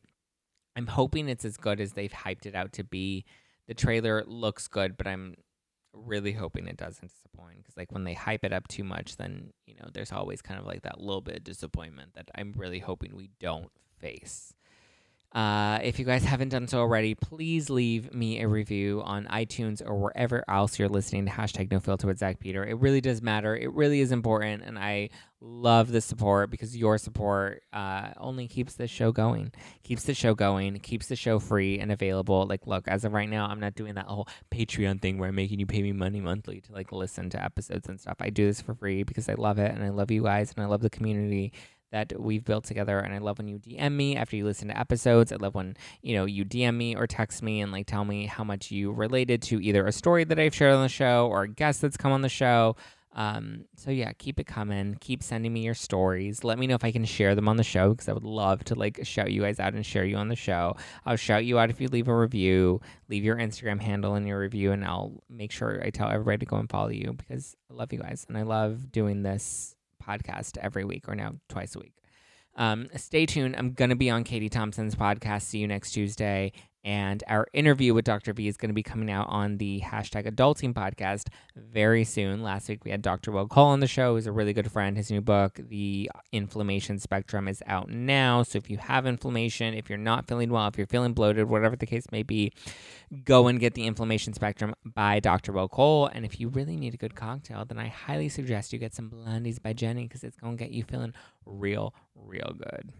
I'm 0.76 0.88
hoping 0.88 1.30
it's 1.30 1.46
as 1.46 1.56
good 1.56 1.80
as 1.80 1.92
they've 1.92 2.12
hyped 2.12 2.46
it 2.46 2.54
out 2.56 2.72
to 2.74 2.82
be. 2.84 3.24
The 3.68 3.74
trailer 3.74 4.22
looks 4.26 4.68
good 4.68 4.98
but 4.98 5.06
i'm 5.06 5.36
really 5.94 6.32
hoping 6.32 6.66
it 6.66 6.76
doesn't 6.76 7.08
disappoint 7.08 7.58
because 7.58 7.76
like 7.76 7.92
when 7.92 8.04
they 8.04 8.14
hype 8.14 8.44
it 8.44 8.52
up 8.52 8.66
too 8.68 8.84
much 8.84 9.16
then 9.16 9.52
you 9.66 9.74
know 9.74 9.88
there's 9.92 10.12
always 10.12 10.42
kind 10.42 10.58
of 10.58 10.66
like 10.66 10.82
that 10.82 11.00
little 11.00 11.20
bit 11.20 11.36
of 11.36 11.44
disappointment 11.44 12.14
that 12.14 12.30
i'm 12.34 12.52
really 12.56 12.78
hoping 12.78 13.14
we 13.14 13.30
don't 13.40 13.70
face 13.98 14.53
uh, 15.34 15.80
if 15.82 15.98
you 15.98 16.04
guys 16.04 16.22
haven't 16.22 16.50
done 16.50 16.68
so 16.68 16.78
already, 16.78 17.16
please 17.16 17.68
leave 17.68 18.14
me 18.14 18.40
a 18.40 18.46
review 18.46 19.02
on 19.04 19.26
iTunes 19.26 19.82
or 19.84 19.96
wherever 19.96 20.44
else 20.48 20.78
you're 20.78 20.88
listening 20.88 21.26
to 21.26 21.32
hashtag 21.32 21.72
no 21.72 21.80
filter 21.80 22.06
with 22.06 22.18
Zack 22.18 22.38
Peter. 22.38 22.64
It 22.64 22.78
really 22.78 23.00
does 23.00 23.20
matter. 23.20 23.56
It 23.56 23.72
really 23.72 24.00
is 24.00 24.12
important. 24.12 24.62
And 24.62 24.78
I 24.78 25.10
love 25.40 25.90
the 25.90 26.00
support 26.00 26.50
because 26.50 26.76
your 26.76 26.98
support 26.98 27.62
uh, 27.72 28.10
only 28.16 28.46
keeps 28.46 28.74
the 28.74 28.86
show 28.86 29.10
going, 29.10 29.50
keeps 29.82 30.04
the 30.04 30.14
show 30.14 30.34
going, 30.34 30.78
keeps 30.78 31.08
the 31.08 31.16
show 31.16 31.40
free 31.40 31.80
and 31.80 31.90
available. 31.90 32.46
Like, 32.46 32.68
look, 32.68 32.86
as 32.86 33.04
of 33.04 33.12
right 33.12 33.28
now, 33.28 33.46
I'm 33.46 33.60
not 33.60 33.74
doing 33.74 33.94
that 33.94 34.06
whole 34.06 34.28
Patreon 34.52 35.02
thing 35.02 35.18
where 35.18 35.30
I'm 35.30 35.34
making 35.34 35.58
you 35.58 35.66
pay 35.66 35.82
me 35.82 35.92
money 35.92 36.20
monthly 36.20 36.60
to 36.60 36.72
like 36.72 36.92
listen 36.92 37.28
to 37.30 37.42
episodes 37.42 37.88
and 37.88 38.00
stuff. 38.00 38.18
I 38.20 38.30
do 38.30 38.46
this 38.46 38.60
for 38.60 38.74
free 38.74 39.02
because 39.02 39.28
I 39.28 39.34
love 39.34 39.58
it 39.58 39.72
and 39.72 39.82
I 39.82 39.88
love 39.88 40.12
you 40.12 40.22
guys 40.22 40.52
and 40.56 40.64
I 40.64 40.68
love 40.68 40.80
the 40.80 40.90
community 40.90 41.52
that 41.94 42.20
we've 42.20 42.44
built 42.44 42.64
together. 42.64 42.98
And 42.98 43.14
I 43.14 43.18
love 43.18 43.38
when 43.38 43.46
you 43.46 43.60
DM 43.60 43.92
me 43.92 44.16
after 44.16 44.34
you 44.34 44.44
listen 44.44 44.66
to 44.66 44.76
episodes. 44.76 45.30
I 45.30 45.36
love 45.36 45.54
when, 45.54 45.76
you 46.02 46.16
know, 46.16 46.24
you 46.24 46.44
DM 46.44 46.74
me 46.74 46.96
or 46.96 47.06
text 47.06 47.40
me 47.40 47.60
and 47.60 47.70
like 47.70 47.86
tell 47.86 48.04
me 48.04 48.26
how 48.26 48.42
much 48.42 48.72
you 48.72 48.90
related 48.90 49.40
to 49.42 49.62
either 49.62 49.86
a 49.86 49.92
story 49.92 50.24
that 50.24 50.36
I've 50.36 50.56
shared 50.56 50.74
on 50.74 50.82
the 50.82 50.88
show 50.88 51.28
or 51.30 51.44
a 51.44 51.48
guest 51.48 51.82
that's 51.82 51.96
come 51.96 52.10
on 52.10 52.22
the 52.22 52.28
show. 52.28 52.74
Um, 53.12 53.66
so 53.76 53.92
yeah, 53.92 54.10
keep 54.18 54.40
it 54.40 54.46
coming. 54.48 54.96
Keep 55.00 55.22
sending 55.22 55.52
me 55.52 55.60
your 55.60 55.74
stories. 55.74 56.42
Let 56.42 56.58
me 56.58 56.66
know 56.66 56.74
if 56.74 56.82
I 56.82 56.90
can 56.90 57.04
share 57.04 57.36
them 57.36 57.48
on 57.48 57.58
the 57.58 57.62
show 57.62 57.90
because 57.90 58.08
I 58.08 58.12
would 58.12 58.24
love 58.24 58.64
to 58.64 58.74
like 58.74 58.98
shout 59.04 59.30
you 59.30 59.42
guys 59.42 59.60
out 59.60 59.74
and 59.74 59.86
share 59.86 60.04
you 60.04 60.16
on 60.16 60.26
the 60.26 60.34
show. 60.34 60.74
I'll 61.06 61.14
shout 61.14 61.44
you 61.44 61.60
out 61.60 61.70
if 61.70 61.80
you 61.80 61.86
leave 61.86 62.08
a 62.08 62.16
review. 62.16 62.80
Leave 63.08 63.22
your 63.22 63.36
Instagram 63.36 63.80
handle 63.80 64.16
in 64.16 64.26
your 64.26 64.40
review, 64.40 64.72
and 64.72 64.84
I'll 64.84 65.22
make 65.30 65.52
sure 65.52 65.80
I 65.80 65.90
tell 65.90 66.10
everybody 66.10 66.38
to 66.38 66.46
go 66.46 66.56
and 66.56 66.68
follow 66.68 66.88
you 66.88 67.12
because 67.16 67.54
I 67.70 67.74
love 67.74 67.92
you 67.92 68.00
guys 68.00 68.26
and 68.28 68.36
I 68.36 68.42
love 68.42 68.90
doing 68.90 69.22
this 69.22 69.73
podcast 70.06 70.58
every 70.58 70.84
week 70.84 71.08
or 71.08 71.14
now 71.14 71.34
twice 71.48 71.74
a 71.74 71.78
week. 71.78 71.94
Um, 72.56 72.88
stay 72.96 73.26
tuned. 73.26 73.56
I'm 73.56 73.72
going 73.72 73.90
to 73.90 73.96
be 73.96 74.10
on 74.10 74.24
Katie 74.24 74.48
Thompson's 74.48 74.94
podcast. 74.94 75.42
See 75.42 75.58
you 75.58 75.66
next 75.66 75.92
Tuesday. 75.92 76.52
And 76.84 77.24
our 77.28 77.46
interview 77.54 77.94
with 77.94 78.04
Dr. 78.04 78.34
V 78.34 78.46
is 78.46 78.58
going 78.58 78.68
to 78.68 78.74
be 78.74 78.82
coming 78.82 79.10
out 79.10 79.26
on 79.30 79.56
the 79.56 79.80
hashtag 79.80 80.30
adulting 80.30 80.74
podcast 80.74 81.28
very 81.56 82.04
soon. 82.04 82.42
Last 82.42 82.68
week 82.68 82.84
we 82.84 82.90
had 82.90 83.00
Dr. 83.00 83.32
Will 83.32 83.48
Cole 83.48 83.68
on 83.68 83.80
the 83.80 83.86
show, 83.86 84.14
who's 84.14 84.26
a 84.26 84.32
really 84.32 84.52
good 84.52 84.70
friend. 84.70 84.94
His 84.94 85.10
new 85.10 85.22
book, 85.22 85.58
The 85.58 86.10
Inflammation 86.30 86.98
Spectrum, 86.98 87.48
is 87.48 87.62
out 87.66 87.88
now. 87.88 88.42
So 88.42 88.58
if 88.58 88.68
you 88.68 88.76
have 88.76 89.06
inflammation, 89.06 89.72
if 89.72 89.88
you're 89.88 89.96
not 89.96 90.28
feeling 90.28 90.50
well, 90.50 90.68
if 90.68 90.76
you're 90.76 90.86
feeling 90.86 91.14
bloated, 91.14 91.48
whatever 91.48 91.74
the 91.74 91.86
case 91.86 92.04
may 92.12 92.22
be, 92.22 92.52
go 93.24 93.46
and 93.46 93.58
get 93.58 93.72
The 93.72 93.86
Inflammation 93.86 94.34
Spectrum 94.34 94.74
by 94.84 95.20
Dr. 95.20 95.52
Will 95.52 95.68
Cole. 95.68 96.10
And 96.12 96.26
if 96.26 96.38
you 96.38 96.50
really 96.50 96.76
need 96.76 96.92
a 96.92 96.98
good 96.98 97.14
cocktail, 97.14 97.64
then 97.64 97.78
I 97.78 97.88
highly 97.88 98.28
suggest 98.28 98.74
you 98.74 98.78
get 98.78 98.94
some 98.94 99.08
Blondies 99.08 99.62
by 99.62 99.72
Jenny 99.72 100.02
because 100.06 100.22
it's 100.22 100.36
going 100.36 100.58
to 100.58 100.62
get 100.62 100.72
you 100.72 100.84
feeling 100.84 101.14
real, 101.46 101.94
real 102.14 102.54
good. 102.58 102.92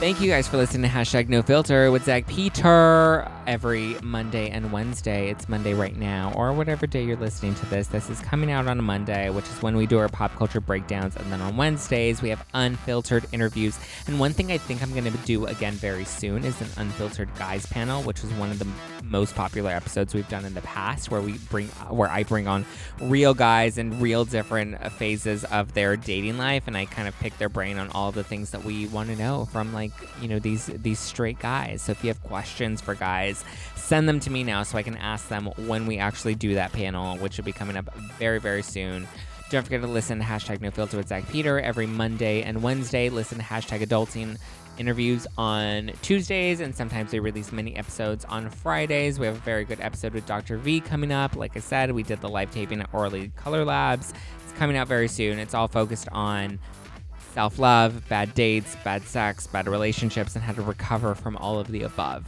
Thank 0.00 0.22
you 0.22 0.30
guys 0.30 0.48
for 0.48 0.56
listening 0.56 0.90
to 0.90 0.96
hashtag 0.96 1.28
no 1.28 1.42
filter 1.42 1.90
with 1.90 2.06
Zack 2.06 2.26
Peter 2.26 3.30
every 3.46 3.96
Monday 4.02 4.48
and 4.48 4.72
Wednesday. 4.72 5.28
It's 5.28 5.46
Monday 5.46 5.74
right 5.74 5.94
now, 5.94 6.32
or 6.34 6.54
whatever 6.54 6.86
day 6.86 7.04
you're 7.04 7.18
listening 7.18 7.54
to 7.56 7.66
this. 7.66 7.88
This 7.88 8.08
is 8.08 8.18
coming 8.20 8.50
out 8.50 8.66
on 8.66 8.78
a 8.78 8.82
Monday, 8.82 9.28
which 9.28 9.44
is 9.44 9.60
when 9.60 9.76
we 9.76 9.84
do 9.84 9.98
our 9.98 10.08
pop 10.08 10.34
culture 10.36 10.60
breakdowns. 10.60 11.16
And 11.16 11.30
then 11.30 11.42
on 11.42 11.58
Wednesdays, 11.58 12.22
we 12.22 12.30
have 12.30 12.42
unfiltered 12.54 13.26
interviews. 13.32 13.78
And 14.06 14.18
one 14.18 14.32
thing 14.32 14.50
I 14.50 14.56
think 14.56 14.82
I'm 14.82 14.92
going 14.92 15.04
to 15.04 15.10
do 15.26 15.44
again 15.44 15.74
very 15.74 16.06
soon 16.06 16.44
is 16.44 16.58
an 16.62 16.68
unfiltered 16.78 17.28
guys 17.34 17.66
panel, 17.66 18.02
which 18.02 18.22
was 18.22 18.32
one 18.34 18.50
of 18.50 18.58
the 18.58 18.68
most 19.04 19.34
popular 19.34 19.70
episodes 19.70 20.14
we've 20.14 20.28
done 20.30 20.46
in 20.46 20.54
the 20.54 20.62
past, 20.62 21.10
where 21.10 21.20
we 21.20 21.32
bring, 21.50 21.66
where 21.90 22.08
I 22.08 22.22
bring 22.22 22.48
on 22.48 22.64
real 23.02 23.34
guys 23.34 23.76
and 23.76 24.00
real 24.00 24.24
different 24.24 24.80
phases 24.92 25.44
of 25.44 25.74
their 25.74 25.96
dating 25.96 26.38
life, 26.38 26.68
and 26.68 26.76
I 26.76 26.86
kind 26.86 27.06
of 27.06 27.18
pick 27.18 27.36
their 27.36 27.50
brain 27.50 27.76
on 27.76 27.90
all 27.90 28.12
the 28.12 28.24
things 28.24 28.52
that 28.52 28.64
we 28.64 28.86
want 28.86 29.10
to 29.10 29.16
know 29.16 29.44
from 29.46 29.74
like 29.74 29.89
like 29.90 30.22
you 30.22 30.28
know 30.28 30.38
these 30.38 30.66
these 30.66 30.98
straight 30.98 31.38
guys. 31.38 31.82
So 31.82 31.92
if 31.92 32.02
you 32.04 32.08
have 32.08 32.22
questions 32.22 32.80
for 32.80 32.94
guys, 32.94 33.44
send 33.76 34.08
them 34.08 34.20
to 34.20 34.30
me 34.30 34.44
now 34.44 34.62
so 34.62 34.78
I 34.78 34.82
can 34.82 34.96
ask 34.96 35.28
them 35.28 35.46
when 35.66 35.86
we 35.86 35.98
actually 35.98 36.34
do 36.34 36.54
that 36.54 36.72
panel, 36.72 37.16
which 37.18 37.36
will 37.36 37.44
be 37.44 37.52
coming 37.52 37.76
up 37.76 37.94
very 38.18 38.38
very 38.40 38.62
soon. 38.62 39.06
Don't 39.50 39.64
forget 39.64 39.80
to 39.80 39.88
listen 39.88 40.18
to 40.18 40.24
hashtag 40.24 40.60
No 40.60 40.70
Filter 40.70 40.96
with 40.96 41.08
Zack 41.08 41.28
Peter 41.28 41.58
every 41.60 41.86
Monday 41.86 42.42
and 42.42 42.62
Wednesday. 42.62 43.08
Listen 43.08 43.38
to 43.38 43.44
hashtag 43.44 43.84
Adulting 43.84 44.38
interviews 44.78 45.26
on 45.36 45.90
Tuesdays, 46.02 46.60
and 46.60 46.74
sometimes 46.74 47.10
they 47.10 47.20
release 47.20 47.50
mini 47.52 47.76
episodes 47.76 48.24
on 48.24 48.48
Fridays. 48.48 49.18
We 49.18 49.26
have 49.26 49.36
a 49.36 49.40
very 49.40 49.64
good 49.64 49.80
episode 49.80 50.14
with 50.14 50.24
Dr. 50.24 50.56
V 50.56 50.80
coming 50.80 51.12
up. 51.12 51.36
Like 51.36 51.56
I 51.56 51.60
said, 51.60 51.92
we 51.92 52.02
did 52.02 52.20
the 52.20 52.28
live 52.28 52.50
taping 52.50 52.80
at 52.80 52.88
Orly 52.92 53.32
Color 53.36 53.64
Labs. 53.64 54.14
It's 54.44 54.56
coming 54.58 54.76
out 54.76 54.88
very 54.88 55.08
soon. 55.08 55.38
It's 55.38 55.52
all 55.52 55.68
focused 55.68 56.08
on 56.12 56.58
self 57.32 57.58
love, 57.58 58.08
bad 58.08 58.34
dates, 58.34 58.76
bad 58.84 59.02
sex, 59.02 59.46
bad 59.46 59.68
relationships, 59.68 60.34
and 60.34 60.44
how 60.44 60.52
to 60.52 60.62
recover 60.62 61.14
from 61.14 61.36
all 61.36 61.58
of 61.58 61.68
the 61.68 61.82
above. 61.82 62.26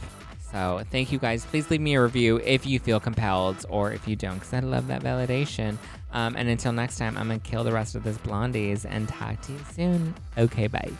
So, 0.51 0.83
thank 0.91 1.11
you 1.11 1.17
guys. 1.17 1.45
Please 1.45 1.69
leave 1.71 1.81
me 1.81 1.95
a 1.95 2.01
review 2.01 2.39
if 2.43 2.65
you 2.65 2.79
feel 2.79 2.99
compelled 2.99 3.65
or 3.69 3.91
if 3.91 4.07
you 4.07 4.15
don't, 4.15 4.35
because 4.35 4.53
I 4.53 4.59
love 4.59 4.87
that 4.87 5.01
validation. 5.01 5.77
Um, 6.11 6.35
and 6.35 6.47
until 6.47 6.71
next 6.71 6.97
time, 6.97 7.17
I'm 7.17 7.27
going 7.27 7.39
to 7.39 7.49
kill 7.49 7.63
the 7.63 7.71
rest 7.71 7.95
of 7.95 8.03
this 8.03 8.17
blondies 8.19 8.85
and 8.87 9.09
talk 9.09 9.41
to 9.41 9.51
you 9.51 9.59
soon. 9.73 10.13
Okay, 10.37 10.67
bye. 10.67 10.91